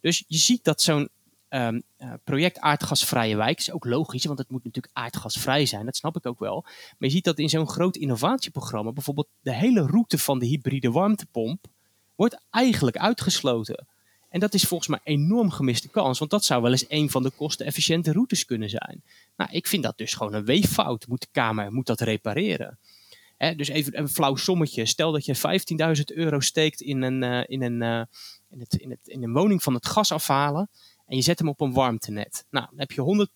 Dus 0.00 0.24
je 0.26 0.38
ziet 0.38 0.64
dat 0.64 0.82
zo'n 0.82 1.08
um, 1.48 1.82
project 2.24 2.58
aardgasvrije 2.58 3.36
wijk 3.36 3.58
is 3.58 3.70
ook 3.70 3.84
logisch, 3.84 4.24
want 4.24 4.38
het 4.38 4.50
moet 4.50 4.64
natuurlijk 4.64 4.94
aardgasvrij 4.96 5.66
zijn, 5.66 5.84
dat 5.84 5.96
snap 5.96 6.16
ik 6.16 6.26
ook 6.26 6.38
wel. 6.38 6.62
Maar 6.62 6.94
je 6.98 7.10
ziet 7.10 7.24
dat 7.24 7.38
in 7.38 7.48
zo'n 7.48 7.68
groot 7.68 7.96
innovatieprogramma 7.96 8.92
bijvoorbeeld 8.92 9.28
de 9.40 9.54
hele 9.54 9.86
route 9.86 10.18
van 10.18 10.38
de 10.38 10.46
hybride 10.46 10.90
warmtepomp 10.90 11.66
wordt 12.14 12.40
eigenlijk 12.50 12.96
uitgesloten. 12.96 13.86
En 14.28 14.40
dat 14.40 14.54
is 14.54 14.64
volgens 14.64 14.88
mij 14.88 15.00
een 15.04 15.14
enorm 15.14 15.50
gemiste 15.50 15.88
kans, 15.88 16.18
want 16.18 16.30
dat 16.30 16.44
zou 16.44 16.62
wel 16.62 16.70
eens 16.70 16.84
een 16.88 17.10
van 17.10 17.22
de 17.22 17.30
kostenefficiënte 17.30 18.12
routes 18.12 18.44
kunnen 18.44 18.70
zijn. 18.70 19.02
Nou, 19.36 19.50
ik 19.52 19.66
vind 19.66 19.82
dat 19.82 19.98
dus 19.98 20.14
gewoon 20.14 20.34
een 20.34 20.44
weeffout. 20.44 21.06
Moet 21.06 21.20
de 21.20 21.28
Kamer 21.32 21.72
moet 21.72 21.86
dat 21.86 22.00
repareren. 22.00 22.78
Dus 23.56 23.68
even 23.68 23.98
een 23.98 24.08
flauw 24.08 24.36
sommetje. 24.36 24.86
Stel 24.86 25.12
dat 25.12 25.24
je 25.24 25.36
15.000 25.96 26.02
euro 26.04 26.40
steekt 26.40 26.80
in 26.80 27.02
een, 27.02 27.22
uh, 27.22 27.42
in, 27.46 27.62
een, 27.62 27.82
uh, 27.82 28.02
in, 28.50 28.60
het, 28.60 28.74
in, 28.74 28.90
het, 28.90 29.08
in 29.08 29.22
een 29.22 29.32
woning 29.32 29.62
van 29.62 29.74
het 29.74 29.86
gas 29.86 30.12
afhalen 30.12 30.70
en 31.06 31.16
je 31.16 31.22
zet 31.22 31.38
hem 31.38 31.48
op 31.48 31.60
een 31.60 31.72
warmtenet. 31.72 32.46
Nou, 32.50 32.66
dan 32.70 32.78
heb 32.78 32.92
je 32.92 33.28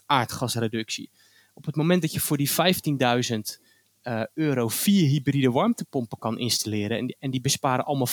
100% 0.00 0.04
aardgasreductie. 0.06 1.10
Op 1.54 1.64
het 1.64 1.76
moment 1.76 2.02
dat 2.02 2.12
je 2.12 2.20
voor 2.20 2.36
die 2.36 2.50
15.000 2.50 2.54
uh, 4.04 4.22
euro 4.34 4.68
vier 4.68 5.08
hybride 5.08 5.50
warmtepompen 5.50 6.18
kan 6.18 6.38
installeren 6.38 6.98
en 6.98 7.06
die, 7.06 7.16
en 7.18 7.30
die 7.30 7.40
besparen 7.40 7.84
allemaal 7.84 8.08
50%, 8.08 8.10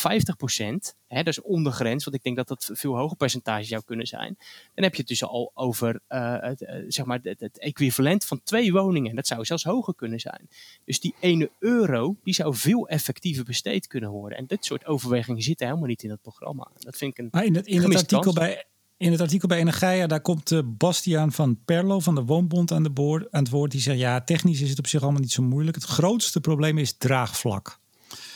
hè, 1.08 1.24
dat 1.24 1.28
is 1.28 1.42
ondergrens, 1.42 2.04
want 2.04 2.16
ik 2.16 2.24
denk 2.24 2.36
dat 2.36 2.48
dat 2.48 2.68
een 2.70 2.76
veel 2.76 2.98
hoger 2.98 3.18
percentage 3.18 3.64
zou 3.64 3.82
kunnen 3.86 4.08
zijn, 4.08 4.38
dan 4.74 4.84
heb 4.84 4.94
je 4.94 5.00
het 5.00 5.08
dus 5.08 5.24
al 5.24 5.52
over 5.54 6.00
uh, 6.10 6.36
het, 6.40 6.62
uh, 6.62 6.70
zeg 6.88 7.06
maar 7.06 7.20
het, 7.22 7.40
het, 7.40 7.60
equivalent 7.60 8.26
van 8.26 8.42
twee 8.44 8.72
woningen. 8.72 9.16
Dat 9.16 9.28
zou 9.28 9.46
zelfs 9.46 9.64
hoger 9.64 9.96
kunnen 9.96 10.20
zijn. 10.20 10.50
Dus 10.86 11.00
die 11.00 11.16
ene 11.20 11.52
euro, 11.60 12.16
die 12.24 12.34
zou 12.34 12.56
veel 12.56 12.88
effectiever 12.88 13.44
besteed 13.44 13.88
kunnen 13.88 14.10
worden. 14.10 14.38
En 14.38 14.46
dit 14.46 14.66
soort 14.66 14.86
overwegingen 14.86 15.42
zitten 15.42 15.68
helemaal 15.68 15.88
niet 15.88 16.04
in 16.04 16.10
het 16.10 16.22
programma. 16.22 16.72
Dat 16.76 16.98
vind 16.98 17.12
ik 17.12 17.18
een 17.18 17.28
maar 17.32 17.46
in 17.46 17.56
het, 17.56 17.68
in 17.68 17.82
het 17.82 17.96
artikel 17.96 18.22
kans. 18.22 18.36
bij 18.36 18.66
in 19.02 19.12
het 19.12 19.22
artikel 19.22 19.48
bij 19.48 19.58
Energia, 19.58 20.08
daar 20.08 20.22
komt 20.22 20.52
uh, 20.52 20.60
Bastiaan 20.66 21.32
van 21.32 21.58
Perlo 21.66 22.00
van 22.00 22.16
de 22.16 22.24
Woonbond 22.24 22.72
aan, 22.72 22.84
de 22.84 22.90
boord, 22.90 23.32
aan 23.32 23.44
het 23.44 23.52
woord. 23.52 23.72
Die 23.72 23.82
zegt, 23.82 24.00
ja, 24.00 24.22
technisch 24.22 24.62
is 24.62 24.70
het 24.70 24.80
op 24.80 24.88
zich 24.88 25.02
allemaal 25.02 25.22
niet 25.22 25.32
zo 25.32 25.44
moeilijk. 25.44 25.76
Het 25.76 25.86
grootste 25.86 26.42
probleem 26.42 26.78
is 26.78 26.94
draagvlak. 26.98 27.80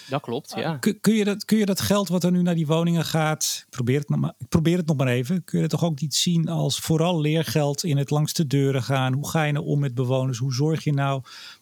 Dat 0.10 0.22
klopt, 0.22 0.54
ja. 0.56 0.78
Kun, 0.78 1.00
kun, 1.02 1.14
je 1.14 1.24
dat, 1.24 1.46
kun 1.46 1.58
je 1.58 1.66
dat 1.66 1.82
geld 1.82 2.08
wat 2.08 2.24
er 2.24 2.32
nu 2.32 2.42
naar 2.42 2.56
die 2.56 2.68
woningen 2.68 3.06
gaat, 3.06 3.64
ik 3.66 3.70
probeer, 3.70 4.00
het 4.00 4.10
nog 4.10 4.20
maar, 4.20 4.34
ik 4.38 4.48
probeer 4.48 4.78
het 4.78 4.86
nog 4.86 4.98
maar 4.98 5.08
even, 5.08 5.44
kun 5.44 5.62
je 5.62 5.68
dat 5.68 5.80
toch 5.80 5.90
ook 5.90 6.02
niet 6.02 6.16
zien 6.16 6.48
als 6.48 6.80
vooral 6.80 7.22
leergeld 7.22 7.84
in 7.84 7.98
het 7.98 8.10
langs 8.10 8.34
de 8.34 8.48
deuren 8.48 8.84
gaan? 8.84 9.14
Hoe 9.14 9.30
ga 9.30 9.44
je 9.44 9.52
nou 9.52 9.66
om 9.66 9.80
met 9.80 9.96
bewoners? 9.96 10.38
Hoe 10.38 10.54
zorg 10.54 10.84
je 10.84 10.94
nou 10.94 11.22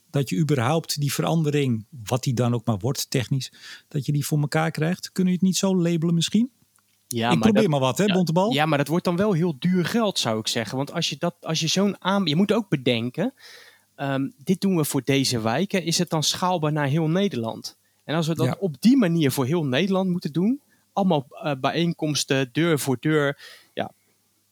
dat 0.10 0.30
je 0.30 0.38
überhaupt 0.38 1.00
die 1.00 1.14
verandering, 1.14 1.86
wat 2.04 2.24
die 2.24 2.34
dan 2.34 2.54
ook 2.54 2.66
maar 2.66 2.78
wordt 2.78 3.10
technisch, 3.10 3.52
dat 3.88 4.06
je 4.06 4.12
die 4.12 4.26
voor 4.26 4.40
elkaar 4.40 4.72
krijgt? 4.72 5.12
Kunnen 5.12 5.34
je 5.34 5.40
het 5.40 5.48
niet 5.48 5.58
zo 5.58 5.76
labelen 5.76 6.16
misschien? 6.16 6.52
Ja, 7.14 7.30
ik 7.30 7.34
maar 7.34 7.44
probeer 7.44 7.62
dat, 7.62 7.72
maar 7.72 7.80
wat, 7.80 7.98
hè, 7.98 8.04
ja, 8.04 8.14
Bontebal? 8.14 8.54
Ja, 8.54 8.66
maar 8.66 8.78
dat 8.78 8.88
wordt 8.88 9.06
dan 9.06 9.16
wel 9.16 9.34
heel 9.34 9.56
duur 9.60 9.86
geld, 9.86 10.20
zou 10.20 10.40
ik 10.40 10.48
zeggen. 10.48 10.78
Want 10.78 10.92
als 10.94 11.10
je, 11.10 11.16
dat, 11.20 11.36
als 11.42 11.60
je 11.60 11.68
zo'n 11.68 11.96
aan... 12.00 12.26
Je 12.26 12.36
moet 12.36 12.54
ook 12.54 12.70
bedenken, 12.70 13.34
um, 13.98 14.34
dit 14.38 14.62
doen 14.62 14.76
we 14.76 14.86
voor 14.86 15.02
deze 15.04 15.42
wijken. 15.42 15.84
Is 15.84 15.98
het 15.98 16.10
dan 16.10 16.24
schaalbaar 16.24 16.72
naar 16.72 16.88
heel 16.88 17.08
Nederland? 17.08 17.78
En 18.04 18.16
als 18.16 18.28
we 18.28 18.36
dat 18.36 18.46
ja. 18.46 18.56
op 18.60 18.76
die 18.80 18.98
manier 18.98 19.32
voor 19.32 19.46
heel 19.46 19.66
Nederland 19.66 20.10
moeten 20.10 20.32
doen... 20.32 20.62
allemaal 20.94 21.26
uh, 21.30 21.52
bijeenkomsten, 21.62 22.50
deur 22.52 22.80
voor 22.80 22.98
deur... 23.00 23.40
Ja, 23.74 23.92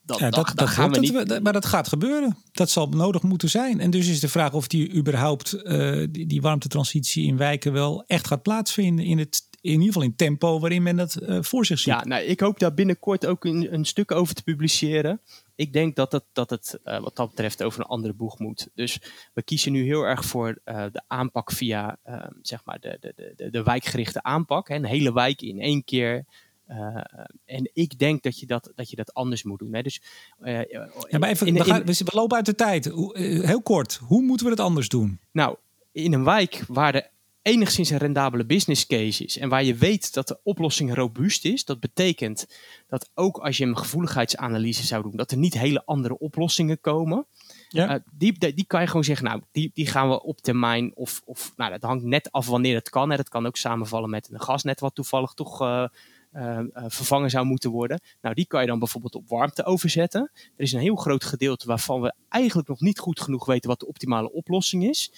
dat, 0.01 0.19
ja, 0.19 0.29
dat, 0.29 0.47
dat, 0.47 0.57
dat 0.57 0.69
gaan 0.69 0.91
we 0.91 0.99
niet... 0.99 1.41
maar 1.43 1.53
dat 1.53 1.65
gaat 1.65 1.87
gebeuren. 1.87 2.37
Dat 2.51 2.69
zal 2.69 2.89
nodig 2.89 3.21
moeten 3.21 3.49
zijn. 3.49 3.79
En 3.79 3.89
dus 3.89 4.07
is 4.07 4.19
de 4.19 4.29
vraag 4.29 4.53
of 4.53 4.67
die 4.67 4.93
überhaupt 4.93 5.59
uh, 5.63 6.07
die, 6.09 6.25
die 6.25 6.41
warmtetransitie 6.41 7.27
in 7.27 7.37
wijken 7.37 7.73
wel 7.73 8.03
echt 8.07 8.27
gaat 8.27 8.41
plaatsvinden 8.41 9.05
in 9.05 9.19
het 9.19 9.49
in 9.61 9.71
ieder 9.71 9.85
geval 9.85 10.01
in 10.01 10.15
tempo 10.15 10.59
waarin 10.59 10.83
men 10.83 10.95
dat 10.95 11.17
uh, 11.21 11.37
voor 11.41 11.65
zich 11.65 11.79
ziet. 11.79 11.93
Ja, 11.93 12.05
nou, 12.05 12.23
ik 12.23 12.39
hoop 12.39 12.59
daar 12.59 12.73
binnenkort 12.73 13.25
ook 13.25 13.45
een, 13.45 13.73
een 13.73 13.85
stuk 13.85 14.11
over 14.11 14.35
te 14.35 14.43
publiceren. 14.43 15.21
Ik 15.55 15.73
denk 15.73 15.95
dat 15.95 16.11
het, 16.11 16.23
dat 16.31 16.49
het 16.49 16.79
uh, 16.85 16.99
wat 16.99 17.15
dat 17.15 17.29
betreft 17.29 17.63
over 17.63 17.79
een 17.79 17.85
andere 17.85 18.13
boeg 18.13 18.39
moet. 18.39 18.69
Dus 18.75 19.01
we 19.33 19.43
kiezen 19.43 19.71
nu 19.71 19.83
heel 19.83 20.03
erg 20.03 20.25
voor 20.25 20.59
uh, 20.65 20.85
de 20.91 21.01
aanpak 21.07 21.51
via 21.51 21.97
zeg 22.41 22.65
maar 22.65 22.79
de, 22.79 22.97
de, 22.99 23.33
de, 23.35 23.49
de 23.49 23.63
wijkgerichte 23.63 24.23
aanpak. 24.23 24.67
Hè, 24.67 24.75
een 24.75 24.85
hele 24.85 25.13
wijk 25.13 25.41
in 25.41 25.59
één 25.59 25.83
keer. 25.83 26.25
Uh, 26.67 27.03
en 27.45 27.69
ik 27.73 27.99
denk 27.99 28.23
dat 28.23 28.39
je 28.39 28.45
dat, 28.45 28.71
dat 28.75 28.89
je 28.89 28.95
dat 28.95 29.13
anders 29.13 29.43
moet 29.43 29.59
doen. 29.59 29.73
Hè. 29.73 29.81
Dus, 29.81 30.01
uh, 30.39 30.69
ja, 31.09 31.17
maar 31.19 31.29
even, 31.29 31.47
in, 31.47 31.53
we, 31.53 31.63
gaan, 31.63 31.85
we 31.85 32.03
lopen 32.05 32.37
uit 32.37 32.45
de 32.45 32.55
tijd. 32.55 32.91
Heel 33.13 33.61
kort, 33.61 33.95
hoe 33.95 34.21
moeten 34.21 34.45
we 34.45 34.51
het 34.51 34.61
anders 34.61 34.89
doen? 34.89 35.19
Nou, 35.31 35.55
in 35.91 36.13
een 36.13 36.23
wijk 36.23 36.63
waar 36.67 36.91
de 36.91 37.09
enigszins 37.41 37.89
een 37.89 37.97
rendabele 37.97 38.45
business 38.45 38.85
case 38.85 39.23
is 39.23 39.37
en 39.37 39.49
waar 39.49 39.63
je 39.63 39.75
weet 39.75 40.13
dat 40.13 40.27
de 40.27 40.39
oplossing 40.43 40.93
robuust 40.93 41.45
is, 41.45 41.65
dat 41.65 41.79
betekent 41.79 42.47
dat 42.87 43.09
ook 43.13 43.37
als 43.37 43.57
je 43.57 43.65
een 43.65 43.77
gevoeligheidsanalyse 43.77 44.85
zou 44.85 45.03
doen, 45.03 45.15
dat 45.15 45.31
er 45.31 45.37
niet 45.37 45.53
hele 45.53 45.85
andere 45.85 46.17
oplossingen 46.19 46.79
komen. 46.79 47.27
Ja. 47.69 47.89
Eh, 47.89 47.99
die, 48.11 48.39
die, 48.39 48.53
die 48.53 48.65
kan 48.65 48.81
je 48.81 48.87
gewoon 48.87 49.03
zeggen, 49.03 49.25
nou, 49.25 49.41
die, 49.51 49.71
die 49.73 49.87
gaan 49.87 50.09
we 50.09 50.23
op 50.23 50.41
termijn, 50.41 50.95
of, 50.95 51.21
of 51.25 51.53
nou, 51.55 51.71
dat 51.71 51.81
hangt 51.81 52.03
net 52.03 52.31
af 52.31 52.47
wanneer 52.47 52.75
het 52.75 52.89
kan. 52.89 53.09
Hè. 53.09 53.17
Dat 53.17 53.29
kan 53.29 53.45
ook 53.45 53.57
samenvallen 53.57 54.09
met 54.09 54.29
een 54.31 54.41
gasnet 54.41 54.79
wat 54.79 54.95
toevallig 54.95 55.33
toch 55.33 55.61
eh, 55.61 55.85
eh, 56.31 56.59
vervangen 56.73 57.29
zou 57.29 57.45
moeten 57.45 57.71
worden. 57.71 58.01
Nou, 58.21 58.35
die 58.35 58.45
kan 58.45 58.61
je 58.61 58.67
dan 58.67 58.79
bijvoorbeeld 58.79 59.15
op 59.15 59.29
warmte 59.29 59.65
overzetten. 59.65 60.31
Er 60.33 60.63
is 60.63 60.71
een 60.71 60.79
heel 60.79 60.95
groot 60.95 61.23
gedeelte 61.23 61.67
waarvan 61.67 62.01
we 62.01 62.13
eigenlijk 62.29 62.67
nog 62.67 62.79
niet 62.79 62.99
goed 62.99 63.21
genoeg 63.21 63.45
weten 63.45 63.69
wat 63.69 63.79
de 63.79 63.87
optimale 63.87 64.31
oplossing 64.31 64.83
is. 64.83 65.11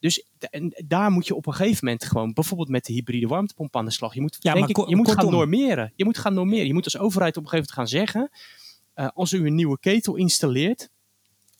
Dus 0.00 0.24
en 0.38 0.72
daar 0.86 1.10
moet 1.10 1.26
je 1.26 1.34
op 1.34 1.46
een 1.46 1.54
gegeven 1.54 1.84
moment 1.84 2.04
gewoon 2.04 2.32
bijvoorbeeld 2.32 2.68
met 2.68 2.84
de 2.84 2.92
hybride 2.92 3.26
warmtepomp 3.26 3.76
aan 3.76 3.84
de 3.84 3.90
slag. 3.90 4.14
Je 4.14 4.20
moet, 4.20 4.36
Ja, 4.40 4.54
denk 4.54 4.68
ik, 4.68 4.88
je 4.88 4.96
moet 4.96 5.10
gaan 5.10 5.30
normeren. 5.30 5.92
Je 5.96 6.04
moet 6.04 6.18
gaan 6.18 6.34
normeren. 6.34 6.66
Je 6.66 6.72
moet 6.72 6.84
als 6.84 6.98
overheid 6.98 7.36
op 7.36 7.42
een 7.42 7.48
gegeven 7.48 7.74
moment 7.74 7.90
gaan 7.92 8.00
zeggen, 8.00 8.30
eh, 8.94 9.08
als 9.14 9.32
u 9.32 9.46
een 9.46 9.54
nieuwe 9.54 9.78
ketel 9.78 10.16
installeert, 10.16 10.90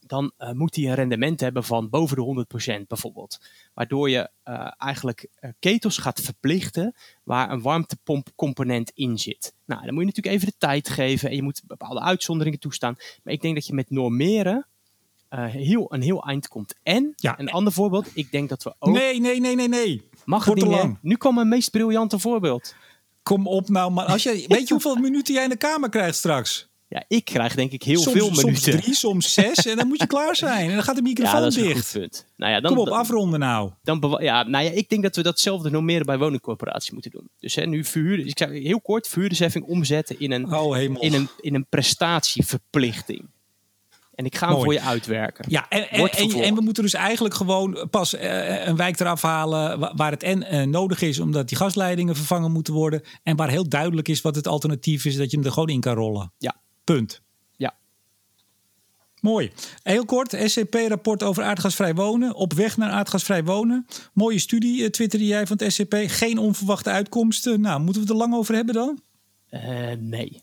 dan 0.01 0.33
eh, 0.37 0.53
moet 0.53 0.75
die 0.75 0.89
een 0.89 0.95
rendement 0.95 1.41
hebben 1.41 1.65
van 1.65 1.89
boven 1.89 2.17
de 2.17 2.23
100% 2.83 2.87
bijvoorbeeld. 2.87 3.39
Waardoor 3.75 4.11
je 4.11 4.31
eh, 4.43 4.73
eigenlijk 4.77 5.29
ketels 5.59 5.99
gaat 5.99 6.21
verplichten 6.21 6.95
waar 7.23 7.51
een 7.51 7.63
warmtepompcomponent 7.63 8.91
in 8.95 9.19
zit. 9.19 9.55
Nou, 9.65 9.85
dan 9.85 9.95
moet 9.95 10.03
je 10.03 10.07
natuurlijk 10.07 10.37
even 10.37 10.49
de 10.49 10.59
tijd 10.59 10.89
geven 10.89 11.31
en 11.31 11.37
je 11.37 11.43
moet 11.43 11.63
bepaalde 11.67 12.01
uitzonderingen 12.01 12.59
toestaan. 12.59 12.97
Maar 13.23 13.33
ik 13.33 13.41
denk 13.41 13.55
dat 13.55 13.67
je 13.67 13.75
met 13.75 13.91
normeren 13.91 14.67
eh, 15.31 15.45
heel, 15.45 15.87
een 15.95 16.03
heel 16.03 16.23
eind 16.23 16.49
komt. 16.49 16.75
En, 16.83 17.13
Ja. 17.17 17.39
een 17.39 17.51
ander 17.51 17.73
voorbeeld, 17.73 18.07
ik 18.15 18.31
denk 18.33 18.49
dat 18.49 18.63
we 18.63 18.75
ook... 18.79 18.93
Nee, 18.95 19.21
nee, 19.21 19.41
nee, 19.41 19.55
nee, 19.55 19.69
nee. 19.69 20.09
mag 20.25 20.45
het 20.45 20.55
niet 20.55 20.65
lang. 20.65 20.99
Nu 21.03 21.17
kwam 21.17 21.35
mijn 21.35 21.49
meest 21.49 21.71
briljante 21.71 22.19
voorbeeld. 22.19 22.75
Kom 23.23 23.47
op 23.47 23.69
nou, 23.69 23.91
man. 23.91 24.07
Als 24.07 24.23
je, 24.23 24.45
weet 24.49 24.69
je 24.69 24.73
hoeveel 24.75 24.97
minuten 24.97 25.35
jij 25.35 25.45
in 25.45 25.51
de 25.51 25.57
kamer 25.57 25.89
krijgt 25.89 26.17
straks? 26.17 26.69
Ja, 26.89 27.05
ik 27.09 27.25
krijg 27.25 27.55
denk 27.55 27.73
ik 27.73 27.83
heel 27.83 28.01
soms, 28.01 28.17
veel 28.17 28.25
soms 28.27 28.43
minuten. 28.43 28.81
drie, 28.81 28.95
soms 28.95 29.33
zes. 29.33 29.67
En 29.67 29.77
dan 29.77 29.89
moet 29.89 30.01
je 30.01 30.07
klaar 30.17 30.37
zijn. 30.37 30.69
En 30.69 30.75
dan 30.75 30.83
gaat 30.85 30.95
de 30.97 31.03
ja, 31.03 31.09
microfoon 31.09 31.41
dat 31.41 31.51
is 31.51 31.57
een 31.57 31.65
goed 31.65 31.75
dicht. 31.75 31.93
punt. 31.93 32.27
Nou 32.37 32.53
ja, 32.53 32.61
dan, 32.61 32.71
Kom 32.71 32.81
op, 32.81 32.87
dan- 32.87 32.99
afronden 32.99 33.41
nou. 33.41 33.71
dan 33.83 34.17
ja, 34.21 34.43
nou 34.43 34.65
ja, 34.65 34.71
ik 34.71 34.89
denk 34.89 35.03
dat 35.03 35.17
we 35.17 35.23
datzelfde 35.23 35.71
normeren 35.71 36.07
bij 36.07 36.19
woningcorporaties 36.19 36.91
moeten 36.91 37.11
doen. 37.11 37.29
Dus 37.39 37.55
hè, 37.55 37.67
nu 37.67 37.85
verhuur, 37.85 38.19
ik 38.27 38.39
zei 38.39 38.63
heel 38.67 38.81
kort, 38.81 39.09
verhuurdersheffing 39.09 39.65
omzetten 39.65 40.21
in 40.21 40.33
een, 40.33 40.55
Oh, 40.55 40.79
in 40.81 41.15
een, 41.15 41.29
in 41.41 41.55
een 41.55 41.67
prestatieverplichting. 41.69 43.29
En 44.21 44.27
ik 44.27 44.37
ga 44.37 44.47
hem 44.47 44.57
Mooi. 44.57 44.65
voor 44.65 44.75
je 44.75 44.89
uitwerken. 44.89 45.45
Ja, 45.49 45.67
en, 45.69 45.91
en, 45.91 46.11
en, 46.43 46.55
we 46.55 46.61
moeten 46.61 46.83
dus 46.83 46.95
eigenlijk 46.95 47.35
gewoon 47.35 47.89
pas 47.91 48.15
eh, 48.15 48.67
een 48.67 48.77
wijk 48.77 49.01
eraf 49.01 49.23
halen 49.23 49.79
wa- 49.79 49.93
waar 49.97 50.11
het 50.11 50.23
en 50.23 50.43
eh, 50.43 50.67
nodig 50.67 51.03
is, 51.03 51.19
omdat 51.19 51.49
die 51.49 51.57
gasleidingen 51.57 52.17
vervangen 52.17 52.53
moeten 52.53 52.75
worden. 52.75 53.03
En 53.23 53.37
waar 53.37 53.49
heel 53.49 53.69
duidelijk 53.69 54.09
is 54.09 54.21
wat 54.21 54.35
het 54.35 54.47
alternatief 54.47 55.05
is, 55.05 55.17
dat 55.17 55.31
je 55.31 55.37
hem 55.37 55.47
er 55.47 55.53
gewoon 55.53 55.69
in 55.69 55.81
kan 55.81 55.95
rollen. 55.95 56.33
Ja. 56.39 56.57
Punt. 56.85 57.23
Ja. 57.57 57.75
Mooi. 59.21 59.53
Heel 59.83 60.05
kort, 60.05 60.37
SCP-rapport 60.45 61.23
over 61.23 61.43
aardgasvrij 61.43 61.95
wonen. 61.95 62.35
Op 62.35 62.53
weg 62.53 62.77
naar 62.77 62.91
aardgasvrij 62.91 63.45
wonen. 63.45 63.87
Mooie 64.13 64.39
studie, 64.39 64.85
eh, 64.85 64.91
twitterde 64.91 65.27
jij 65.27 65.47
van 65.47 65.57
het 65.61 65.73
SCP. 65.73 65.95
Geen 66.07 66.39
onverwachte 66.39 66.91
uitkomsten. 66.91 67.61
Nou, 67.61 67.81
moeten 67.81 68.03
we 68.03 68.09
het 68.09 68.11
er 68.19 68.23
lang 68.27 68.35
over 68.35 68.55
hebben 68.55 68.75
dan? 68.75 69.01
Eh, 69.49 69.93
nee. 69.99 70.43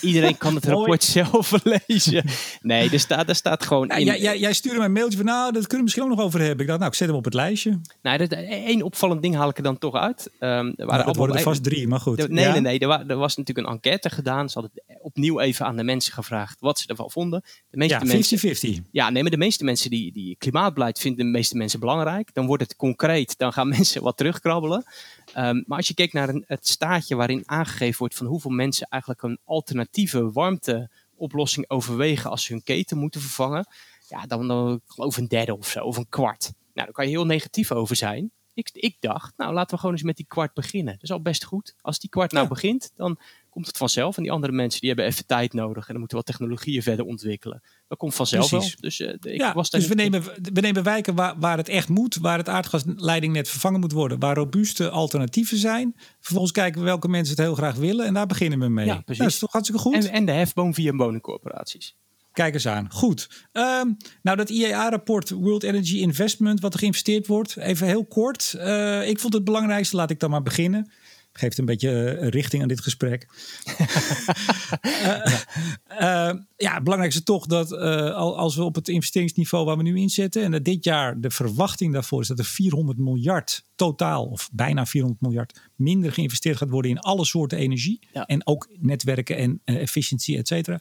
Iedereen 0.00 0.36
kan 0.38 0.54
het 0.54 0.64
rapport 0.74 1.04
zelf 1.04 1.52
lezen. 1.86 2.24
Nee, 2.60 2.90
er 2.90 3.00
staat, 3.00 3.28
er 3.28 3.34
staat 3.34 3.64
gewoon 3.66 3.88
in. 3.90 4.04
jij, 4.04 4.20
jij, 4.20 4.38
jij 4.38 4.52
stuurde 4.52 4.76
mij 4.78 4.86
een 4.86 4.92
mailtje 4.92 5.16
van, 5.16 5.26
nou, 5.26 5.44
dat 5.52 5.60
kunnen 5.60 5.76
we 5.76 5.82
misschien 5.82 6.02
ook 6.04 6.08
nog 6.16 6.20
over 6.20 6.40
hebben. 6.40 6.60
Ik 6.60 6.66
dacht, 6.66 6.78
nou, 6.78 6.90
ik 6.90 6.96
zet 6.96 7.08
hem 7.08 7.16
op 7.16 7.24
het 7.24 7.34
lijstje. 7.34 7.80
Nou, 8.02 8.18
dat- 8.18 8.32
één 8.48 8.82
opvallend 8.82 9.22
ding 9.22 9.34
haal 9.34 9.48
ik 9.48 9.56
er 9.56 9.62
dan 9.62 9.78
toch 9.78 9.94
uit. 9.94 10.30
Ehm, 10.38 10.50
er 10.50 10.72
waren 10.76 10.86
Nou, 10.86 11.04
dat 11.04 11.16
worden 11.16 11.36
er 11.36 11.42
vast 11.42 11.64
drie, 11.64 11.88
maar 11.88 12.00
goed. 12.00 12.28
Nee, 12.28 12.44
Ja? 12.44 12.52
nee, 12.52 12.60
nee. 12.60 12.78
Er, 12.78 12.88
wa- 12.88 13.04
er 13.06 13.16
was 13.16 13.36
natuurlijk 13.36 13.66
een 13.68 13.72
enquête 13.74 14.10
gedaan. 14.10 14.48
Ze 14.48 14.58
hadden 14.60 14.82
opnieuw 15.02 15.40
even 15.40 15.66
aan 15.66 15.76
de 15.76 15.84
mensen 15.84 16.12
gevraagd 16.12 16.56
wat 16.60 16.78
ze 16.78 16.86
ervan 16.86 17.10
vonden. 17.10 17.42
De 17.70 17.76
meeste 17.76 17.94
Ja, 17.94 18.04
mensen, 18.04 18.38
50-50. 18.38 18.82
ja, 18.90 19.10
nee, 19.10 19.22
maar 19.22 19.30
de 19.30 19.36
meeste 19.36 19.64
mensen 19.64 19.90
die, 19.90 20.12
die 20.12 20.36
klimaatbeleid 20.38 20.98
vinden 20.98 21.24
de 21.24 21.30
meeste 21.30 21.56
mensen 21.56 21.80
belangrijk. 21.80 22.30
Dan 22.32 22.46
wordt 22.46 22.62
het 22.62 22.76
concreet. 22.76 23.38
Dan 23.38 23.52
gaan 23.52 23.68
mensen 23.78 24.02
wat 24.02 24.16
terugkrabbelen. 24.16 24.84
Ehm, 25.34 25.62
maar 25.66 25.76
als 25.78 25.88
je 25.88 25.94
kijkt 25.94 26.12
naar 26.12 26.28
een, 26.28 26.44
het 26.46 26.68
staatje 26.68 27.16
waarin 27.16 27.42
aangegeven 27.46 27.98
wordt 27.98 28.14
van 28.14 28.26
hoeveel 28.26 28.50
mensen 28.50 28.86
eigenlijk 28.88 29.22
een 29.22 29.38
alternatieve 29.44 30.30
warmteoplossing 30.32 31.70
overwegen 31.70 32.30
als 32.30 32.44
ze 32.44 32.52
hun 32.52 32.62
keten 32.62 32.98
moeten 32.98 33.20
vervangen. 33.20 33.66
Ja, 34.08 34.26
dan, 34.26 34.48
dan 34.48 34.72
ik 34.74 34.80
geloof 34.86 35.16
een 35.16 35.28
derde 35.28 35.56
of 35.56 35.68
zo, 35.68 35.84
of 35.84 35.96
een 35.96 36.08
kwart. 36.08 36.42
Nou, 36.42 36.86
daar 36.86 36.92
kan 36.92 37.04
je 37.04 37.10
heel 37.10 37.26
negatief 37.26 37.72
over 37.72 37.96
zijn. 37.96 38.30
Ik, 38.54 38.70
ik 38.72 38.96
dacht, 39.00 39.32
nou 39.36 39.52
laten 39.52 39.70
we 39.74 39.76
gewoon 39.80 39.94
eens 39.94 40.04
met 40.04 40.16
die 40.16 40.26
kwart 40.26 40.54
beginnen. 40.54 40.92
Dat 40.92 41.02
is 41.02 41.10
al 41.10 41.22
best 41.22 41.44
goed. 41.44 41.74
Als 41.80 41.98
die 41.98 42.10
kwart 42.10 42.32
nou 42.32 42.44
Ja. 42.44 42.50
begint, 42.50 42.92
dan 42.96 43.18
komt 43.52 43.66
het 43.66 43.76
vanzelf. 43.76 44.16
En 44.16 44.22
die 44.22 44.32
andere 44.32 44.52
mensen 44.52 44.80
die 44.80 44.88
hebben 44.88 45.06
even 45.06 45.26
tijd 45.26 45.52
nodig. 45.52 45.84
En 45.84 45.90
dan 45.90 45.98
moeten 45.98 46.16
wat 46.16 46.26
technologieën 46.26 46.82
verder 46.82 47.04
ontwikkelen. 47.04 47.62
Dat 47.88 47.98
komt 47.98 48.14
vanzelf 48.14 48.48
Precies. 48.48 48.70
wel. 48.70 48.80
Dus, 48.80 49.00
eh, 49.00 49.32
ik 49.32 49.40
Ja, 49.40 49.54
was 49.54 49.70
daar 49.70 49.80
dus 49.80 49.88
we 49.88 49.94
nemen, 49.94 50.22
we 50.52 50.60
nemen 50.60 50.82
wijken 50.82 51.14
waar, 51.14 51.38
waar 51.38 51.56
het 51.56 51.68
echt 51.68 51.88
moet, 51.88 52.16
waar 52.16 52.38
het 52.38 52.48
aardgasleidingnet 52.48 53.48
vervangen 53.48 53.80
moet 53.80 53.92
worden, 53.92 54.18
waar 54.18 54.36
robuuste 54.36 54.90
alternatieven 54.90 55.56
zijn. 55.56 55.96
Vervolgens 56.20 56.52
kijken 56.52 56.80
we 56.80 56.86
welke 56.86 57.08
mensen 57.08 57.34
het 57.36 57.44
heel 57.44 57.54
graag 57.54 57.74
willen 57.74 58.06
en 58.06 58.14
daar 58.14 58.26
beginnen 58.26 58.58
we 58.58 58.68
mee. 58.68 58.86
Ja, 58.86 58.92
precies. 58.92 59.06
Nou, 59.06 59.22
dat 59.22 59.32
is 59.32 59.38
toch 59.38 59.52
hartstikke 59.52 59.82
goed? 59.82 59.94
En, 59.94 60.12
en 60.12 60.24
de 60.24 60.32
hefboom 60.32 60.74
via 60.74 60.92
woningcorporaties. 60.92 61.96
Kijk 62.32 62.54
eens 62.54 62.68
aan. 62.68 62.92
Goed. 62.92 63.46
Ehm, 63.52 63.90
nou, 64.22 64.36
dat 64.36 64.50
IEA-rapport 64.50 65.30
World 65.30 65.62
Energy 65.62 65.98
Investment, 65.98 66.60
wat 66.60 66.72
er 66.72 66.78
geïnvesteerd 66.78 67.26
wordt, 67.26 67.56
even 67.56 67.86
heel 67.86 68.04
kort. 68.04 68.54
Eh, 68.58 69.08
ik 69.08 69.18
vond 69.20 69.32
het 69.32 69.44
belangrijkste, 69.44 69.96
laat 69.96 70.10
ik 70.10 70.20
dan 70.20 70.30
maar 70.30 70.42
beginnen. 70.42 70.90
Geeft 71.32 71.58
een 71.58 71.64
beetje 71.64 71.90
eh, 72.10 72.28
richting 72.28 72.62
aan 72.62 72.68
dit 72.68 72.80
gesprek. 72.80 73.26
Eh, 74.80 76.28
eh, 76.28 76.36
ja, 76.56 76.74
het 76.74 76.82
belangrijkste 76.82 77.20
is 77.20 77.24
toch 77.24 77.46
dat 77.46 77.72
al- 77.72 78.38
als 78.38 78.56
we 78.56 78.62
op 78.62 78.74
het 78.74 78.88
investeringsniveau 78.88 79.64
waar 79.64 79.76
we 79.76 79.82
nu 79.82 79.98
in 80.00 80.08
zitten, 80.10 80.42
en 80.42 80.50
dat 80.50 80.64
dit 80.64 80.84
jaar 80.84 81.20
de 81.20 81.30
verwachting 81.30 81.92
daarvoor 81.92 82.20
is 82.20 82.28
dat 82.28 82.38
er 82.38 82.44
400 82.44 82.98
miljard 82.98 83.64
totaal, 83.74 84.24
of 84.24 84.48
bijna 84.52 84.86
400 84.86 85.20
miljard, 85.22 85.60
minder 85.74 86.12
geïnvesteerd 86.12 86.56
gaat 86.56 86.68
worden 86.70 86.90
in 86.90 86.98
alle 86.98 87.24
soorten 87.24 87.58
energie. 87.58 88.00
Ja. 88.12 88.26
En 88.26 88.46
ook 88.46 88.68
netwerken 88.78 89.36
en 89.36 89.60
efficiëntie, 89.64 90.38
et 90.38 90.48
cetera. 90.48 90.80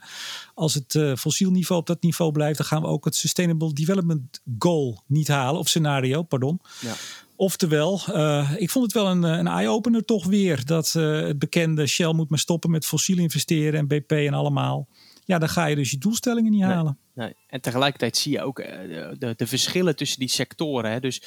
Als 0.54 0.74
het 0.74 0.96
eh, 0.96 1.16
fossiel 1.16 1.52
niveau 1.52 1.82
op 1.82 1.88
dat 1.88 2.02
niveau 2.02 2.32
blijft, 2.32 2.58
dan 2.58 2.68
gaan 2.68 2.82
we 2.82 2.88
ook 2.88 3.06
het 3.06 3.16
Sustainable 3.16 3.74
Development 3.74 4.42
Goal 4.60 5.04
niet 5.08 5.28
halen, 5.28 5.60
of 5.60 5.68
scenario, 5.68 6.24
pardon. 6.24 6.62
Ja. 6.82 6.94
Oftewel, 7.42 8.02
eh, 8.14 8.52
ik 8.58 8.70
vond 8.70 8.86
het 8.86 8.94
wel 8.94 9.08
een, 9.08 9.24
eh, 9.24 9.38
een 9.38 9.48
eye-opener 9.48 10.06
toch 10.06 10.26
weer. 10.26 10.66
Dat 10.66 10.96
eh, 10.96 11.22
het 11.22 11.40
bekende 11.40 11.88
Shell 11.88 12.14
moet 12.14 12.30
maar 12.30 12.40
stoppen 12.40 12.72
met 12.72 12.86
fossiel 12.86 13.18
investeren 13.18 13.80
en 13.80 13.88
BP 13.88 14.12
en 14.12 14.34
allemaal. 14.34 14.88
Ja, 15.26 15.40
dan 15.40 15.50
ga 15.50 15.66
je 15.66 15.76
dus 15.76 15.92
je 15.92 15.98
doelstellingen 15.98 16.52
niet 16.52 16.62
Nee. 16.62 16.70
halen. 16.70 16.98
Nee. 17.14 17.36
En 17.48 17.62
tegelijkertijd 17.62 18.18
zie 18.18 18.32
je 18.32 18.42
ook 18.42 18.58
de, 18.58 19.16
de, 19.20 19.34
de 19.38 19.48
verschillen 19.48 19.96
tussen 19.96 20.20
die 20.20 20.30
sectoren. 20.30 20.92
Hè. 20.92 21.00
Dus 21.00 21.22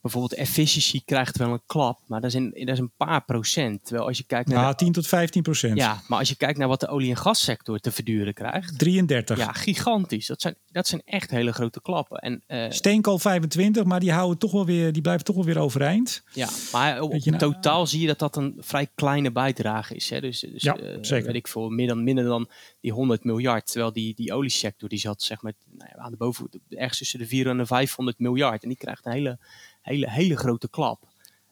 bijvoorbeeld 0.00 0.34
efficiëntie 0.34 1.02
krijgt 1.04 1.36
wel 1.36 1.52
een 1.52 1.62
klap, 1.66 1.98
maar 2.06 2.20
dat 2.20 2.30
is 2.30 2.36
een, 2.36 2.50
dat 2.58 2.68
is 2.68 2.78
een 2.78 2.92
paar 2.96 3.24
procent. 3.24 3.84
Terwijl 3.84 4.06
als 4.08 4.18
je 4.18 4.24
kijkt 4.24 4.48
naar, 4.48 4.62
Nou, 4.62 4.74
10 4.74 4.92
tot 4.92 5.06
15 5.06 5.42
procent. 5.42 5.76
ja, 5.76 6.00
maar 6.08 6.18
als 6.18 6.28
je 6.28 6.36
kijkt 6.36 6.58
naar 6.58 6.68
wat 6.68 6.80
de 6.80 6.88
olie- 6.88 7.10
en 7.10 7.16
gassector 7.16 7.78
te 7.78 7.90
verduren 7.92 8.34
krijgt, 8.34 8.78
33. 8.78 9.38
ja, 9.38 9.52
gigantisch. 9.52 10.26
Dat 10.26 10.40
zijn, 10.40 10.54
dat 10.70 10.86
zijn 10.86 11.02
echt 11.04 11.30
hele 11.30 11.52
grote 11.52 11.80
klappen. 11.82 12.18
En, 12.18 12.42
eh, 12.46 12.66
Steenkool 12.70 13.18
25, 13.18 13.84
maar 13.84 14.00
die, 14.00 14.12
houden 14.12 14.38
toch 14.38 14.52
wel 14.52 14.66
weer, 14.66 14.92
die 14.92 15.02
blijven 15.02 15.24
toch 15.24 15.36
wel 15.36 15.44
weer 15.44 15.58
overeind. 15.58 16.22
ja, 16.32 16.48
maar 16.72 17.00
op 17.00 17.14
je, 17.14 17.30
nou- 17.30 17.52
totaal 17.52 17.86
zie 17.86 18.00
je 18.00 18.06
dat 18.06 18.18
dat 18.18 18.36
een 18.36 18.54
vrij 18.58 18.86
kleine 18.94 19.32
bijdrage 19.32 19.94
is. 19.94 20.10
Hè. 20.10 20.20
Dus, 20.20 20.40
dus 20.40 20.62
Ja, 20.62 20.76
eh, 20.76 20.98
zeker. 21.00 21.26
weet 21.26 21.34
ik 21.34 21.48
veel, 21.48 21.68
meer 21.68 21.88
dan, 21.88 22.04
minder 22.04 22.24
dan 22.24 22.48
die 22.80 22.92
100 22.92 23.24
miljard. 23.24 23.66
Terwijl 23.66 23.92
die, 23.92 24.14
die 24.14 24.32
oliesector 24.32 24.88
die 24.88 24.98
zat 24.98 25.22
zeg 25.22 25.42
maar 25.42 25.52
nou 25.70 25.90
ja, 25.94 26.02
aan 26.02 26.10
de 26.10 26.16
boven, 26.16 26.48
ergens 26.68 26.98
tussen 26.98 27.18
de 27.18 27.26
400 27.26 27.56
en 27.56 27.62
de 27.62 27.66
500 27.84 28.18
miljard. 28.18 28.62
En 28.62 28.68
die 28.68 28.78
krijgt 28.78 29.06
een 29.06 29.12
hele, 29.12 29.38
hele, 29.90 30.10
hele 30.10 30.36
grote 30.36 30.68
klap. 30.68 31.08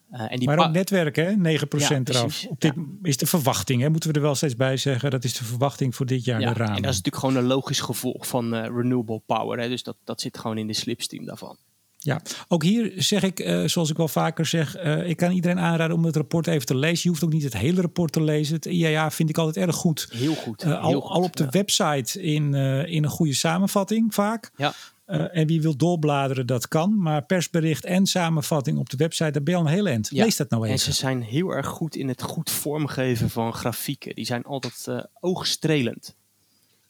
Eh, 0.09 0.31
en 0.31 0.39
die 0.39 0.47
Maar 0.47 0.57
ook 0.57 0.71
netwerken, 0.71 1.25
hè? 1.25 1.35
9 1.35 1.67
procent 1.67 2.07
Ja, 2.07 2.13
eraf. 2.13 2.25
precies. 2.25 2.47
Op 2.47 2.61
dit 2.61 2.73
is 3.01 3.17
de 3.17 3.25
verwachting, 3.25 3.81
hè? 3.81 3.89
moeten 3.89 4.09
we 4.09 4.15
er 4.15 4.21
wel 4.21 4.35
steeds 4.35 4.55
bij 4.55 4.77
zeggen. 4.77 5.11
Dat 5.11 5.23
is 5.23 5.33
de 5.33 5.43
verwachting 5.43 5.95
voor 5.95 6.05
dit 6.05 6.25
jaar, 6.25 6.39
ja, 6.39 6.53
de 6.53 6.59
ramen. 6.59 6.75
en 6.75 6.81
dat 6.81 6.91
is 6.91 6.97
natuurlijk 6.97 7.23
gewoon 7.25 7.43
een 7.43 7.49
logisch 7.49 7.79
gevolg 7.79 8.27
van 8.27 8.53
eh, 8.53 8.61
renewable 8.61 9.21
power. 9.25 9.59
Hè. 9.59 9.69
Dus 9.69 9.83
dat, 9.83 9.95
dat 10.03 10.21
zit 10.21 10.37
gewoon 10.37 10.57
in 10.57 10.67
de 10.67 10.73
slipstream 10.73 11.25
daarvan. 11.25 11.57
Ja, 12.01 12.21
ook 12.47 12.63
hier 12.63 12.93
zeg 12.95 13.23
ik, 13.23 13.39
eh, 13.39 13.63
zoals 13.65 13.89
ik 13.89 13.97
wel 13.97 14.07
vaker 14.07 14.45
zeg, 14.45 14.77
ik 15.05 15.17
kan 15.17 15.31
iedereen 15.31 15.59
aanraden 15.59 15.95
om 15.95 16.05
het 16.05 16.15
rapport 16.15 16.47
even 16.47 16.65
te 16.65 16.75
lezen. 16.75 16.99
Je 17.03 17.09
hoeft 17.09 17.23
ook 17.23 17.33
niet 17.33 17.43
het 17.43 17.57
hele 17.57 17.81
rapport 17.81 18.11
te 18.11 18.23
lezen. 18.23 18.55
Het 18.55 18.65
IAA 18.65 19.11
vind 19.11 19.29
ik 19.29 19.37
altijd 19.37 19.65
erg 19.67 19.75
goed. 19.75 20.07
Heel 20.11 20.35
goed. 20.35 20.63
Heel 20.63 20.75
al, 20.75 21.01
goed, 21.01 21.11
al 21.11 21.21
op 21.21 21.35
de 21.35 21.43
ja. 21.43 21.49
website 21.49 22.21
in, 22.21 22.53
in 22.85 23.03
een 23.03 23.09
goede 23.09 23.33
samenvatting 23.33 24.13
vaak. 24.13 24.51
Ja, 24.55 24.73
Eh, 25.09 25.37
en 25.37 25.47
wie 25.47 25.61
wil 25.61 25.75
doorbladeren, 25.75 26.45
dat 26.45 26.67
kan. 26.67 27.01
Maar 27.01 27.25
persbericht 27.25 27.85
en 27.85 28.05
samenvatting 28.05 28.77
op 28.77 28.89
de 28.89 28.97
website, 28.97 29.31
daar 29.31 29.43
ben 29.43 29.53
je 29.53 29.59
al 29.59 29.65
een 29.65 29.73
heel 29.73 29.87
eind. 29.87 30.09
Ja. 30.11 30.23
Lees 30.23 30.35
dat 30.35 30.49
nou 30.49 30.63
en 30.63 30.69
even. 30.73 30.83
ze 30.83 30.91
zijn 30.91 31.21
heel 31.21 31.49
erg 31.49 31.67
goed 31.67 31.95
in 31.95 32.07
het 32.07 32.21
goed 32.21 32.49
vormgeven 32.49 33.29
van 33.29 33.53
grafieken. 33.53 34.15
Die 34.15 34.25
zijn 34.25 34.43
altijd 34.43 34.87
eh, 34.87 35.03
oogstrelend. 35.19 36.15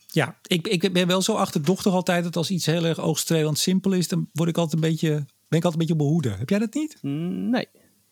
Ja, 0.08 0.40
ik, 0.48 0.68
ik 0.68 0.94
ben 0.94 1.08
wel 1.08 1.22
zo 1.22 1.34
achterdochtig 1.34 1.94
altijd 1.94 2.24
dat 2.24 2.36
als 2.36 2.50
iets 2.50 2.66
heel 2.66 2.86
erg 2.86 3.00
oogstrelend 3.00 3.58
simpel 3.58 3.92
is, 3.92 4.08
dan 4.08 4.30
word 4.34 4.50
ik 4.50 4.58
altijd 4.58 4.84
een 4.84 4.90
beetje, 4.90 5.10
ben 5.48 5.60
ik 5.60 5.66
altijd 5.66 5.74
een 5.74 5.88
beetje 5.88 6.04
hoede. 6.04 6.30
Heb 6.30 6.50
jij 6.50 6.60
dat 6.60 6.74
niet? 6.74 6.98
Nee, 7.02 7.68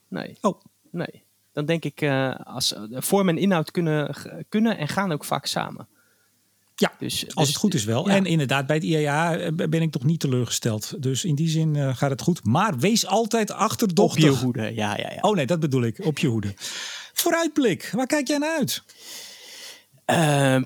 nee, 0.07 0.37
Oh, 0.41 0.61
nee. 0.91 1.23
Dan 1.51 1.65
denk 1.65 1.85
ik, 1.85 2.01
eh, 2.01 2.35
als, 2.35 2.75
vorm 2.91 3.29
en 3.29 3.37
inhoud 3.37 3.71
kunnen, 3.71 4.15
kunnen 4.49 4.77
en 4.77 4.87
gaan 4.87 5.11
ook 5.11 5.25
vaak 5.25 5.45
samen. 5.45 5.87
Ja, 6.79 6.93
Dus, 6.99 7.23
als 7.25 7.33
dus- 7.35 7.47
het 7.47 7.55
goed 7.57 7.73
is 7.73 7.83
wel. 7.83 8.09
ja. 8.09 8.15
En 8.15 8.25
inderdaad, 8.25 8.65
bij 8.67 8.75
het 8.75 8.85
IAA 8.85 9.37
eh, 9.37 9.51
ben 9.69 9.81
ik 9.81 9.91
toch 9.91 10.03
niet 10.03 10.19
teleurgesteld. 10.19 10.93
Dus 11.03 11.25
in 11.25 11.35
die 11.35 11.49
zin 11.49 11.75
eh, 11.75 11.95
gaat 11.95 12.09
het 12.09 12.21
goed. 12.21 12.45
Maar 12.45 12.77
wees 12.77 13.05
altijd 13.05 13.49
Op 13.51 13.57
achterdochtig. 13.57 14.23
je 14.23 14.29
hoede, 14.45 14.61
ja, 14.61 14.97
ja, 14.97 15.11
ja. 15.11 15.17
Oh 15.21 15.35
nee, 15.35 15.45
dat 15.45 15.59
bedoel 15.59 15.83
ik. 15.83 16.05
Op 16.05 16.19
je 16.19 16.27
hoede. 16.27 16.53
Vooruitblik. 17.13 17.89
Waar 17.93 18.05
kijk 18.05 18.27
jij 18.27 18.37
naar 18.37 18.57
uit? 18.57 18.83
Eh, 20.05 20.61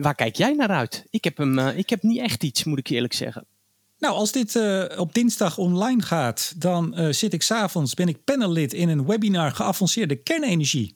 waar 0.00 0.14
kijk 0.14 0.36
jij 0.36 0.52
naar 0.54 0.68
uit? 0.68 1.04
Ik 1.10 1.24
heb, 1.24 1.36
hem, 1.36 1.58
ik 1.58 1.90
heb 1.90 2.02
niet 2.02 2.18
echt 2.18 2.42
iets, 2.44 2.64
moet 2.64 2.78
ik 2.78 2.88
eerlijk 2.88 3.14
zeggen. 3.14 3.46
Nou, 3.98 4.14
als 4.14 4.32
dit 4.32 4.60
op 4.96 5.14
dinsdag 5.14 5.58
online 5.58 6.02
gaat, 6.02 6.54
dan 6.56 7.14
zit 7.14 7.32
ik 7.32 7.42
s'avonds, 7.42 7.94
ben 7.94 8.08
ik 8.08 8.24
panellid 8.24 8.72
in 8.72 8.88
een 8.88 9.06
webinar 9.06 9.52
geavanceerde 9.52 10.16
kernenergie. 10.16 10.95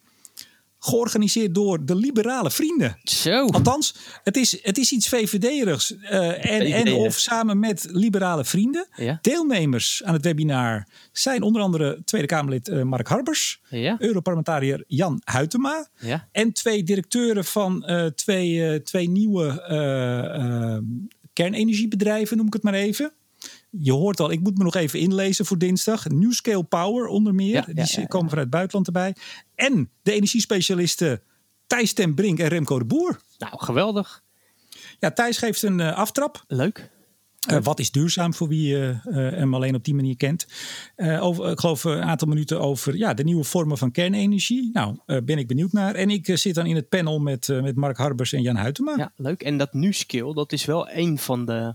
Georganiseerd 0.83 1.55
door 1.55 1.85
de 1.85 1.95
liberale 1.95 2.51
vrienden. 2.51 2.99
Zo. 3.03 3.47
Althans, 3.47 3.95
het 4.23 4.37
is, 4.37 4.59
het 4.63 4.79
is 4.79 4.93
iets 4.93 5.09
VVD-erigs. 5.09 5.97
eh, 5.97 6.51
en, 6.51 6.61
en 6.87 6.93
of 6.93 7.19
samen 7.19 7.59
met 7.59 7.87
liberale 7.91 8.45
vrienden. 8.45 8.89
Ja. 8.97 9.19
Deelnemers 9.23 10.03
aan 10.05 10.15
het 10.15 10.25
webinar 10.25 10.87
zijn 11.13 11.43
onder 11.43 11.63
andere 11.63 12.03
Tweede 12.05 12.27
Kamerlid 12.27 12.69
eh, 12.69 12.83
Mark 12.83 13.09
Harbers. 13.09 13.61
Ja. 13.69 13.97
Europarlementariër 13.99 14.85
Jan 14.87 15.23
Huytema. 15.25 15.89
Ja. 15.99 16.29
En 16.33 16.53
twee 16.53 16.83
directeuren 16.83 17.45
van 17.45 17.85
eh, 17.85 18.07
twee, 18.07 18.83
twee 18.83 19.09
nieuwe 19.09 19.49
kernenergiebedrijven, 21.33 22.37
noem 22.37 22.47
ik 22.47 22.53
het 22.53 22.63
maar 22.63 22.75
even. 22.75 23.13
Je 23.71 23.93
hoort 23.93 24.21
al, 24.21 24.31
ik 24.31 24.41
moet 24.41 24.59
me 24.59 24.65
nog 24.65 24.75
even 24.75 24.99
inlezen 24.99 25.47
voor 25.47 25.59
dinsdag. 25.59 26.09
New 26.09 26.33
Scale 26.33 26.65
Power 26.65 27.07
onder 27.07 27.35
meer. 27.35 27.55
Ja, 27.55 27.65
ja, 27.75 27.85
Die 27.85 28.09
komen 28.09 28.29
vanuit 28.29 28.47
het 28.47 28.51
buitenland 28.51 28.87
erbij. 28.87 29.15
En 29.55 29.91
de 30.03 30.13
energiespecialisten 30.13 31.23
Thijs 31.67 31.93
ten 31.93 32.15
Brink 32.15 32.39
en 32.39 32.49
Remco 32.49 32.79
de 32.79 32.85
Boer. 32.85 33.21
Nou, 33.39 33.53
geweldig. 33.59 34.23
Ja, 34.99 35.11
Thijs 35.11 35.39
geeft 35.39 35.63
een 35.63 35.81
eh, 35.81 35.97
aftrap. 35.97 36.45
Leuk. 36.47 36.91
Eh, 37.49 37.59
wat 37.63 37.79
is 37.79 37.91
duurzaam 37.91 38.35
voor 38.35 38.49
wie 38.49 38.87
eh, 38.89 38.97
hem 39.13 39.55
alleen 39.55 39.75
op 39.75 39.85
die 39.85 39.95
manier 39.95 40.17
kent? 40.17 40.47
Over, 40.97 41.51
ik 41.51 41.61
geloof 41.61 41.85
een 41.85 42.03
aantal 42.03 42.29
minuten 42.29 42.61
over 42.61 42.97
ja, 42.97 43.15
de 43.15 43.25
nieuwe 43.25 43.45
vormen 43.45 43.79
van 43.79 43.91
kernenergie. 43.91 44.71
Nou, 44.73 44.97
ben 45.07 45.39
ik 45.39 45.47
benieuwd 45.47 45.73
naar. 45.73 45.95
En 45.95 46.11
ik 46.11 46.39
zit 46.39 46.55
dan 46.55 46.67
in 46.67 46.77
het 46.77 46.89
panel 46.89 47.19
met, 47.19 47.49
met 47.49 47.77
Mark 47.77 47.97
Harbers 47.97 48.33
en 48.33 48.43
Jan 48.43 48.57
Huytema. 48.57 48.95
Ja, 48.97 49.13
leuk. 49.17 49.43
En 49.43 49.57
dat 49.57 49.73
NuScale, 49.73 50.35
dat 50.35 50.53
is 50.53 50.65
wel 50.65 50.91
een 50.91 51.19
van 51.19 51.47
de 51.47 51.75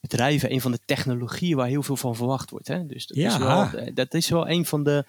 bedrijven, 0.00 0.52
een 0.52 0.60
van 0.60 0.72
de 0.72 0.78
technologieën 0.84 1.56
waar 1.56 1.66
heel 1.66 1.82
veel 1.82 1.96
van 1.96 2.16
verwacht 2.16 2.50
wordt. 2.50 2.68
Hè? 2.68 2.86
Dus 2.86 3.06
dat, 3.06 3.16
Ja. 3.16 3.28
is 3.28 3.36
wel, 3.36 3.80
eh, 3.80 3.94
dat 3.94 4.14
is 4.14 4.28
wel 4.28 4.48
een 4.48 4.66
van 4.66 4.82
de 4.84 5.04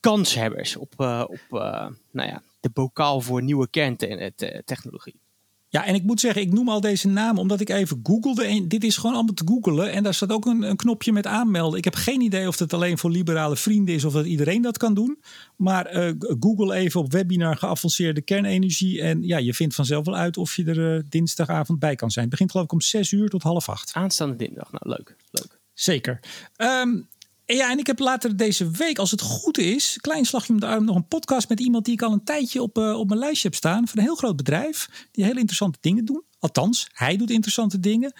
kanshebbers 0.00 0.76
op, 0.76 0.92
eh, 0.96 1.24
op 1.26 1.40
eh, 1.60 1.86
nou 2.10 2.28
ja, 2.28 2.42
de 2.60 2.70
bokaal 2.70 3.20
voor 3.20 3.42
nieuwe 3.42 3.68
kerntechnologie. 3.68 5.20
Ja, 5.72 5.84
en 5.84 5.94
ik 5.94 6.02
moet 6.02 6.20
zeggen, 6.20 6.42
ik 6.42 6.52
noem 6.52 6.68
al 6.68 6.80
deze 6.80 7.08
namen 7.08 7.40
omdat 7.40 7.60
ik 7.60 7.68
even 7.68 8.00
googelde. 8.02 8.44
En 8.44 8.68
dit 8.68 8.84
is 8.84 8.96
gewoon 8.96 9.14
allemaal 9.14 9.34
te 9.34 9.46
googelen. 9.46 9.92
En 9.92 10.02
daar 10.02 10.14
staat 10.14 10.32
ook 10.32 10.46
een, 10.46 10.62
een 10.62 10.76
knopje 10.76 11.12
met 11.12 11.26
aanmelden. 11.26 11.78
Ik 11.78 11.84
heb 11.84 11.94
geen 11.94 12.20
idee 12.20 12.48
of 12.48 12.58
het 12.58 12.72
alleen 12.72 12.98
voor 12.98 13.10
liberale 13.10 13.56
vrienden 13.56 13.94
is 13.94 14.04
of 14.04 14.12
dat 14.12 14.26
iedereen 14.26 14.62
dat 14.62 14.76
kan 14.78 14.94
doen. 14.94 15.22
Maar 15.56 15.86
eh, 15.86 16.12
google 16.40 16.74
even 16.74 17.00
op 17.00 17.12
webinar 17.12 17.56
geavanceerde 17.56 18.20
kernenergie. 18.20 19.02
En 19.02 19.22
ja, 19.22 19.38
je 19.38 19.54
vindt 19.54 19.74
vanzelf 19.74 20.04
wel 20.04 20.16
uit 20.16 20.36
of 20.36 20.56
je 20.56 20.64
er 20.64 20.96
eh, 20.96 21.02
dinsdagavond 21.08 21.78
bij 21.78 21.94
kan 21.94 22.10
zijn. 22.10 22.24
Het 22.24 22.32
begint 22.32 22.50
geloof 22.50 22.66
ik 22.66 22.72
om 22.72 22.80
6 22.80 23.12
uur 23.12 23.28
tot 23.28 23.42
half 23.42 23.68
acht. 23.68 23.92
Aanstaande 23.92 24.36
dinsdag. 24.36 24.72
Nou, 24.72 24.88
leuk. 24.88 25.16
leuk. 25.30 25.58
Zeker. 25.74 26.20
Ehm, 26.56 27.00
en 27.50 27.56
ja, 27.56 27.70
en 27.70 27.78
ik 27.78 27.86
heb 27.86 27.98
later 27.98 28.36
deze 28.36 28.70
week, 28.70 28.98
als 28.98 29.10
het 29.10 29.20
goed 29.20 29.58
is, 29.58 29.98
klein 30.00 30.24
slagje 30.24 30.52
om 30.52 30.60
de 30.60 30.66
arm, 30.66 30.84
nog 30.84 30.96
een 30.96 31.08
podcast 31.08 31.48
met 31.48 31.60
iemand 31.60 31.84
die 31.84 31.94
ik 31.94 32.02
al 32.02 32.12
een 32.12 32.24
tijdje 32.24 32.62
op, 32.62 32.78
eh, 32.78 32.98
op 32.98 33.08
mijn 33.08 33.20
lijstje 33.20 33.48
heb 33.48 33.56
staan. 33.56 33.88
Van 33.88 33.98
een 33.98 34.04
heel 34.04 34.14
groot 34.14 34.36
bedrijf, 34.36 35.08
die 35.10 35.24
hele 35.24 35.38
interessante 35.38 35.78
dingen 35.80 36.04
doen. 36.04 36.22
Althans, 36.38 36.88
hij 36.92 37.16
doet 37.16 37.30
interessante 37.30 37.80
dingen. 37.80 38.12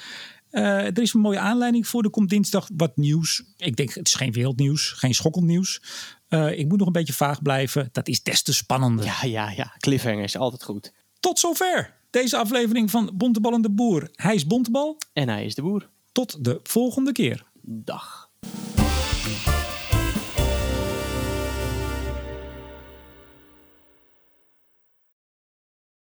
Eh, 0.51 0.85
er 0.85 0.99
is 0.99 1.12
een 1.12 1.20
mooie 1.20 1.39
aanleiding 1.39 1.87
voor. 1.87 2.05
Er 2.05 2.11
komt 2.11 2.28
dinsdag 2.31 2.68
wat 2.76 2.97
nieuws. 2.97 3.43
Ik 3.57 3.76
denk, 3.76 3.95
het 3.95 4.07
is 4.07 4.14
geen 4.14 4.33
wereldnieuws, 4.33 4.89
geen 4.89 5.14
schokkend 5.14 5.45
nieuws. 5.45 5.83
Eh, 6.28 6.59
ik 6.59 6.68
moet 6.68 6.78
nog 6.78 6.87
een 6.87 6.93
beetje 6.93 7.12
vaag 7.12 7.43
blijven. 7.43 7.89
Dat 7.93 8.09
is 8.09 8.22
des 8.22 8.43
te 8.43 8.53
spannender. 8.53 9.05
Ja, 9.05 9.24
ja, 9.24 9.51
ja. 9.51 9.74
Cliffhangers, 9.78 10.37
altijd 10.37 10.62
goed. 10.64 10.93
Tot 11.20 11.39
zover 11.39 11.95
deze 12.11 12.37
aflevering 12.37 12.91
van 12.91 13.11
Bontebal 13.14 13.53
en 13.53 13.62
de 13.62 13.70
Boer. 13.70 14.09
Hij 14.12 14.35
is 14.35 14.47
Bontebal. 14.47 14.99
En 15.12 15.28
hij 15.28 15.45
is 15.45 15.55
de 15.55 15.62
boer. 15.62 15.89
Tot 16.12 16.45
de 16.45 16.61
volgende 16.62 17.12
keer. 17.12 17.45
Dag. 17.62 18.31